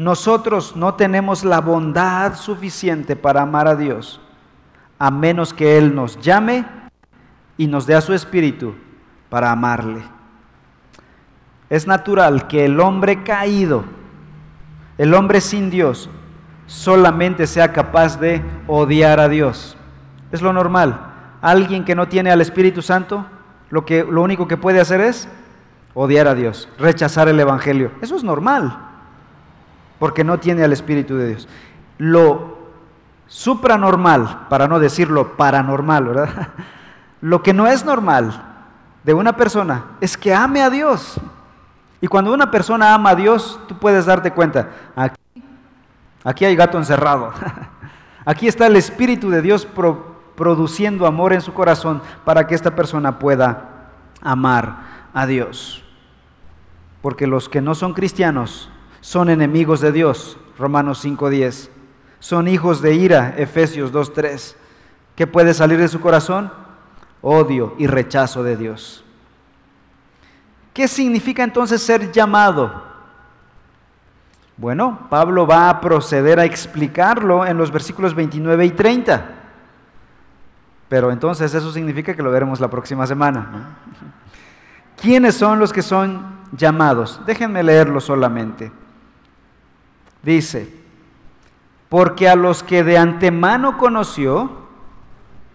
Nosotros 0.02 0.74
no 0.74 0.94
tenemos 0.94 1.44
la 1.44 1.60
bondad 1.60 2.34
suficiente 2.34 3.14
para 3.14 3.42
amar 3.42 3.68
a 3.68 3.76
Dios, 3.76 4.20
a 4.98 5.12
menos 5.12 5.54
que 5.54 5.78
Él 5.78 5.94
nos 5.94 6.20
llame 6.20 6.64
y 7.56 7.68
nos 7.68 7.86
dé 7.86 7.94
a 7.94 8.00
su 8.00 8.12
espíritu 8.12 8.74
para 9.30 9.52
amarle. 9.52 10.02
Es 11.70 11.86
natural 11.86 12.48
que 12.48 12.64
el 12.64 12.80
hombre 12.80 13.22
caído, 13.22 13.84
el 14.98 15.14
hombre 15.14 15.40
sin 15.40 15.70
Dios, 15.70 16.10
solamente 16.66 17.46
sea 17.46 17.72
capaz 17.72 18.18
de 18.18 18.42
odiar 18.66 19.20
a 19.20 19.28
Dios. 19.28 19.76
Es 20.32 20.42
lo 20.42 20.52
normal. 20.52 21.12
Alguien 21.40 21.84
que 21.84 21.94
no 21.94 22.08
tiene 22.08 22.32
al 22.32 22.40
Espíritu 22.40 22.82
Santo, 22.82 23.24
lo, 23.70 23.84
que, 23.84 24.02
lo 24.02 24.20
único 24.22 24.48
que 24.48 24.56
puede 24.56 24.80
hacer 24.80 25.00
es 25.00 25.28
odiar 25.94 26.26
a 26.26 26.34
Dios, 26.34 26.68
rechazar 26.76 27.28
el 27.28 27.38
Evangelio. 27.38 27.92
Eso 28.00 28.16
es 28.16 28.24
normal, 28.24 28.91
porque 30.02 30.24
no 30.24 30.40
tiene 30.40 30.64
al 30.64 30.72
Espíritu 30.72 31.14
de 31.14 31.28
Dios. 31.28 31.48
Lo 31.96 32.58
supranormal, 33.28 34.48
para 34.48 34.66
no 34.66 34.80
decirlo 34.80 35.36
paranormal, 35.36 36.04
¿verdad? 36.06 36.48
Lo 37.20 37.40
que 37.44 37.52
no 37.52 37.68
es 37.68 37.84
normal 37.84 38.32
de 39.04 39.14
una 39.14 39.36
persona 39.36 39.84
es 40.00 40.16
que 40.16 40.34
ame 40.34 40.60
a 40.60 40.70
Dios. 40.70 41.20
Y 42.00 42.08
cuando 42.08 42.34
una 42.34 42.50
persona 42.50 42.92
ama 42.92 43.10
a 43.10 43.14
Dios, 43.14 43.60
tú 43.68 43.78
puedes 43.78 44.04
darte 44.04 44.32
cuenta, 44.32 44.70
aquí, 44.96 45.44
aquí 46.24 46.44
hay 46.46 46.56
gato 46.56 46.78
encerrado. 46.78 47.30
Aquí 48.24 48.48
está 48.48 48.66
el 48.66 48.74
Espíritu 48.74 49.30
de 49.30 49.40
Dios 49.40 49.68
produciendo 50.34 51.06
amor 51.06 51.32
en 51.32 51.42
su 51.42 51.54
corazón 51.54 52.02
para 52.24 52.48
que 52.48 52.56
esta 52.56 52.74
persona 52.74 53.20
pueda 53.20 53.90
amar 54.20 54.78
a 55.14 55.26
Dios. 55.26 55.84
Porque 57.02 57.28
los 57.28 57.48
que 57.48 57.60
no 57.60 57.76
son 57.76 57.94
cristianos 57.94 58.71
son 59.02 59.28
enemigos 59.28 59.80
de 59.80 59.90
Dios, 59.90 60.38
Romanos 60.56 61.04
5.10. 61.04 61.68
Son 62.20 62.46
hijos 62.46 62.80
de 62.80 62.94
ira, 62.94 63.34
Efesios 63.36 63.92
2.3. 63.92 64.54
¿Qué 65.16 65.26
puede 65.26 65.52
salir 65.52 65.78
de 65.78 65.88
su 65.88 66.00
corazón? 66.00 66.52
Odio 67.20 67.74
y 67.78 67.88
rechazo 67.88 68.44
de 68.44 68.56
Dios. 68.56 69.04
¿Qué 70.72 70.86
significa 70.86 71.42
entonces 71.42 71.82
ser 71.82 72.12
llamado? 72.12 72.80
Bueno, 74.56 75.08
Pablo 75.10 75.48
va 75.48 75.68
a 75.68 75.80
proceder 75.80 76.38
a 76.38 76.44
explicarlo 76.44 77.44
en 77.44 77.58
los 77.58 77.72
versículos 77.72 78.14
29 78.14 78.66
y 78.66 78.70
30. 78.70 79.30
Pero 80.88 81.10
entonces 81.10 81.52
eso 81.52 81.72
significa 81.72 82.14
que 82.14 82.22
lo 82.22 82.30
veremos 82.30 82.60
la 82.60 82.70
próxima 82.70 83.04
semana. 83.04 83.78
¿Quiénes 84.96 85.34
son 85.34 85.58
los 85.58 85.72
que 85.72 85.82
son 85.82 86.24
llamados? 86.52 87.20
Déjenme 87.26 87.64
leerlo 87.64 88.00
solamente. 88.00 88.70
Dice, 90.22 90.72
porque 91.88 92.28
a 92.28 92.36
los 92.36 92.62
que 92.62 92.84
de 92.84 92.96
antemano 92.96 93.76
conoció, 93.76 94.50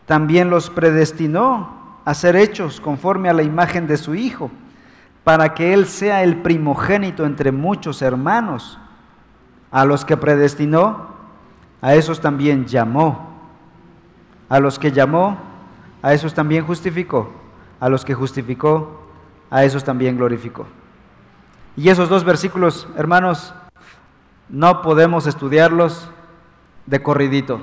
también 0.05 0.49
los 0.49 0.69
predestinó 0.69 1.99
a 2.05 2.13
ser 2.13 2.35
hechos 2.35 2.79
conforme 2.79 3.29
a 3.29 3.33
la 3.33 3.43
imagen 3.43 3.87
de 3.87 3.97
su 3.97 4.15
Hijo, 4.15 4.49
para 5.23 5.53
que 5.53 5.73
Él 5.73 5.87
sea 5.87 6.23
el 6.23 6.37
primogénito 6.37 7.25
entre 7.25 7.51
muchos 7.51 8.01
hermanos. 8.01 8.79
A 9.71 9.83
los 9.83 10.05
que 10.05 10.15
predestinó, 10.15 11.07
a 11.81 11.95
esos 11.95 12.21
también 12.21 12.65
llamó. 12.65 13.27
A 14.47 14.59
los 14.59 14.79
que 14.79 14.93
llamó, 14.93 15.37
a 16.01 16.13
esos 16.13 16.33
también 16.33 16.65
justificó. 16.65 17.29
A 17.79 17.89
los 17.89 18.05
que 18.05 18.13
justificó, 18.13 19.01
a 19.49 19.65
esos 19.65 19.83
también 19.83 20.15
glorificó. 20.15 20.65
Y 21.75 21.89
esos 21.89 22.07
dos 22.07 22.23
versículos, 22.23 22.87
hermanos, 22.95 23.53
no 24.49 24.81
podemos 24.81 25.27
estudiarlos 25.27 26.09
de 26.85 27.01
corridito. 27.01 27.61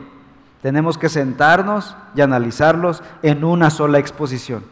Tenemos 0.62 0.98
que 0.98 1.08
sentarnos 1.08 1.96
y 2.14 2.20
analizarlos 2.20 3.02
en 3.22 3.44
una 3.44 3.70
sola 3.70 3.98
exposición. 3.98 4.64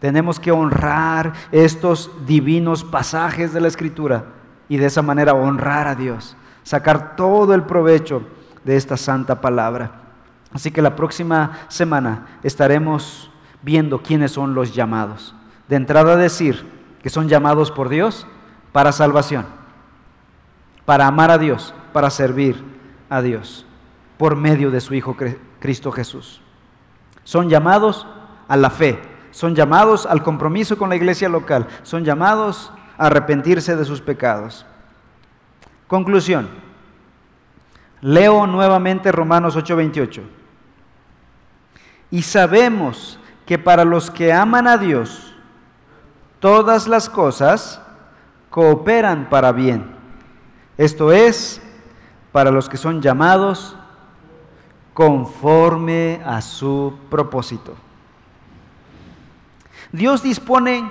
Tenemos 0.00 0.40
que 0.40 0.52
honrar 0.52 1.32
estos 1.52 2.10
divinos 2.26 2.84
pasajes 2.84 3.52
de 3.52 3.60
la 3.60 3.68
Escritura 3.68 4.24
y 4.68 4.78
de 4.78 4.86
esa 4.86 5.02
manera 5.02 5.34
honrar 5.34 5.88
a 5.88 5.94
Dios, 5.94 6.36
sacar 6.62 7.16
todo 7.16 7.54
el 7.54 7.64
provecho 7.64 8.22
de 8.64 8.76
esta 8.76 8.96
santa 8.96 9.40
palabra. 9.40 9.92
Así 10.52 10.70
que 10.70 10.82
la 10.82 10.96
próxima 10.96 11.58
semana 11.68 12.26
estaremos 12.42 13.30
viendo 13.62 14.02
quiénes 14.02 14.32
son 14.32 14.54
los 14.54 14.74
llamados. 14.74 15.34
De 15.68 15.76
entrada 15.76 16.16
decir 16.16 16.66
que 17.02 17.10
son 17.10 17.28
llamados 17.28 17.70
por 17.70 17.88
Dios 17.88 18.26
para 18.72 18.92
salvación 18.92 19.59
para 20.84 21.06
amar 21.06 21.30
a 21.30 21.38
Dios, 21.38 21.74
para 21.92 22.10
servir 22.10 22.62
a 23.08 23.22
Dios, 23.22 23.66
por 24.18 24.36
medio 24.36 24.70
de 24.70 24.80
su 24.80 24.94
Hijo 24.94 25.16
Cristo 25.58 25.92
Jesús. 25.92 26.42
Son 27.24 27.48
llamados 27.48 28.06
a 28.48 28.56
la 28.56 28.70
fe, 28.70 29.00
son 29.30 29.54
llamados 29.54 30.06
al 30.06 30.22
compromiso 30.22 30.76
con 30.76 30.88
la 30.88 30.96
iglesia 30.96 31.28
local, 31.28 31.66
son 31.82 32.04
llamados 32.04 32.72
a 32.98 33.06
arrepentirse 33.06 33.76
de 33.76 33.84
sus 33.84 34.00
pecados. 34.00 34.66
Conclusión. 35.86 36.48
Leo 38.00 38.46
nuevamente 38.46 39.12
Romanos 39.12 39.56
8:28. 39.56 40.22
Y 42.10 42.22
sabemos 42.22 43.18
que 43.46 43.58
para 43.58 43.84
los 43.84 44.10
que 44.10 44.32
aman 44.32 44.66
a 44.66 44.78
Dios, 44.78 45.34
todas 46.40 46.88
las 46.88 47.08
cosas 47.08 47.80
cooperan 48.48 49.28
para 49.28 49.52
bien. 49.52 49.99
Esto 50.80 51.12
es, 51.12 51.60
para 52.32 52.50
los 52.50 52.70
que 52.70 52.78
son 52.78 53.02
llamados 53.02 53.76
conforme 54.94 56.22
a 56.24 56.40
su 56.40 56.94
propósito. 57.10 57.74
Dios 59.92 60.22
dispone 60.22 60.90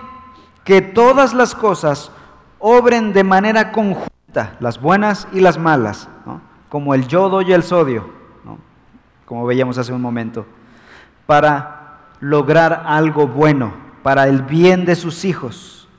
que 0.64 0.84
todas 0.84 1.34
las 1.34 1.56
cosas 1.56 2.12
obren 2.60 3.14
de 3.14 3.24
manera 3.24 3.72
conjunta, 3.72 4.58
las 4.60 4.80
buenas 4.80 5.28
y 5.32 5.40
las 5.40 5.58
malas, 5.58 6.08
como 6.70 6.94
el 6.94 7.08
yodo 7.08 7.42
y 7.42 7.52
el 7.52 7.64
sodio, 7.64 8.12
como 9.26 9.44
veíamos 9.48 9.80
hace 9.80 9.92
un 9.92 10.04
momento, 10.04 10.46
para 11.26 12.12
lograr 12.20 12.84
algo 12.86 13.26
bueno, 13.26 13.74
para 14.04 14.28
el 14.28 14.44
bien 14.44 14.86
de 14.86 14.96
sus 14.96 15.26
hijos. 15.26 15.90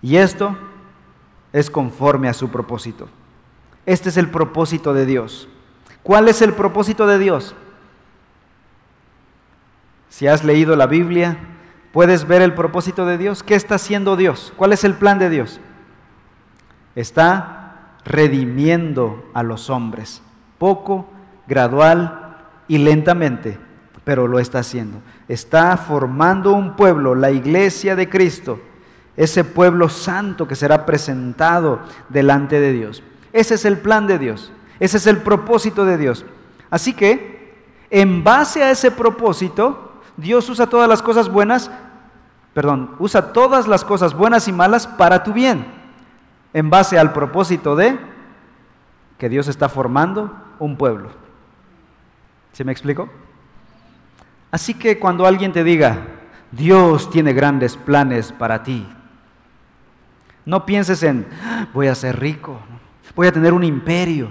Y 0.00 0.16
esto 0.16 0.56
es 1.52 1.68
conforme 1.68 2.30
a 2.30 2.32
su 2.32 2.48
propósito. 2.48 3.10
Este 3.86 4.08
es 4.08 4.16
el 4.16 4.28
propósito 4.28 4.92
de 4.92 5.06
Dios. 5.06 5.48
¿Cuál 6.02 6.28
es 6.28 6.42
el 6.42 6.52
propósito 6.52 7.06
de 7.06 7.18
Dios? 7.18 7.54
Si 10.08 10.26
has 10.26 10.44
leído 10.44 10.76
la 10.76 10.86
Biblia, 10.86 11.38
puedes 11.92 12.26
ver 12.26 12.42
el 12.42 12.54
propósito 12.54 13.06
de 13.06 13.16
Dios. 13.16 13.42
¿Qué 13.42 13.54
está 13.54 13.76
haciendo 13.76 14.16
Dios? 14.16 14.52
¿Cuál 14.56 14.72
es 14.72 14.84
el 14.84 14.94
plan 14.94 15.18
de 15.18 15.30
Dios? 15.30 15.60
Está 16.94 17.96
redimiendo 18.04 19.28
a 19.34 19.42
los 19.42 19.70
hombres, 19.70 20.22
poco, 20.58 21.08
gradual 21.46 22.38
y 22.68 22.78
lentamente, 22.78 23.58
pero 24.04 24.26
lo 24.26 24.38
está 24.38 24.60
haciendo. 24.60 24.98
Está 25.28 25.76
formando 25.76 26.52
un 26.52 26.76
pueblo, 26.76 27.14
la 27.14 27.30
iglesia 27.30 27.94
de 27.94 28.08
Cristo, 28.08 28.60
ese 29.16 29.44
pueblo 29.44 29.88
santo 29.88 30.48
que 30.48 30.54
será 30.54 30.86
presentado 30.86 31.80
delante 32.08 32.58
de 32.60 32.72
Dios. 32.72 33.02
Ese 33.36 33.54
es 33.54 33.64
el 33.64 33.78
plan 33.78 34.06
de 34.06 34.18
Dios, 34.18 34.50
ese 34.80 34.96
es 34.96 35.06
el 35.06 35.18
propósito 35.18 35.84
de 35.84 35.98
Dios. 35.98 36.24
Así 36.70 36.92
que, 36.92 37.54
en 37.90 38.24
base 38.24 38.64
a 38.64 38.70
ese 38.70 38.90
propósito, 38.90 40.00
Dios 40.16 40.48
usa 40.48 40.66
todas 40.66 40.88
las 40.88 41.02
cosas 41.02 41.28
buenas 41.28 41.70
perdón, 42.56 42.96
usa 42.98 43.34
todas 43.34 43.68
las 43.68 43.84
cosas 43.84 44.14
buenas 44.14 44.48
y 44.48 44.52
malas 44.52 44.86
para 44.86 45.22
tu 45.22 45.34
bien, 45.34 45.66
en 46.54 46.70
base 46.70 46.98
al 46.98 47.12
propósito 47.12 47.76
de 47.76 47.98
que 49.18 49.28
Dios 49.28 49.46
está 49.46 49.68
formando 49.68 50.34
un 50.58 50.78
pueblo. 50.78 51.10
¿Se 52.54 52.64
me 52.64 52.72
explico? 52.72 53.10
Así 54.50 54.72
que 54.72 54.98
cuando 54.98 55.26
alguien 55.26 55.52
te 55.52 55.64
diga, 55.64 55.98
Dios 56.50 57.10
tiene 57.10 57.34
grandes 57.34 57.76
planes 57.76 58.32
para 58.32 58.62
ti, 58.62 58.88
no 60.46 60.64
pienses 60.64 61.02
en, 61.02 61.26
voy 61.74 61.88
a 61.88 61.94
ser 61.94 62.18
rico, 62.18 62.58
voy 63.16 63.26
a 63.26 63.32
tener 63.32 63.52
un 63.52 63.64
imperio, 63.64 64.28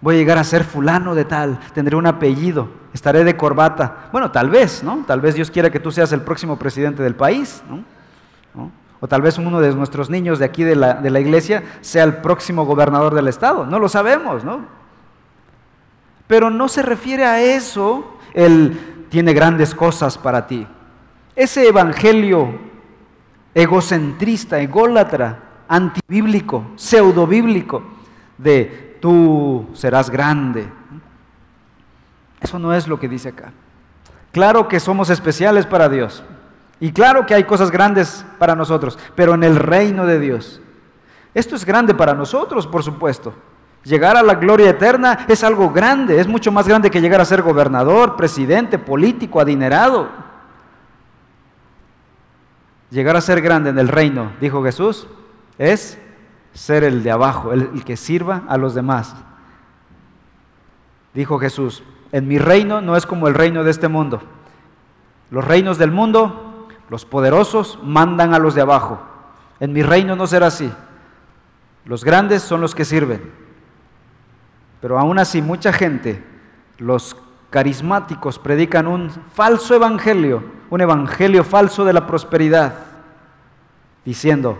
voy 0.00 0.14
a 0.14 0.18
llegar 0.18 0.38
a 0.38 0.44
ser 0.44 0.64
fulano 0.64 1.14
de 1.14 1.24
tal, 1.24 1.58
tendré 1.74 1.96
un 1.96 2.06
apellido, 2.06 2.68
estaré 2.94 3.24
de 3.24 3.36
corbata. 3.36 4.08
Bueno, 4.12 4.30
tal 4.30 4.48
vez, 4.48 4.82
¿no? 4.82 5.04
Tal 5.06 5.20
vez 5.20 5.34
Dios 5.34 5.50
quiera 5.50 5.70
que 5.70 5.80
tú 5.80 5.90
seas 5.90 6.12
el 6.12 6.22
próximo 6.22 6.56
presidente 6.56 7.02
del 7.02 7.16
país, 7.16 7.62
¿no? 7.68 8.70
O 9.00 9.08
tal 9.08 9.20
vez 9.20 9.36
uno 9.36 9.60
de 9.60 9.74
nuestros 9.74 10.08
niños 10.08 10.38
de 10.38 10.44
aquí 10.44 10.62
de 10.62 10.76
la, 10.76 10.94
de 10.94 11.10
la 11.10 11.18
iglesia 11.18 11.64
sea 11.80 12.04
el 12.04 12.18
próximo 12.18 12.64
gobernador 12.64 13.14
del 13.14 13.26
estado, 13.26 13.66
no 13.66 13.80
lo 13.80 13.88
sabemos, 13.88 14.44
¿no? 14.44 14.60
Pero 16.28 16.50
no 16.50 16.68
se 16.68 16.82
refiere 16.82 17.24
a 17.24 17.42
eso, 17.42 18.16
Él 18.32 19.06
tiene 19.10 19.34
grandes 19.34 19.74
cosas 19.74 20.16
para 20.16 20.46
ti. 20.46 20.66
Ese 21.34 21.66
evangelio 21.66 22.72
egocentrista, 23.54 24.60
ególatra, 24.60 25.38
antibíblico, 25.68 26.64
pseudobíblico, 26.76 27.82
de 28.42 28.98
tú 29.00 29.68
serás 29.74 30.10
grande. 30.10 30.68
Eso 32.40 32.58
no 32.58 32.74
es 32.74 32.88
lo 32.88 32.98
que 32.98 33.08
dice 33.08 33.28
acá. 33.28 33.52
Claro 34.32 34.68
que 34.68 34.80
somos 34.80 35.10
especiales 35.10 35.66
para 35.66 35.88
Dios. 35.88 36.24
Y 36.80 36.92
claro 36.92 37.26
que 37.26 37.34
hay 37.34 37.44
cosas 37.44 37.70
grandes 37.70 38.24
para 38.38 38.56
nosotros, 38.56 38.98
pero 39.14 39.34
en 39.34 39.44
el 39.44 39.56
reino 39.56 40.06
de 40.06 40.18
Dios. 40.18 40.60
Esto 41.34 41.54
es 41.54 41.64
grande 41.64 41.94
para 41.94 42.14
nosotros, 42.14 42.66
por 42.66 42.82
supuesto. 42.82 43.32
Llegar 43.84 44.16
a 44.16 44.22
la 44.22 44.34
gloria 44.34 44.70
eterna 44.70 45.24
es 45.28 45.44
algo 45.44 45.70
grande, 45.70 46.20
es 46.20 46.26
mucho 46.26 46.50
más 46.50 46.66
grande 46.66 46.90
que 46.90 47.00
llegar 47.00 47.20
a 47.20 47.24
ser 47.24 47.42
gobernador, 47.42 48.16
presidente, 48.16 48.78
político, 48.78 49.40
adinerado. 49.40 50.08
Llegar 52.90 53.16
a 53.16 53.20
ser 53.20 53.40
grande 53.40 53.70
en 53.70 53.78
el 53.78 53.88
reino, 53.88 54.32
dijo 54.40 54.62
Jesús, 54.62 55.06
es 55.58 55.98
ser 56.54 56.84
el 56.84 57.02
de 57.02 57.10
abajo, 57.10 57.52
el, 57.52 57.84
que 57.84 57.96
sirva 57.96 58.42
a 58.48 58.56
los 58.56 58.74
demás. 58.74 59.14
Dijo 61.14 61.38
Jesús, 61.38 61.82
en 62.10 62.28
mi 62.28 62.38
reino 62.38 62.80
no 62.80 62.96
es 62.96 63.06
como 63.06 63.28
el 63.28 63.34
reino 63.34 63.64
de 63.64 63.70
este 63.70 63.88
mundo. 63.88 64.20
Los 65.30 65.44
reinos 65.44 65.78
del 65.78 65.90
mundo, 65.90 66.68
los 66.90 67.04
poderosos 67.04 67.78
mandan 67.82 68.34
a 68.34 68.38
los 68.38 68.54
de 68.54 68.60
abajo. 68.60 69.00
En 69.60 69.72
mi 69.72 69.82
reino 69.82 70.16
no 70.16 70.26
será 70.26 70.48
así. 70.48 70.70
Los 71.84 72.04
grandes 72.04 72.42
son 72.42 72.60
los 72.60 72.74
que 72.74 72.84
sirven. 72.84 73.32
Pero 74.80 74.98
aún 74.98 75.18
así 75.18 75.40
mucha 75.40 75.72
gente, 75.72 76.22
los 76.78 77.16
carismáticos, 77.50 78.38
predican 78.38 78.86
un 78.86 79.10
falso 79.10 79.74
evangelio, 79.74 80.42
un 80.70 80.80
evangelio 80.80 81.44
falso 81.44 81.84
de 81.84 81.92
la 81.92 82.06
prosperidad, 82.06 82.74
diciendo, 84.04 84.58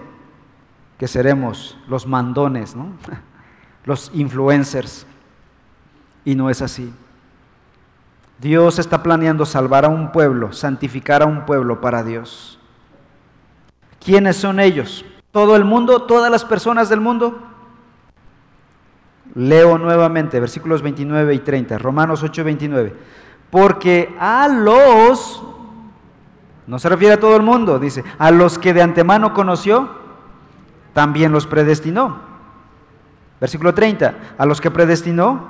que 1.02 1.08
seremos 1.08 1.76
los 1.88 2.06
mandones, 2.06 2.76
los 3.84 4.12
influencers. 4.14 5.04
Y 6.24 6.36
no 6.36 6.48
es 6.48 6.62
así. 6.62 6.94
Dios 8.38 8.78
está 8.78 9.02
planeando 9.02 9.44
salvar 9.44 9.84
a 9.84 9.88
un 9.88 10.12
pueblo, 10.12 10.52
santificar 10.52 11.24
a 11.24 11.26
un 11.26 11.44
pueblo 11.44 11.80
para 11.80 12.04
Dios. 12.04 12.56
¿Quiénes 13.98 14.36
son 14.36 14.60
ellos? 14.60 15.04
¿Todo 15.32 15.56
el 15.56 15.64
mundo? 15.64 16.02
¿Todas 16.02 16.30
las 16.30 16.44
personas 16.44 16.88
del 16.88 17.00
mundo? 17.00 17.36
Leo 19.34 19.78
nuevamente 19.78 20.38
versículos 20.38 20.82
29 20.82 21.34
y 21.34 21.38
30, 21.40 21.78
Romanos 21.78 22.22
8, 22.22 22.44
29. 22.44 22.94
Porque 23.50 24.14
a 24.20 24.46
los, 24.46 25.42
no 26.68 26.78
se 26.78 26.88
refiere 26.88 27.14
a 27.14 27.20
todo 27.20 27.34
el 27.34 27.42
mundo, 27.42 27.80
dice, 27.80 28.04
a 28.20 28.30
los 28.30 28.56
que 28.56 28.72
de 28.72 28.82
antemano 28.82 29.34
conoció, 29.34 30.01
también 30.92 31.32
los 31.32 31.46
predestinó. 31.46 32.20
Versículo 33.40 33.74
30, 33.74 34.14
a 34.38 34.46
los 34.46 34.60
que 34.60 34.70
predestinó, 34.70 35.48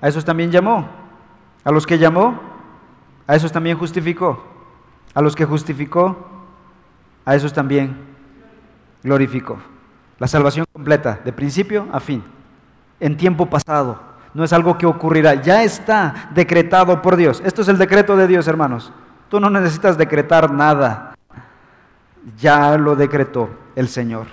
a 0.00 0.08
esos 0.08 0.24
también 0.24 0.50
llamó. 0.50 0.88
A 1.64 1.72
los 1.72 1.86
que 1.86 1.98
llamó, 1.98 2.40
a 3.26 3.34
esos 3.34 3.50
también 3.52 3.76
justificó. 3.76 4.44
A 5.14 5.20
los 5.20 5.34
que 5.34 5.44
justificó, 5.44 6.28
a 7.24 7.34
esos 7.34 7.52
también 7.52 7.96
glorificó. 9.02 9.58
La 10.18 10.28
salvación 10.28 10.66
completa, 10.72 11.20
de 11.24 11.32
principio 11.32 11.86
a 11.92 12.00
fin, 12.00 12.22
en 13.00 13.16
tiempo 13.16 13.46
pasado. 13.46 14.00
No 14.34 14.44
es 14.44 14.52
algo 14.52 14.78
que 14.78 14.86
ocurrirá, 14.86 15.34
ya 15.34 15.62
está 15.62 16.30
decretado 16.34 17.02
por 17.02 17.16
Dios. 17.16 17.42
Esto 17.44 17.62
es 17.62 17.68
el 17.68 17.78
decreto 17.78 18.16
de 18.16 18.26
Dios, 18.26 18.46
hermanos. 18.46 18.92
Tú 19.28 19.40
no 19.40 19.50
necesitas 19.50 19.98
decretar 19.98 20.52
nada. 20.52 21.14
Ya 22.38 22.76
lo 22.76 22.94
decretó 22.94 23.50
el 23.74 23.88
Señor. 23.88 24.26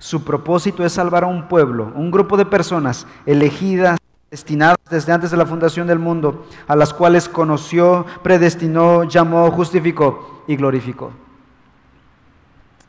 Su 0.00 0.24
propósito 0.24 0.82
es 0.82 0.94
salvar 0.94 1.24
a 1.24 1.26
un 1.26 1.46
pueblo, 1.46 1.92
un 1.94 2.10
grupo 2.10 2.38
de 2.38 2.46
personas 2.46 3.06
elegidas, 3.26 3.98
destinadas 4.30 4.78
desde 4.88 5.12
antes 5.12 5.30
de 5.30 5.36
la 5.36 5.44
fundación 5.44 5.86
del 5.86 5.98
mundo, 5.98 6.46
a 6.66 6.74
las 6.74 6.94
cuales 6.94 7.28
conoció, 7.28 8.06
predestinó, 8.22 9.04
llamó, 9.04 9.50
justificó 9.50 10.42
y 10.46 10.56
glorificó. 10.56 11.12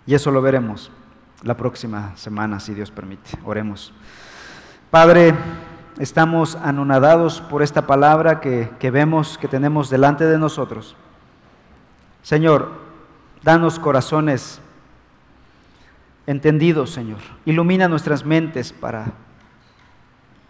Y 0.06 0.16
eso 0.16 0.32
lo 0.32 0.42
veremos 0.42 0.90
la 1.44 1.58
próxima 1.58 2.14
semana, 2.16 2.62
si 2.62 2.74
Dios 2.74 2.92
permite. 2.92 3.32
Oremos. 3.44 3.92
Padre, 4.90 5.36
estamos 6.00 6.56
anonadados 6.56 7.42
por 7.42 7.62
esta 7.62 7.86
palabra 7.86 8.40
que, 8.40 8.72
que 8.80 8.90
vemos, 8.90 9.38
que 9.38 9.50
tenemos 9.50 9.90
delante 9.90 10.26
de 10.26 10.38
nosotros. 10.38 10.96
Señor, 12.22 12.72
danos 13.44 13.80
corazones 13.80 14.61
entendido, 16.32 16.88
Señor. 16.88 17.20
Ilumina 17.46 17.88
nuestras 17.88 18.26
mentes 18.26 18.74
para 18.74 19.14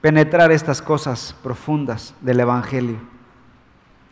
penetrar 0.02 0.52
estas 0.52 0.82
cosas 0.82 1.36
profundas 1.44 2.14
del 2.22 2.40
Evangelio. 2.40 2.98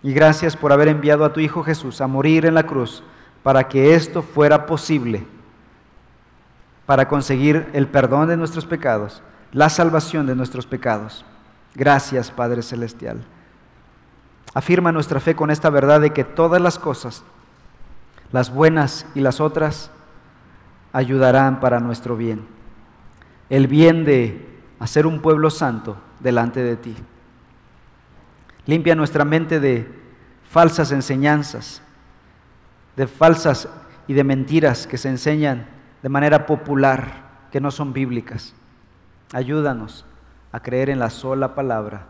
Y 0.03 0.13
gracias 0.13 0.55
por 0.55 0.71
haber 0.71 0.87
enviado 0.87 1.25
a 1.25 1.33
tu 1.33 1.39
Hijo 1.39 1.63
Jesús 1.63 1.99
a 1.99 2.07
morir 2.07 2.45
en 2.45 2.53
la 2.53 2.63
cruz 2.63 3.03
para 3.43 3.67
que 3.67 3.95
esto 3.95 4.21
fuera 4.21 4.65
posible, 4.65 5.25
para 6.85 7.07
conseguir 7.07 7.67
el 7.73 7.87
perdón 7.87 8.29
de 8.29 8.37
nuestros 8.37 8.65
pecados, 8.65 9.21
la 9.51 9.69
salvación 9.69 10.27
de 10.27 10.35
nuestros 10.35 10.65
pecados. 10.65 11.25
Gracias, 11.75 12.31
Padre 12.31 12.61
Celestial. 12.61 13.19
Afirma 14.53 14.91
nuestra 14.91 15.19
fe 15.19 15.35
con 15.35 15.51
esta 15.51 15.69
verdad 15.69 16.01
de 16.01 16.11
que 16.11 16.23
todas 16.23 16.61
las 16.61 16.79
cosas, 16.79 17.23
las 18.31 18.53
buenas 18.53 19.05
y 19.15 19.21
las 19.21 19.39
otras, 19.39 19.91
ayudarán 20.93 21.59
para 21.59 21.79
nuestro 21.79 22.17
bien. 22.17 22.45
El 23.49 23.67
bien 23.67 24.05
de 24.05 24.47
hacer 24.79 25.05
un 25.05 25.21
pueblo 25.21 25.49
santo 25.49 25.97
delante 26.19 26.61
de 26.61 26.75
ti. 26.75 26.95
Limpia 28.65 28.95
nuestra 28.95 29.25
mente 29.25 29.59
de 29.59 29.87
falsas 30.49 30.91
enseñanzas, 30.91 31.81
de 32.95 33.07
falsas 33.07 33.67
y 34.07 34.13
de 34.13 34.23
mentiras 34.23 34.87
que 34.87 34.97
se 34.97 35.09
enseñan 35.09 35.67
de 36.01 36.09
manera 36.09 36.45
popular, 36.45 37.47
que 37.51 37.61
no 37.61 37.71
son 37.71 37.93
bíblicas. 37.93 38.53
Ayúdanos 39.33 40.05
a 40.51 40.59
creer 40.59 40.89
en 40.89 40.99
la 40.99 41.09
sola 41.09 41.55
palabra, 41.55 42.07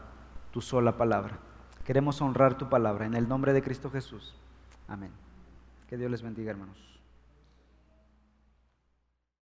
tu 0.52 0.62
sola 0.62 0.98
palabra. 0.98 1.38
Queremos 1.86 2.22
honrar 2.22 2.58
tu 2.58 2.70
palabra 2.70 3.06
en 3.06 3.16
el 3.16 3.28
nombre 3.28 3.54
de 3.54 3.62
Cristo 3.62 3.90
Jesús. 3.90 4.36
Amén. 4.88 5.12
Que 5.88 5.98
Dios 5.98 6.12
les 6.12 6.22
bendiga, 6.22 6.52
hermanos. 6.52 6.89